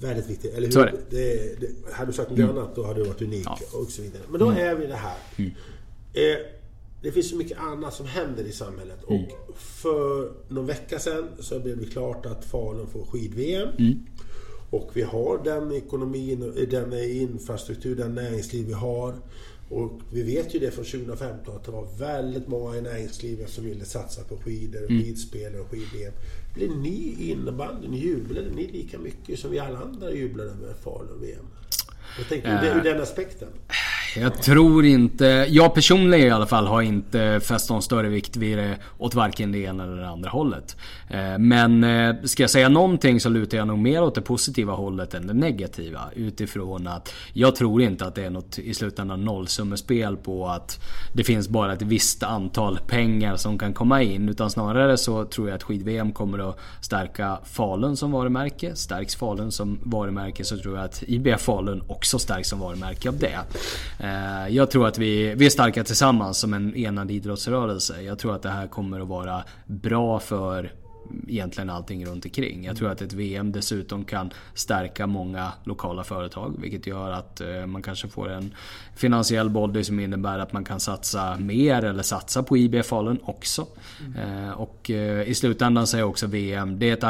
väldigt 0.00 0.30
viktigt. 0.30 0.54
Eller 0.54 0.66
hur? 0.66 0.72
Så 0.72 0.80
är 0.80 0.86
det. 0.86 1.16
det, 1.16 1.60
det 1.60 1.92
hade 1.92 2.10
du 2.10 2.12
sagt 2.12 2.30
något 2.30 2.38
mm. 2.38 2.50
annat 2.50 2.74
då 2.74 2.86
hade 2.86 3.00
du 3.00 3.08
varit 3.08 3.22
unik 3.22 3.46
ja. 3.46 3.58
och 3.72 3.90
så 3.90 4.02
vidare. 4.02 4.22
Men 4.28 4.40
då 4.40 4.50
mm. 4.50 4.66
är 4.66 4.74
vi 4.74 4.86
det 4.86 4.94
här. 4.94 5.16
Mm. 5.36 5.50
Eh, 6.12 6.38
det 7.02 7.12
finns 7.12 7.30
så 7.30 7.36
mycket 7.36 7.58
annat 7.58 7.94
som 7.94 8.06
händer 8.06 8.44
i 8.44 8.52
samhället. 8.52 9.04
Och 9.04 9.14
mm. 9.14 9.30
för 9.56 10.32
någon 10.48 10.66
vecka 10.66 10.98
sedan 10.98 11.28
så 11.40 11.60
blev 11.60 11.78
det 11.78 11.86
klart 11.86 12.26
att 12.26 12.44
Falun 12.44 12.86
får 12.86 13.04
skid-VM. 13.04 13.68
Och 14.70 14.90
vi 14.94 15.02
har 15.02 15.44
den 15.44 15.72
ekonomin, 15.72 16.66
den 16.70 16.92
infrastruktur, 16.92 17.96
den 17.96 18.14
näringsliv 18.14 18.66
vi 18.66 18.72
har. 18.72 19.14
Och 19.70 20.00
vi 20.12 20.22
vet 20.22 20.54
ju 20.54 20.58
det 20.58 20.70
från 20.70 20.84
2015 20.84 21.56
att 21.56 21.64
det 21.64 21.70
var 21.70 21.88
väldigt 21.98 22.48
många 22.48 22.76
i 22.76 22.80
näringslivet 22.80 23.50
som 23.50 23.64
ville 23.64 23.84
satsa 23.84 24.24
på 24.24 24.36
skidor, 24.36 24.90
mm. 24.90 25.02
skidspel 25.02 25.54
och 25.54 25.70
skid-VM. 25.70 26.12
Blir 26.54 26.68
ni 26.68 27.16
innebandyn, 27.18 27.94
jublade 27.94 28.50
ni 28.50 28.66
lika 28.66 28.98
mycket 28.98 29.38
som 29.38 29.50
vi 29.50 29.58
alla 29.58 29.78
andra 29.78 30.12
jublade 30.12 30.50
över 30.50 30.74
Falun-VM? 30.74 31.46
Jag 32.18 32.28
tänkte 32.28 32.72
ur 32.76 32.82
den 32.92 33.02
aspekten. 33.02 33.48
Jag 34.20 34.42
tror 34.42 34.84
inte... 34.84 35.46
Jag 35.48 35.74
personligen 35.74 36.26
i 36.26 36.30
alla 36.30 36.46
fall 36.46 36.66
har 36.66 36.82
inte 36.82 37.40
fäst 37.42 37.70
någon 37.70 37.82
större 37.82 38.08
vikt 38.08 38.36
vid 38.36 38.58
det 38.58 38.76
åt 38.98 39.14
varken 39.14 39.52
det 39.52 39.58
ena 39.58 39.84
eller 39.84 39.96
det 39.96 40.08
andra 40.08 40.30
hållet. 40.30 40.76
Eh, 41.08 41.38
men 41.38 41.84
eh, 41.84 42.14
ska 42.24 42.42
jag 42.42 42.50
säga 42.50 42.68
någonting 42.68 43.20
så 43.20 43.28
lutar 43.28 43.58
jag 43.58 43.66
nog 43.66 43.78
mer 43.78 44.02
åt 44.02 44.14
det 44.14 44.20
positiva 44.20 44.72
hållet 44.72 45.14
än 45.14 45.26
det 45.26 45.34
negativa. 45.34 46.00
Utifrån 46.14 46.86
att 46.86 47.14
jag 47.32 47.56
tror 47.56 47.82
inte 47.82 48.06
att 48.06 48.14
det 48.14 48.24
är 48.24 48.30
något 48.30 48.58
i 48.58 48.74
slutändan 48.74 49.24
nollsummespel 49.24 50.16
på 50.16 50.46
att 50.46 50.80
det 51.12 51.24
finns 51.24 51.48
bara 51.48 51.72
ett 51.72 51.82
visst 51.82 52.22
antal 52.22 52.78
pengar 52.86 53.36
som 53.36 53.58
kan 53.58 53.74
komma 53.74 54.02
in. 54.02 54.28
Utan 54.28 54.50
snarare 54.50 54.96
så 54.96 55.24
tror 55.24 55.48
jag 55.48 55.56
att 55.56 55.62
skid-VM 55.62 56.12
kommer 56.12 56.50
att 56.50 56.58
stärka 56.80 57.38
Falun 57.44 57.96
som 57.96 58.12
varumärke. 58.12 58.76
Stärks 58.76 59.16
Falun 59.16 59.52
som 59.52 59.78
varumärke 59.82 60.44
så 60.44 60.58
tror 60.58 60.76
jag 60.76 60.84
att 60.84 61.02
IBF 61.06 61.40
Falun 61.40 61.82
också 61.86 62.18
stärks 62.18 62.48
som 62.48 62.60
varumärke 62.60 63.08
av 63.08 63.18
det. 63.18 63.38
Eh, 64.08 64.54
jag 64.54 64.70
tror 64.70 64.86
att 64.86 64.98
vi, 64.98 65.34
vi 65.34 65.46
är 65.46 65.50
starka 65.50 65.84
tillsammans 65.84 66.38
som 66.38 66.54
en 66.54 66.76
enad 66.76 67.10
idrottsrörelse. 67.10 68.02
Jag 68.02 68.18
tror 68.18 68.34
att 68.34 68.42
det 68.42 68.50
här 68.50 68.66
kommer 68.66 69.00
att 69.00 69.08
vara 69.08 69.44
bra 69.66 70.20
för 70.20 70.72
egentligen 71.28 71.70
allting 71.70 72.06
runt 72.06 72.24
omkring. 72.24 72.64
Jag 72.64 72.76
tror 72.76 72.90
att 72.90 73.02
ett 73.02 73.12
VM 73.12 73.52
dessutom 73.52 74.04
kan 74.04 74.30
stärka 74.54 75.06
många 75.06 75.52
lokala 75.64 76.04
företag 76.04 76.54
vilket 76.60 76.86
gör 76.86 77.10
att 77.10 77.40
eh, 77.40 77.66
man 77.66 77.82
kanske 77.82 78.08
får 78.08 78.30
en 78.30 78.54
finansiell 78.96 79.50
body 79.50 79.84
som 79.84 80.00
innebär 80.00 80.38
att 80.38 80.52
man 80.52 80.64
kan 80.64 80.80
satsa 80.80 81.36
mer 81.36 81.84
eller 81.84 82.02
satsa 82.02 82.42
på 82.42 82.56
IB 82.56 82.84
Falun 82.84 83.18
också. 83.24 83.66
Mm. 84.16 84.52
Och 84.54 84.90
i 85.26 85.34
slutändan 85.34 85.86
så 85.86 85.96
är 85.96 86.02
också 86.02 86.26
VM, 86.26 86.78
det 86.78 86.90
är 86.90 86.92
ett 86.92 87.04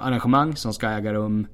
arrangemang 0.00 0.56
som 0.56 0.72
ska 0.72 0.88
äga 0.88 1.12
rum 1.12 1.46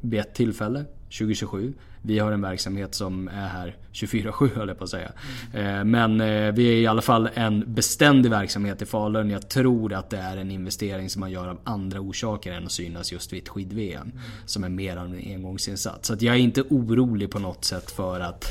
vid 0.00 0.20
ett 0.20 0.34
tillfälle 0.34 0.84
2027. 1.18 1.74
Vi 2.02 2.18
har 2.18 2.32
en 2.32 2.42
verksamhet 2.42 2.94
som 2.94 3.28
är 3.28 3.48
här 3.48 3.76
24-7 3.92 4.54
höll 4.54 4.68
jag 4.68 4.78
på 4.78 4.84
att 4.84 4.90
säga. 4.90 5.12
Mm. 5.54 5.90
Men 5.90 6.20
eh, 6.20 6.52
vi 6.54 6.68
är 6.68 6.76
i 6.76 6.86
alla 6.86 7.02
fall 7.02 7.28
en 7.34 7.74
beständig 7.74 8.30
verksamhet 8.30 8.82
i 8.82 8.86
Falun. 8.86 9.30
Jag 9.30 9.48
tror 9.48 9.92
att 9.92 10.10
det 10.10 10.18
är 10.18 10.36
en 10.36 10.50
investering 10.50 11.10
som 11.10 11.20
man 11.20 11.30
gör 11.30 11.48
av 11.48 11.58
andra 11.64 12.00
orsaker 12.00 12.52
än 12.52 12.64
att 12.64 12.72
synas 12.72 13.12
just 13.12 13.32
vid 13.32 13.42
ett 13.42 13.48
skid-VM. 13.48 14.02
Mm. 14.02 14.18
Som 14.46 14.64
är 14.64 14.68
mer 14.68 14.96
av 14.96 15.06
en 15.06 15.34
engångsinsats. 15.34 16.08
Så 16.08 16.16
jag 16.20 16.34
är 16.34 16.40
inte 16.40 16.62
orolig 16.62 17.30
på 17.30 17.38
något 17.38 17.64
sätt 17.64 17.90
för 17.90 18.20
att 18.20 18.44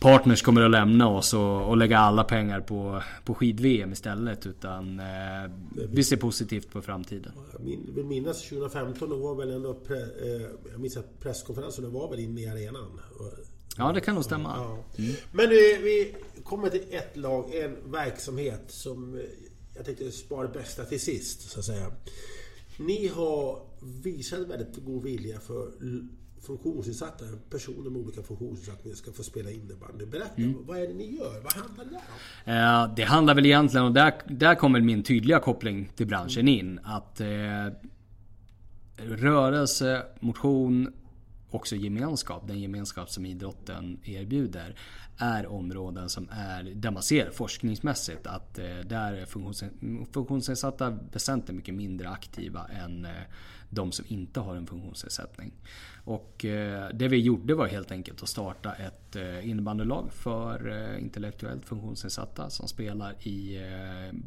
partners 0.00 0.42
kommer 0.42 0.62
att 0.62 0.70
lämna 0.70 1.08
oss 1.08 1.34
och, 1.34 1.68
och 1.68 1.76
lägga 1.76 1.98
alla 1.98 2.24
pengar 2.24 2.60
på, 2.60 3.02
på 3.24 3.34
skid-VM 3.34 3.92
istället. 3.92 4.46
Utan 4.46 5.00
eh, 5.00 5.50
vi 5.90 6.04
ser 6.04 6.16
positivt 6.16 6.70
på 6.70 6.82
framtiden. 6.82 7.32
Jag 7.52 7.94
vill 7.94 8.04
minnas 8.04 8.42
2015, 8.42 9.10
då 9.10 9.16
var 9.16 9.34
väl 9.34 9.50
ändå 9.50 9.74
pre, 9.74 9.96
eh, 9.96 10.42
jag 10.70 10.80
minns 10.80 10.96
att 10.96 11.20
presskonferensen 11.20 11.92
var 11.92 12.10
väl 12.10 12.20
inne 12.20 12.40
i 12.40 12.48
arenan. 12.48 13.00
Ja, 13.76 13.92
det 13.92 14.00
kan 14.00 14.14
nog 14.14 14.24
stämma. 14.24 14.54
Ja. 14.56 15.02
Mm. 15.02 15.14
Men 15.32 15.48
vi, 15.48 15.78
vi 15.82 16.16
kommer 16.42 16.68
till 16.68 16.84
ett 16.90 17.16
lag, 17.16 17.54
en 17.54 17.76
verksamhet 17.92 18.64
som 18.68 19.14
eh, 19.14 19.20
jag 19.74 19.84
tänkte 19.84 20.12
spara 20.12 20.46
det 20.46 20.58
bästa 20.58 20.84
till 20.84 21.00
sist, 21.00 21.50
så 21.50 21.58
att 21.58 21.64
säga. 21.64 21.90
Ni 22.76 23.08
har 23.08 23.67
visat 23.80 24.38
väldigt 24.38 24.84
god 24.84 25.02
vilja 25.02 25.40
för 25.40 25.72
funktionsnedsatta, 26.42 27.24
personer 27.50 27.90
med 27.90 28.02
olika 28.02 28.22
funktionsnedsättningar 28.22 28.96
ska 28.96 29.12
få 29.12 29.22
spela 29.22 29.50
innebandy. 29.50 30.06
Berätta, 30.06 30.42
mm. 30.42 30.66
vad 30.66 30.78
är 30.78 30.86
det 30.86 30.94
ni 30.94 31.16
gör? 31.16 31.40
Vad 31.42 31.52
handlar 31.52 31.84
det 31.84 31.90
om? 31.90 32.88
Eh, 32.88 32.94
det 32.96 33.02
handlar 33.02 33.34
väl 33.34 33.46
egentligen, 33.46 33.86
och 33.86 33.92
där, 33.92 34.12
där 34.26 34.54
kommer 34.54 34.80
min 34.80 35.02
tydliga 35.02 35.40
koppling 35.40 35.92
till 35.96 36.06
branschen 36.06 36.48
mm. 36.48 36.54
in. 36.54 36.80
Att 36.84 37.20
eh, 37.20 37.26
rörelse, 38.96 40.02
motion, 40.20 40.92
också 41.50 41.76
gemenskap, 41.76 42.46
den 42.46 42.60
gemenskap 42.60 43.10
som 43.10 43.26
idrotten 43.26 43.98
erbjuder, 44.04 44.76
är 45.18 45.46
områden 45.46 46.08
som 46.08 46.28
är, 46.30 46.62
där 46.62 46.90
man 46.90 47.02
ser 47.02 47.30
forskningsmässigt 47.30 48.26
att 48.26 48.58
eh, 48.58 48.64
där 48.64 49.12
är 49.12 49.26
funktionsnedsatta 50.12 50.98
väsentligt 51.12 51.56
mycket 51.56 51.74
mindre 51.74 52.08
aktiva 52.08 52.66
än 52.84 53.04
eh, 53.04 53.10
de 53.70 53.92
som 53.92 54.04
inte 54.08 54.40
har 54.40 54.54
en 54.56 54.66
funktionsnedsättning. 54.66 55.52
Och 56.08 56.44
eh, 56.44 56.88
det 56.94 57.08
vi 57.08 57.20
gjorde 57.20 57.54
var 57.54 57.66
helt 57.66 57.92
enkelt 57.92 58.22
att 58.22 58.28
starta 58.28 58.72
ett 58.72 59.16
eh, 59.16 59.48
innebandylag 59.50 60.08
för 60.12 60.68
eh, 60.68 61.02
intellektuellt 61.02 61.64
funktionsnedsatta 61.64 62.50
som 62.50 62.68
spelar 62.68 63.12
i 63.26 63.58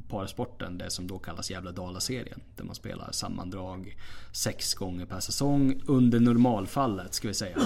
parasporten, 0.10 0.78
det 0.78 0.90
som 0.90 1.08
då 1.08 1.20
kallas 1.20 1.52
Jävla 1.52 1.72
Dala-serien. 1.72 2.42
Där 2.56 2.64
man 2.64 2.76
spelar 2.76 3.12
sammandrag 3.12 3.98
sex 4.32 4.74
gånger 4.74 5.06
per 5.06 5.20
säsong 5.20 5.82
under 5.86 6.20
normalfallet 6.20 7.14
ska 7.14 7.28
vi 7.28 7.34
säga. 7.34 7.58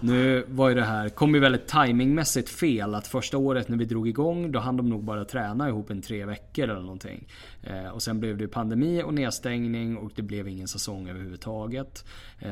Nu 0.00 0.44
var 0.48 0.68
ju 0.68 0.74
det 0.74 0.84
här, 0.84 1.08
kom 1.08 1.34
ju 1.34 1.40
väldigt 1.40 1.66
timingmässigt 1.66 2.48
fel 2.48 2.94
att 2.94 3.06
första 3.06 3.38
året 3.38 3.68
när 3.68 3.76
vi 3.76 3.84
drog 3.84 4.08
igång 4.08 4.52
då 4.52 4.58
hann 4.58 4.76
de 4.76 4.88
nog 4.88 5.04
bara 5.04 5.24
träna 5.24 5.68
ihop 5.68 5.90
en 5.90 6.02
tre 6.02 6.24
veckor 6.24 6.64
eller 6.64 6.80
någonting. 6.80 7.28
Och 7.92 8.02
sen 8.02 8.20
blev 8.20 8.36
det 8.36 8.48
pandemi 8.48 9.02
och 9.02 9.14
nedstängning 9.14 9.96
och 9.96 10.12
det 10.14 10.22
blev 10.22 10.48
ingen 10.48 10.68
säsong 10.68 11.08
överhuvudtaget. 11.08 12.04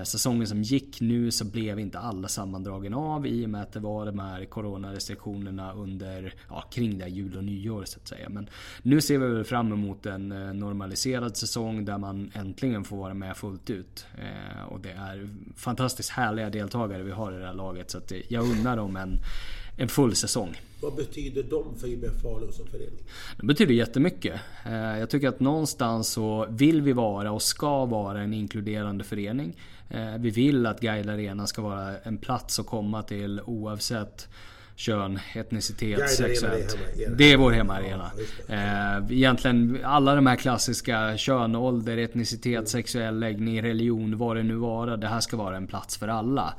Säsongen 0.04 0.46
som 0.46 0.62
gick 0.62 1.00
nu 1.00 1.11
nu 1.12 1.30
så 1.30 1.44
blev 1.44 1.78
inte 1.78 1.98
alla 1.98 2.28
sammandragen 2.28 2.94
av 2.94 3.26
i 3.26 3.46
och 3.46 3.50
med 3.50 3.62
att 3.62 3.72
det 3.72 3.80
var 3.80 4.06
de 4.06 4.18
här 4.18 4.44
coronarestriktionerna 4.44 5.72
under, 5.72 6.34
ja, 6.48 6.64
kring 6.70 6.98
det 6.98 7.08
jul 7.08 7.36
och 7.36 7.44
nyår 7.44 7.84
så 7.84 7.98
att 7.98 8.08
säga. 8.08 8.28
Men 8.28 8.48
nu 8.82 9.00
ser 9.00 9.18
vi 9.18 9.26
väl 9.26 9.44
fram 9.44 9.72
emot 9.72 10.06
en 10.06 10.32
eh, 10.32 10.54
normaliserad 10.54 11.36
säsong 11.36 11.84
där 11.84 11.98
man 11.98 12.30
äntligen 12.34 12.84
får 12.84 12.96
vara 12.96 13.14
med 13.14 13.36
fullt 13.36 13.70
ut. 13.70 14.06
Eh, 14.18 14.62
och 14.62 14.80
det 14.80 14.92
är 14.92 15.28
fantastiskt 15.56 16.10
härliga 16.10 16.50
deltagare 16.50 17.02
vi 17.02 17.10
har 17.10 17.32
i 17.32 17.38
det 17.38 17.46
här 17.46 17.54
laget 17.54 17.90
så 17.90 17.98
att 17.98 18.12
eh, 18.12 18.18
jag 18.28 18.44
unnar 18.44 18.76
dem 18.76 18.96
en 18.96 19.18
en 19.76 19.88
full 19.88 20.14
säsong. 20.14 20.56
Vad 20.82 20.94
betyder 20.94 21.42
de 21.42 21.78
för 21.78 21.88
IBF 21.88 22.22
Falun 22.22 22.52
som 22.52 22.66
förening? 22.66 23.02
De 23.36 23.46
betyder 23.46 23.74
jättemycket. 23.74 24.40
Eh, 24.66 24.98
jag 24.98 25.10
tycker 25.10 25.28
att 25.28 25.40
någonstans 25.40 26.08
så 26.08 26.46
vill 26.50 26.82
vi 26.82 26.92
vara 26.92 27.32
och 27.32 27.42
ska 27.42 27.84
vara 27.84 28.20
en 28.20 28.34
inkluderande 28.34 29.04
förening. 29.04 29.56
Eh, 29.88 30.18
vi 30.18 30.30
vill 30.30 30.66
att 30.66 30.80
Guide 30.80 31.08
Arena 31.08 31.46
ska 31.46 31.62
vara 31.62 31.98
en 31.98 32.18
plats 32.18 32.58
att 32.58 32.66
komma 32.66 33.02
till 33.02 33.40
oavsett 33.40 34.28
kön, 34.76 35.18
etnicitet, 35.34 36.10
sexuellt. 36.10 36.78
Det 37.18 37.32
är 37.32 37.36
vår 37.36 37.52
hemmaarena. 37.52 38.10
Ja, 38.48 39.02
Egentligen 39.10 39.78
alla 39.84 40.14
de 40.14 40.26
här 40.26 40.36
klassiska 40.36 41.16
kön, 41.16 41.54
ålder, 41.54 41.96
etnicitet, 41.96 42.54
mm. 42.54 42.66
sexuell 42.66 43.18
läggning, 43.18 43.62
religion, 43.62 44.18
vad 44.18 44.36
det 44.36 44.42
nu 44.42 44.54
vara. 44.54 44.96
Det 44.96 45.08
här 45.08 45.20
ska 45.20 45.36
vara 45.36 45.56
en 45.56 45.66
plats 45.66 45.96
för 45.96 46.08
alla. 46.08 46.54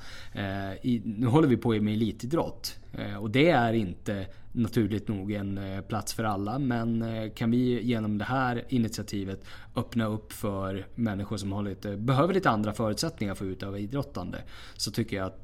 Nu 1.03 1.27
håller 1.27 1.47
vi 1.47 1.57
på 1.57 1.69
med 1.69 1.93
elitidrott. 1.93 2.79
Och 3.19 3.29
det 3.29 3.49
är 3.49 3.73
inte 3.73 4.25
naturligt 4.51 5.07
nog 5.07 5.31
en 5.31 5.59
plats 5.87 6.13
för 6.13 6.23
alla. 6.23 6.59
Men 6.59 7.05
kan 7.35 7.51
vi 7.51 7.83
genom 7.83 8.17
det 8.17 8.25
här 8.25 8.63
initiativet 8.69 9.45
öppna 9.75 10.05
upp 10.05 10.33
för 10.33 10.87
människor 10.95 11.37
som 11.37 11.51
har 11.51 11.63
lite, 11.63 11.97
behöver 11.97 12.33
lite 12.33 12.49
andra 12.49 12.73
förutsättningar 12.73 13.35
för 13.35 13.45
att 13.45 13.51
utöva 13.51 13.79
idrottande. 13.79 14.37
Så 14.73 14.91
tycker 14.91 15.17
jag 15.17 15.25
att 15.25 15.43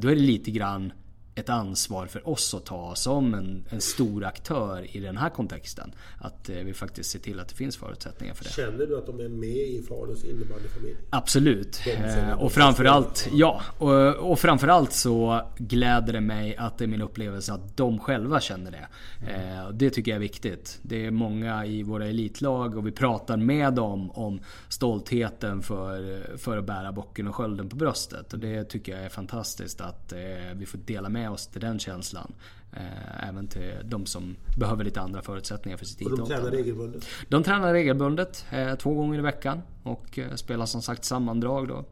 då 0.00 0.08
är 0.08 0.14
det 0.14 0.14
lite 0.14 0.50
grann 0.50 0.92
ett 1.34 1.48
ansvar 1.48 2.06
för 2.06 2.28
oss 2.28 2.54
att 2.54 2.66
ta 2.66 2.94
som 2.94 3.34
en, 3.34 3.64
en 3.70 3.80
stor 3.80 4.24
aktör 4.24 4.96
i 4.96 5.00
den 5.00 5.16
här 5.16 5.28
kontexten. 5.28 5.92
Att 6.18 6.48
eh, 6.48 6.56
vi 6.56 6.74
faktiskt 6.74 7.10
ser 7.10 7.18
till 7.18 7.40
att 7.40 7.48
det 7.48 7.54
finns 7.54 7.76
förutsättningar 7.76 8.34
för 8.34 8.44
det. 8.44 8.50
Känner 8.50 8.86
du 8.86 8.98
att 8.98 9.06
de 9.06 9.20
är 9.20 9.28
med 9.28 9.48
i 9.48 9.82
Faluns 9.88 10.24
innebandyfamilj? 10.24 10.96
Absolut. 11.10 11.80
Eh, 11.86 12.32
och 12.32 12.52
framförallt, 12.52 13.28
ja. 13.32 13.62
Och, 13.78 14.30
och 14.30 14.38
framförallt 14.38 14.92
så 14.92 15.42
gläder 15.58 16.12
det 16.12 16.20
mig 16.20 16.56
att 16.56 16.78
det 16.78 16.84
är 16.84 16.88
min 16.88 17.02
upplevelse 17.02 17.52
att 17.52 17.76
de 17.76 17.98
själva 17.98 18.40
känner 18.40 18.70
det. 18.70 18.88
Eh, 19.32 19.70
det 19.70 19.90
tycker 19.90 20.10
jag 20.10 20.16
är 20.16 20.20
viktigt. 20.20 20.78
Det 20.82 21.06
är 21.06 21.10
många 21.10 21.66
i 21.66 21.82
våra 21.82 22.06
elitlag 22.06 22.76
och 22.76 22.86
vi 22.86 22.92
pratar 22.92 23.36
med 23.36 23.72
dem 23.74 24.10
om 24.10 24.40
stoltheten 24.68 25.62
för, 25.62 26.20
för 26.36 26.56
att 26.56 26.64
bära 26.64 26.92
bocken 26.92 27.28
och 27.28 27.34
skölden 27.34 27.68
på 27.68 27.76
bröstet. 27.76 28.32
Och 28.32 28.38
det 28.38 28.64
tycker 28.64 28.92
jag 28.92 29.04
är 29.04 29.08
fantastiskt 29.08 29.80
att 29.80 30.12
eh, 30.12 30.18
vi 30.54 30.66
får 30.66 30.78
dela 30.78 31.08
med 31.08 31.29
oss 31.30 31.46
till 31.46 31.60
den 31.60 31.78
känslan. 31.78 32.32
Eh, 32.72 33.28
även 33.28 33.48
till 33.48 33.72
de 33.84 34.06
som 34.06 34.36
behöver 34.58 34.84
lite 34.84 35.00
andra 35.00 35.22
förutsättningar 35.22 35.78
för 35.78 35.84
sitt 35.84 36.00
idrottande. 36.00 36.34
De 36.34 36.40
tränar 36.40 36.50
regelbundet? 36.50 37.04
De 37.28 37.42
tränar 37.42 37.72
regelbundet. 37.72 38.44
Eh, 38.50 38.74
två 38.74 38.94
gånger 38.94 39.18
i 39.18 39.22
veckan. 39.22 39.62
Och 39.82 40.18
eh, 40.18 40.34
spelar 40.34 40.66
som 40.66 40.82
sagt 40.82 41.04
sammandrag 41.04 41.68
då. 41.68 41.84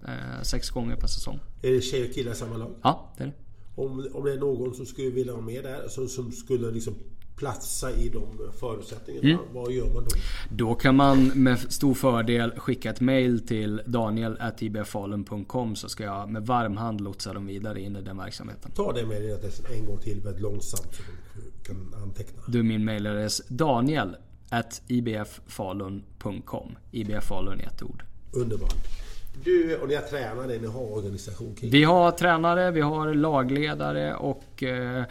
Sex 0.43 0.71
gånger 0.71 0.97
per 0.97 1.07
säsong. 1.07 1.41
Är 1.63 1.73
det 1.73 1.81
tjejer 1.81 2.09
och 2.09 2.15
killar 2.15 2.33
i 2.33 2.35
samma 2.35 2.57
lag? 2.57 2.75
Ja, 2.83 3.13
det 3.17 3.23
är 3.23 3.27
det. 3.27 3.35
Om, 3.75 4.09
om 4.13 4.25
det 4.25 4.33
är 4.33 4.39
någon 4.39 4.75
som 4.75 4.87
skulle 4.87 5.11
vilja 5.11 5.33
vara 5.33 5.45
med 5.45 5.65
där, 5.65 5.89
som, 5.89 6.09
som 6.09 6.33
skulle 6.33 6.71
liksom 6.71 6.95
platsa 7.39 7.91
i 7.91 8.09
de 8.09 8.53
förutsättningarna. 8.61 9.29
Mm. 9.29 9.41
Vad 9.53 9.73
gör 9.73 9.95
man 9.95 10.05
då? 10.05 10.11
Då 10.51 10.75
kan 10.75 10.97
man 10.97 11.27
med 11.27 11.59
stor 11.59 11.95
fördel 11.95 12.51
skicka 12.51 12.91
ett 12.91 13.01
mail 13.01 13.47
till 13.47 13.83
daniel.ibfalun.com 13.87 15.77
så 15.77 15.89
ska 15.89 16.05
jag 16.05 16.31
med 16.31 16.47
varm 16.47 16.77
hand 16.77 17.01
lotsa 17.01 17.33
dem 17.33 17.47
vidare 17.47 17.81
in 17.81 17.97
i 17.97 18.03
den 18.03 18.17
verksamheten. 18.17 18.71
Ta 18.71 18.93
det 18.93 19.07
med 19.07 19.23
dig 19.23 19.39
en 19.79 19.87
gång 19.87 19.99
till 19.99 20.21
väldigt 20.21 20.43
långsamt 20.43 20.95
så 20.95 21.03
du 21.35 21.65
kan 21.67 21.95
anteckna. 22.03 22.43
Du 22.49 22.63
min 22.63 22.85
mailadress 22.85 23.43
daniel 23.49 24.17
ibffalun.com 24.87 26.77
IBF 26.91 27.25
Falun 27.25 27.61
i 27.61 27.65
ett 27.65 27.83
ord. 27.83 28.05
Underbart. 28.33 29.08
Du, 29.45 29.77
och 29.77 29.89
ni 29.89 29.95
har 29.95 30.03
tränare, 30.03 30.59
ni 30.59 30.67
har 30.67 30.93
organisation 30.93 31.55
kring 31.55 31.71
Vi 31.71 31.85
har 31.85 32.11
tränare, 32.11 32.71
vi 32.71 32.81
har 32.81 33.15
lagledare 33.15 34.15
och 34.15 34.63
eh, 34.63 35.05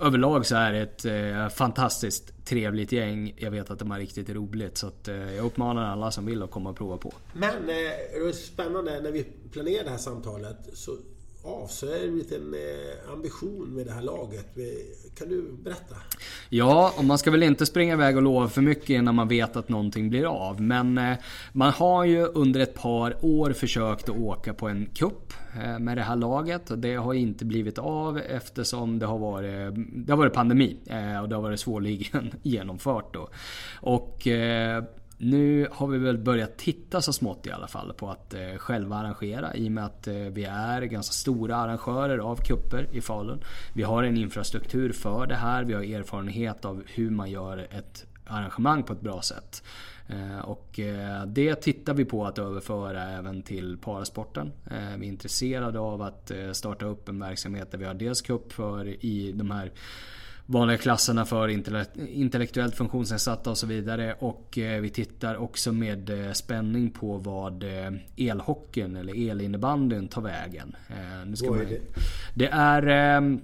överlag 0.00 0.46
så 0.46 0.56
är 0.56 0.72
det 0.72 0.80
ett 0.80 1.04
eh, 1.04 1.48
fantastiskt 1.48 2.46
trevligt 2.46 2.92
gäng. 2.92 3.34
Jag 3.36 3.50
vet 3.50 3.70
att 3.70 3.78
de 3.78 3.90
har 3.90 3.98
riktigt 3.98 4.30
roligt 4.30 4.78
så 4.78 4.86
att, 4.86 5.08
eh, 5.08 5.34
jag 5.34 5.46
uppmanar 5.46 5.92
alla 5.92 6.10
som 6.10 6.26
vill 6.26 6.42
att 6.42 6.50
komma 6.50 6.70
och 6.70 6.76
prova 6.76 6.96
på. 6.96 7.12
Men 7.32 7.54
eh, 7.54 7.66
det 7.66 8.16
är 8.16 8.32
spännande 8.32 9.00
när 9.00 9.10
vi 9.10 9.24
planerade 9.52 9.84
det 9.84 9.90
här 9.90 9.98
samtalet 9.98 10.58
så 10.72 10.96
avslöjar 11.44 12.04
en 12.04 12.18
liten 12.18 12.54
eh, 12.54 13.12
ambition 13.12 13.74
med 13.74 13.86
det 13.86 13.92
här 13.92 14.02
laget. 14.02 14.46
Kan 15.18 15.28
du 15.28 15.52
berätta? 15.62 15.96
Ja, 16.48 16.94
och 16.98 17.04
man 17.04 17.18
ska 17.18 17.30
väl 17.30 17.42
inte 17.42 17.66
springa 17.66 17.92
iväg 17.92 18.16
och 18.16 18.22
lova 18.22 18.48
för 18.48 18.62
mycket 18.62 18.90
innan 18.90 19.14
man 19.14 19.28
vet 19.28 19.56
att 19.56 19.68
någonting 19.68 20.10
blir 20.10 20.24
av. 20.24 20.60
Men 20.60 20.98
eh, 20.98 21.16
man 21.52 21.72
har 21.72 22.04
ju 22.04 22.24
under 22.24 22.60
ett 22.60 22.74
par 22.74 23.24
år 23.24 23.52
försökt 23.52 24.08
att 24.08 24.16
åka 24.16 24.54
på 24.54 24.68
en 24.68 24.86
kupp 24.86 25.32
eh, 25.62 25.78
med 25.78 25.96
det 25.96 26.02
här 26.02 26.16
laget. 26.16 26.70
Och 26.70 26.78
det 26.78 26.94
har 26.94 27.14
inte 27.14 27.44
blivit 27.44 27.78
av 27.78 28.18
eftersom 28.18 28.98
det 28.98 29.06
har 29.06 29.18
varit, 29.18 29.74
det 30.06 30.12
har 30.12 30.18
varit 30.18 30.32
pandemi. 30.32 30.76
Och 31.22 31.28
det 31.28 31.34
har 31.34 31.42
varit 31.42 31.60
svårligen 31.60 32.34
genomfört 32.42 33.14
då. 33.14 33.28
Och 33.80 34.28
nu 35.18 35.68
har 35.72 35.86
vi 35.86 35.98
väl 35.98 36.18
börjat 36.18 36.58
titta 36.58 37.02
så 37.02 37.12
smått 37.12 37.46
i 37.46 37.50
alla 37.50 37.66
fall 37.68 37.92
på 37.92 38.10
att 38.10 38.34
eh, 38.34 38.56
själva 38.56 38.96
arrangera 38.96 39.54
i 39.54 39.68
och 39.68 39.72
med 39.72 39.84
att 39.84 40.06
eh, 40.06 40.14
vi 40.14 40.44
är 40.44 40.82
ganska 40.82 41.12
stora 41.12 41.56
arrangörer 41.56 42.18
av 42.18 42.36
kupper 42.36 42.88
i 42.92 43.00
Falun. 43.00 43.40
Vi 43.74 43.82
har 43.82 44.02
en 44.02 44.16
infrastruktur 44.16 44.92
för 44.92 45.26
det 45.26 45.34
här. 45.34 45.64
Vi 45.64 45.74
har 45.74 45.82
erfarenhet 45.82 46.64
av 46.64 46.82
hur 46.86 47.10
man 47.10 47.30
gör 47.30 47.58
ett 47.58 48.06
arrangemang 48.26 48.82
på 48.82 48.92
ett 48.92 49.00
bra 49.00 49.22
sätt. 49.22 49.62
Eh, 50.06 50.38
och 50.38 50.80
eh, 50.80 51.26
det 51.26 51.54
tittar 51.54 51.94
vi 51.94 52.04
på 52.04 52.26
att 52.26 52.38
överföra 52.38 53.02
även 53.02 53.42
till 53.42 53.78
parasporten. 53.78 54.52
Eh, 54.70 54.96
vi 54.98 55.06
är 55.06 55.10
intresserade 55.10 55.78
av 55.78 56.02
att 56.02 56.30
eh, 56.30 56.52
starta 56.52 56.86
upp 56.86 57.08
en 57.08 57.20
verksamhet 57.20 57.70
där 57.70 57.78
vi 57.78 57.84
har 57.84 57.94
dels 57.94 58.22
cup 58.22 58.52
för 58.52 59.04
i 59.04 59.32
de 59.32 59.50
här 59.50 59.72
vanliga 60.46 60.78
klasserna 60.78 61.24
för 61.24 61.48
intellektuellt 62.08 62.76
funktionsnedsatta 62.76 63.50
och 63.50 63.58
så 63.58 63.66
vidare. 63.66 64.14
Och 64.18 64.58
eh, 64.58 64.80
vi 64.80 64.90
tittar 64.90 65.36
också 65.36 65.72
med 65.72 66.26
eh, 66.26 66.32
spänning 66.32 66.90
på 66.90 67.16
vad 67.16 67.62
eh, 67.62 67.92
elhockeyn 68.16 68.96
eller 68.96 69.30
elinnebandyn 69.30 70.08
tar 70.08 70.22
vägen. 70.22 70.76
Nu 71.26 71.36
ska 71.36 71.50
vad 71.50 71.60
är 71.60 71.64
det? 71.64 71.80
Det 72.34 72.48
är 72.48 72.86
ehm, 72.86 73.40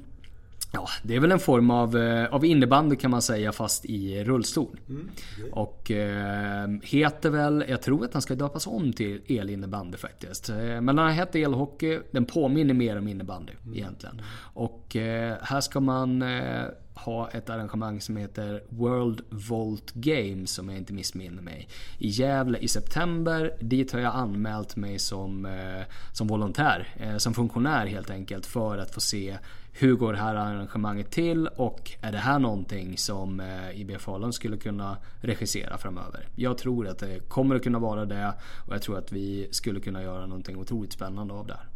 Ja, 0.72 0.88
det 1.02 1.16
är 1.16 1.20
väl 1.20 1.32
en 1.32 1.38
form 1.38 1.70
av, 1.70 1.96
av 2.30 2.44
innebandy 2.44 2.96
kan 2.96 3.10
man 3.10 3.22
säga 3.22 3.52
fast 3.52 3.84
i 3.84 4.24
rullstol. 4.24 4.80
Mm, 4.88 5.10
okay. 5.38 5.50
Och 5.52 5.90
eh, 5.90 6.68
heter 6.82 7.30
väl, 7.30 7.64
jag 7.68 7.82
tror 7.82 8.04
att 8.04 8.12
den 8.12 8.22
ska 8.22 8.34
döpas 8.34 8.66
om 8.66 8.92
till 8.92 9.20
elinnebandy 9.28 9.98
faktiskt. 9.98 10.48
Men 10.80 10.96
den 10.96 11.10
heter 11.10 11.40
elhockey, 11.40 11.98
den 12.10 12.24
påminner 12.24 12.74
mer 12.74 12.98
om 12.98 13.08
innebandy 13.08 13.52
mm. 13.62 13.76
egentligen. 13.76 14.22
Och 14.54 14.96
eh, 14.96 15.36
här 15.42 15.60
ska 15.60 15.80
man 15.80 16.22
eh, 16.22 16.64
ha 16.94 17.28
ett 17.28 17.50
arrangemang 17.50 18.00
som 18.00 18.16
heter 18.16 18.62
World 18.68 19.20
Volt 19.30 19.92
Games 19.94 20.58
om 20.58 20.68
jag 20.68 20.78
inte 20.78 20.92
missminner 20.92 21.42
mig. 21.42 21.68
I 21.98 22.08
Gävle 22.08 22.58
i 22.58 22.68
september. 22.68 23.54
Dit 23.60 23.92
har 23.92 24.00
jag 24.00 24.14
anmält 24.14 24.76
mig 24.76 24.98
som, 24.98 25.46
eh, 25.46 25.84
som 26.12 26.26
volontär, 26.26 26.94
eh, 26.96 27.16
som 27.16 27.34
funktionär 27.34 27.86
helt 27.86 28.10
enkelt 28.10 28.46
för 28.46 28.78
att 28.78 28.94
få 28.94 29.00
se 29.00 29.38
hur 29.72 29.94
går 29.94 30.12
det 30.12 30.18
här 30.18 30.34
arrangemanget 30.34 31.10
till 31.10 31.46
och 31.46 31.92
är 32.00 32.12
det 32.12 32.18
här 32.18 32.38
någonting 32.38 32.98
som 32.98 33.40
eh, 33.40 33.80
IBF 33.80 34.02
Falun 34.02 34.32
skulle 34.32 34.56
kunna 34.56 34.98
regissera 35.20 35.78
framöver? 35.78 36.28
Jag 36.34 36.58
tror 36.58 36.88
att 36.88 36.98
det 36.98 37.28
kommer 37.28 37.56
att 37.56 37.62
kunna 37.62 37.78
vara 37.78 38.04
det 38.04 38.34
och 38.66 38.74
jag 38.74 38.82
tror 38.82 38.98
att 38.98 39.12
vi 39.12 39.48
skulle 39.50 39.80
kunna 39.80 40.02
göra 40.02 40.26
någonting 40.26 40.56
otroligt 40.56 40.92
spännande 40.92 41.34
av 41.34 41.46
det 41.46 41.54
här. 41.54 41.66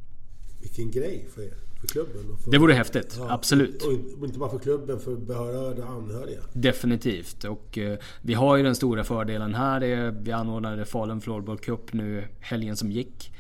Vilken 0.61 0.91
grej 0.91 1.27
för 1.35 1.43
er 1.43 1.74
för 1.87 1.93
klubben. 1.93 2.37
För, 2.45 2.51
det 2.51 2.59
vore 2.59 2.75
häftigt, 2.75 3.17
ja, 3.19 3.33
absolut. 3.33 3.83
Och 3.83 4.27
inte 4.27 4.39
bara 4.39 4.51
för 4.51 4.59
klubben, 4.59 5.01
för 5.01 5.17
berörda 5.17 5.85
anhöriga. 5.85 6.41
Definitivt. 6.53 7.45
Och 7.45 7.79
eh, 7.79 7.99
vi 8.23 8.35
har 8.35 8.57
ju 8.57 8.63
den 8.63 8.75
stora 8.75 9.05
fördelen 9.05 9.55
här. 9.55 9.83
Är, 9.83 10.11
vi 10.11 10.33
anordnade 10.33 10.85
Falun 10.85 11.21
Floorball 11.21 11.59
Cup 11.59 11.93
nu 11.93 12.25
helgen 12.41 12.77
som 12.77 12.91
gick. 12.91 13.33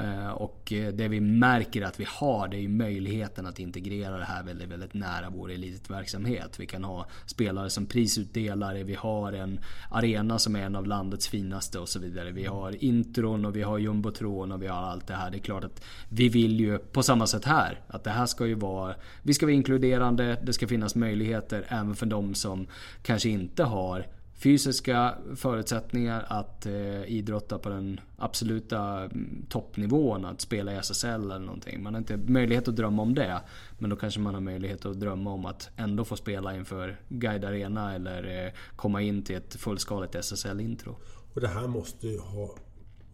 Eh, 0.00 0.28
och 0.28 0.72
eh, 0.72 0.92
det 0.92 1.08
vi 1.08 1.20
märker 1.20 1.82
att 1.82 2.00
vi 2.00 2.06
har 2.08 2.48
det 2.48 2.56
är 2.56 2.68
möjligheten 2.68 3.46
att 3.46 3.58
integrera 3.58 4.18
det 4.18 4.24
här 4.24 4.42
väldigt, 4.42 4.68
väldigt 4.68 4.94
nära 4.94 5.30
vår 5.30 5.50
elitverksamhet. 5.50 6.60
Vi 6.60 6.66
kan 6.66 6.84
ha 6.84 7.06
spelare 7.26 7.70
som 7.70 7.86
prisutdelare, 7.86 8.82
vi 8.82 8.94
har 8.94 9.32
en 9.32 9.60
arena 9.90 10.38
som 10.38 10.56
är 10.56 10.60
en 10.60 10.76
av 10.76 10.86
landets 10.86 11.28
finaste 11.28 11.78
och 11.78 11.88
så 11.88 11.98
vidare. 11.98 12.30
Vi 12.30 12.44
har 12.44 12.84
intron 12.84 13.44
och 13.44 13.56
vi 13.56 13.62
har 13.62 13.78
jumbotron 13.78 14.52
och 14.52 14.62
vi 14.62 14.66
har 14.66 14.82
allt 14.82 15.06
det 15.06 15.14
här. 15.14 15.30
Det 15.30 15.36
är 15.36 15.40
klart 15.40 15.64
att 15.64 15.84
vi 16.08 16.28
vill 16.28 16.60
ju 16.60 16.78
på 16.78 17.02
samma 17.02 17.26
sätt 17.26 17.44
här 17.44 17.80
att 17.86 18.04
det 18.04 18.10
här 18.10 18.26
ska 18.26 18.46
ju 18.46 18.54
vara... 18.54 18.94
Vi 19.22 19.34
ska 19.34 19.46
vara 19.46 19.54
inkluderande, 19.54 20.40
det 20.42 20.52
ska 20.52 20.66
finnas 20.66 20.94
möjligheter 20.94 21.66
även 21.68 21.94
för 21.94 22.06
de 22.06 22.34
som 22.34 22.66
kanske 23.02 23.28
inte 23.28 23.64
har 23.64 24.06
fysiska 24.38 25.14
förutsättningar 25.36 26.26
att 26.28 26.66
eh, 26.66 27.04
idrotta 27.04 27.58
på 27.58 27.68
den 27.68 28.00
absoluta 28.16 29.04
mm, 29.04 29.46
toppnivån. 29.48 30.24
Att 30.24 30.40
spela 30.40 30.72
i 30.72 30.76
SSL 30.76 31.06
eller 31.06 31.38
någonting. 31.38 31.82
Man 31.82 31.94
har 31.94 31.98
inte 31.98 32.16
möjlighet 32.16 32.68
att 32.68 32.76
drömma 32.76 33.02
om 33.02 33.14
det. 33.14 33.40
Men 33.78 33.90
då 33.90 33.96
kanske 33.96 34.20
man 34.20 34.34
har 34.34 34.40
möjlighet 34.40 34.86
att 34.86 35.00
drömma 35.00 35.30
om 35.30 35.46
att 35.46 35.70
ändå 35.76 36.04
få 36.04 36.16
spela 36.16 36.56
inför 36.56 37.00
Guide 37.08 37.44
Arena 37.44 37.94
eller 37.94 38.46
eh, 38.46 38.52
komma 38.76 39.02
in 39.02 39.22
till 39.22 39.36
ett 39.36 39.54
fullskaligt 39.54 40.14
SSL-intro. 40.14 40.96
Och 41.34 41.40
det 41.40 41.48
här 41.48 41.66
måste 41.66 42.08
ju 42.08 42.18
ha 42.18 42.54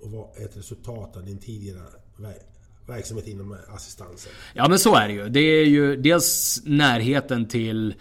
vara 0.03 0.29
ett 0.45 0.57
resultat 0.57 1.17
av 1.17 1.25
din 1.25 1.39
tidigare 1.39 1.83
verksamhet 2.87 3.27
inom 3.27 3.57
assistansen? 3.69 4.33
Ja 4.55 4.69
men 4.69 4.79
så 4.79 4.95
är 4.97 5.09
det 5.09 5.15
ju. 5.15 5.29
Det 5.29 5.41
är 5.41 5.65
ju 5.65 5.97
dels 5.97 6.63
närheten 6.65 7.49
till 7.49 7.95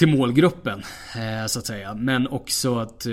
till 0.00 0.08
målgruppen. 0.08 0.82
Eh, 1.16 1.46
så 1.46 1.58
att 1.58 1.66
säga. 1.66 1.94
Men 1.94 2.28
också 2.28 2.78
att 2.78 3.06
eh, 3.06 3.12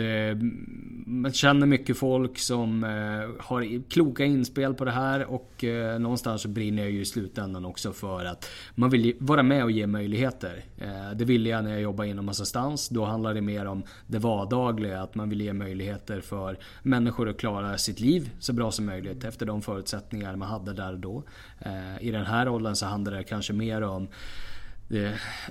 man 1.06 1.34
känner 1.34 1.68
mycket 1.68 1.98
folk 1.98 2.40
som 2.40 2.84
eh, 2.84 3.46
har 3.46 3.90
kloka 3.90 4.26
inspel 4.26 4.74
på 4.74 4.86
det 4.86 4.92
här 4.92 5.26
och 5.26 5.64
någonstans 6.00 6.42
så 6.42 6.48
brinner 6.48 6.84
jag 6.84 6.92
ju 6.92 7.02
i 7.02 7.06
slutändan 7.06 7.66
också 7.66 7.94
för 7.94 8.26
att 8.26 8.50
man 8.76 8.90
vill 8.90 9.16
vara 9.20 9.44
med 9.44 9.64
och 9.64 9.72
ge 9.72 9.88
möjligheter. 9.88 10.64
Det 11.16 11.26
ville 11.26 11.50
jag 11.50 11.64
när 11.64 11.72
jag 11.72 11.82
jobbade 11.82 12.10
inom 12.10 12.30
assistans. 12.30 12.90
Då 12.90 13.06
handlar 13.06 13.34
det 13.34 13.42
mer 13.42 13.66
om 13.66 13.84
det 14.08 14.20
vardagliga. 14.20 15.02
Att 15.02 15.16
man 15.16 15.30
vill 15.30 15.42
ge 15.42 15.54
möjligheter 15.54 16.22
för 16.22 16.58
människor 16.84 17.30
att 17.30 17.38
klara 17.38 17.78
sitt 17.78 18.00
liv 18.00 18.32
så 18.40 18.54
bra 18.54 18.72
som 18.72 18.86
möjligt 18.86 19.24
efter 19.24 19.46
de 19.46 19.62
förutsättningar 19.62 20.36
man 20.36 20.48
hade 20.48 20.74
där 20.74 20.94
och 20.94 21.00
då. 21.00 21.24
I 22.00 22.12
den 22.12 22.26
här 22.26 22.46
rollen 22.46 22.76
så 22.76 22.86
handlar 22.86 23.14
det 23.14 23.24
kanske 23.24 23.54
mer 23.54 23.82
om 23.82 24.08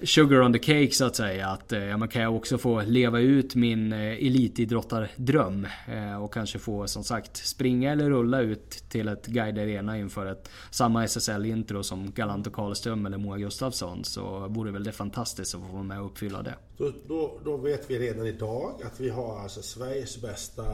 sugar 0.03 0.43
on 0.43 0.53
the 0.53 0.59
cake 0.59 0.91
så 0.91 1.05
att 1.05 1.17
säga. 1.17 1.49
Att 1.49 1.73
eh, 1.73 1.97
man 1.97 2.09
kan 2.09 2.27
också 2.27 2.59
få 2.59 2.83
leva 2.83 3.21
ut 3.21 3.55
min 3.55 3.93
eh, 3.93 3.99
elitidrottardröm. 3.99 5.67
Eh, 5.89 6.23
och 6.23 6.33
kanske 6.33 6.59
få 6.59 6.87
som 6.87 7.05
sagt 7.05 7.37
springa 7.37 7.93
eller 7.93 8.11
rulla 8.11 8.41
ut 8.41 8.71
till 8.71 9.09
ett 9.09 9.27
Guide 9.27 9.59
Arena 9.59 9.99
inför 9.99 10.27
ett 10.27 10.49
samma 10.71 11.05
SSL-intro 11.05 11.83
som 11.83 12.11
Galant 12.11 12.47
och 12.47 12.53
Karlström 12.53 13.07
eller 13.07 13.19
Moa 13.19 13.39
Gustafsson. 13.39 14.05
Så 14.05 14.49
vore 14.49 14.71
väl 14.71 14.85
det 14.85 14.93
fantastiskt 14.93 15.55
att 15.55 15.61
få 15.61 15.73
vara 15.73 15.83
med 15.83 16.01
och 16.01 16.07
uppfylla 16.07 16.43
det. 16.43 16.55
Då, 16.77 16.93
då, 17.09 17.41
då 17.45 17.57
vet 17.57 17.91
vi 17.91 17.99
redan 17.99 18.27
idag 18.27 18.83
att 18.85 19.01
vi 19.01 19.09
har 19.09 19.39
alltså 19.39 19.63
Sveriges 19.63 20.23
bästa 20.23 20.65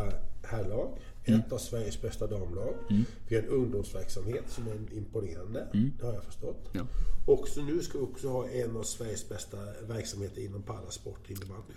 herrlag. 0.44 0.98
Mm. 1.24 1.40
Ett 1.40 1.52
av 1.52 1.58
Sveriges 1.58 2.02
bästa 2.02 2.26
damlag. 2.26 2.74
Mm. 2.90 3.04
Vi 3.28 3.36
har 3.36 3.42
en 3.42 3.48
ungdomsverksamhet 3.48 4.44
som 4.48 4.66
är 4.66 4.96
imponerande. 4.96 5.66
Mm. 5.74 5.92
Det 5.98 6.06
har 6.06 6.12
jag 6.12 6.24
förstått. 6.24 6.70
Ja. 6.72 6.82
Och 7.26 7.48
så 7.48 7.62
nu 7.62 7.80
ska 7.80 7.98
vi 7.98 8.04
också 8.04 8.28
ha 8.28 8.48
en 8.48 8.76
av 8.76 8.82
Sveriges 8.82 9.28
bästa 9.28 9.56
verksamheter 9.88 10.44
inom 10.44 10.62
parasport 10.62 11.30
innebandy. 11.30 11.72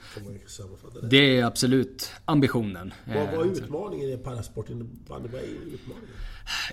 Det? 1.01 1.07
Det 1.07 1.39
är 1.39 1.45
absolut 1.45 2.11
ambitionen. 2.25 2.93
Vad 3.05 3.37
var 3.37 3.45
eh, 3.45 3.51
utmaningen 3.51 4.09
i 4.09 4.17
parasport 4.17 4.69
innebandy? 4.69 5.29
Vad 5.31 5.41
är 5.41 5.45
utmaningen? 5.45 6.09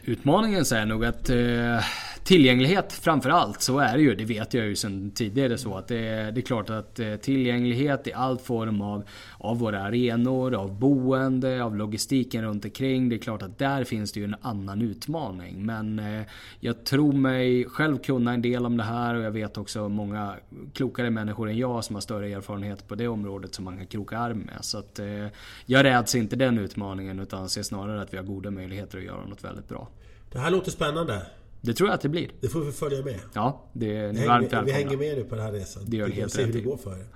Utmaningen 0.04 0.64
säger 0.64 0.82
jag 0.82 0.88
nog 0.88 1.04
att 1.04 1.30
eh, 1.30 1.84
tillgänglighet 2.24 2.92
framförallt, 2.92 3.62
så 3.62 3.78
är 3.78 3.96
det 3.96 4.02
ju. 4.02 4.14
Det 4.14 4.24
vet 4.24 4.54
jag 4.54 4.66
ju 4.66 4.76
sedan 4.76 5.10
tidigare 5.10 5.58
så 5.58 5.76
att 5.76 5.88
det, 5.88 6.30
det 6.30 6.40
är 6.40 6.42
klart 6.42 6.70
att 6.70 6.98
eh, 6.98 7.16
tillgänglighet 7.16 8.06
i 8.06 8.12
all 8.12 8.38
form 8.38 8.80
av, 8.80 9.04
av 9.38 9.58
våra 9.58 9.82
arenor, 9.82 10.54
av 10.54 10.78
boende, 10.78 11.64
av 11.64 11.76
logistiken 11.76 12.44
runt 12.44 12.64
omkring. 12.64 13.08
Det 13.08 13.16
är 13.16 13.18
klart 13.18 13.42
att 13.42 13.58
där 13.58 13.84
finns 13.84 14.12
det 14.12 14.20
ju 14.20 14.24
en 14.24 14.36
annan 14.40 14.82
utmaning. 14.82 15.66
Men 15.66 15.98
eh, 15.98 16.22
jag 16.60 16.84
tror 16.84 17.12
mig 17.12 17.64
själv 17.64 17.98
kunna 17.98 18.32
en 18.32 18.42
del 18.42 18.61
om 18.66 18.76
det 18.76 18.82
här 18.82 19.14
och 19.14 19.22
jag 19.22 19.30
vet 19.30 19.58
också 19.58 19.88
många 19.88 20.36
klokare 20.72 21.10
människor 21.10 21.48
än 21.48 21.58
jag 21.58 21.84
som 21.84 21.96
har 21.96 22.00
större 22.00 22.32
erfarenhet 22.32 22.88
på 22.88 22.94
det 22.94 23.08
området 23.08 23.54
som 23.54 23.64
man 23.64 23.76
kan 23.76 23.86
kroka 23.86 24.18
arm 24.18 24.38
med. 24.38 24.58
Så 24.60 24.78
att 24.78 24.98
eh, 24.98 25.26
jag 25.66 25.84
räds 25.84 26.14
inte 26.14 26.36
den 26.36 26.58
utmaningen 26.58 27.20
utan 27.20 27.48
ser 27.48 27.62
snarare 27.62 28.02
att 28.02 28.12
vi 28.12 28.16
har 28.16 28.24
goda 28.24 28.50
möjligheter 28.50 28.98
att 28.98 29.04
göra 29.04 29.26
något 29.26 29.44
väldigt 29.44 29.68
bra. 29.68 29.88
Det 30.32 30.38
här 30.38 30.50
låter 30.50 30.70
spännande. 30.70 31.26
Det 31.60 31.74
tror 31.74 31.88
jag 31.88 31.94
att 31.94 32.00
det 32.00 32.08
blir. 32.08 32.30
Det 32.40 32.48
får 32.48 32.60
vi 32.60 32.72
följa 32.72 33.04
med. 33.04 33.20
Ja, 33.32 33.64
det 33.72 33.96
är 33.96 34.12
ni 34.12 34.26
varmt 34.26 34.44
välkomna. 34.44 34.64
Vi 34.64 34.72
hänger 34.72 34.96
med 34.96 35.16
nu 35.16 35.24
på 35.24 35.34
den 35.34 35.44
här 35.44 35.52
resan. 35.52 35.82
Det 35.86 35.96
gör 35.96 36.08
det 36.08 36.14
helt 36.14 36.38
rätt 36.38 36.48
hur 36.48 36.52
det 36.52 36.60
går 36.60 36.76
för 36.76 36.92
er. 36.92 37.06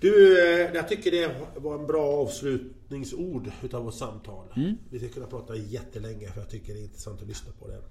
Du, 0.00 0.38
eh, 0.38 0.70
jag 0.74 0.88
tycker 0.88 1.10
det 1.10 1.34
var 1.56 1.78
en 1.78 1.86
bra 1.86 2.02
avslutningsord 2.02 3.50
utav 3.62 3.84
vårt 3.84 3.94
samtal. 3.94 4.46
Mm. 4.56 4.76
Vi 4.90 4.98
skulle 4.98 5.12
kunna 5.12 5.26
prata 5.26 5.56
jättelänge 5.56 6.28
för 6.28 6.40
jag 6.40 6.50
tycker 6.50 6.72
det 6.74 6.80
är 6.80 6.82
intressant 6.82 7.22
att 7.22 7.28
lyssna 7.28 7.52
på 7.60 7.68
det. 7.68 7.82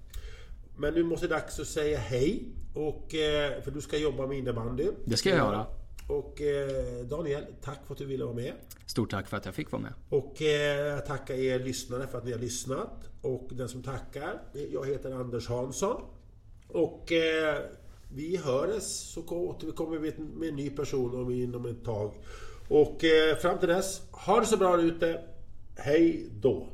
Men 0.77 0.93
nu 0.93 1.03
måste 1.03 1.27
det 1.27 1.33
dags 1.33 1.59
att 1.59 1.67
säga 1.67 1.99
hej. 1.99 2.43
Och, 2.73 3.15
eh, 3.15 3.61
för 3.61 3.71
du 3.71 3.81
ska 3.81 3.97
jobba 3.97 4.27
med 4.27 4.37
innebandy. 4.37 4.87
Det 5.05 5.17
ska 5.17 5.29
jag 5.29 5.37
göra. 5.37 5.65
Och 6.07 6.41
eh, 6.41 7.05
Daniel, 7.05 7.43
tack 7.61 7.79
för 7.85 7.93
att 7.93 7.97
du 7.97 8.05
ville 8.05 8.23
vara 8.23 8.35
med. 8.35 8.53
Stort 8.85 9.11
tack 9.11 9.27
för 9.27 9.37
att 9.37 9.45
jag 9.45 9.55
fick 9.55 9.71
vara 9.71 9.81
med. 9.81 9.93
Och 10.09 10.41
jag 10.41 11.05
tackar 11.05 11.33
er 11.33 11.59
lyssnare 11.59 12.07
för 12.07 12.17
att 12.17 12.25
ni 12.25 12.31
har 12.31 12.39
lyssnat. 12.39 13.09
Och 13.21 13.49
den 13.51 13.69
som 13.69 13.83
tackar, 13.83 14.41
jag 14.71 14.87
heter 14.87 15.11
Anders 15.11 15.47
Hansson. 15.47 16.01
Och 16.67 17.11
eh, 17.11 17.57
vi 18.13 18.37
hörs 18.37 18.83
så 18.83 19.21
återkommer 19.29 19.97
vi 19.97 20.13
med 20.17 20.49
en 20.49 20.55
ny 20.55 20.69
person 20.69 21.15
om 21.21 21.31
inom 21.31 21.65
ett 21.65 21.85
tag. 21.85 22.11
Och 22.67 23.03
eh, 23.03 23.35
fram 23.35 23.59
till 23.59 23.69
dess, 23.69 24.01
ha 24.11 24.39
det 24.39 24.45
så 24.45 24.57
bra 24.57 24.81
ute. 24.81 25.21
Hej 25.75 26.29
då! 26.41 26.67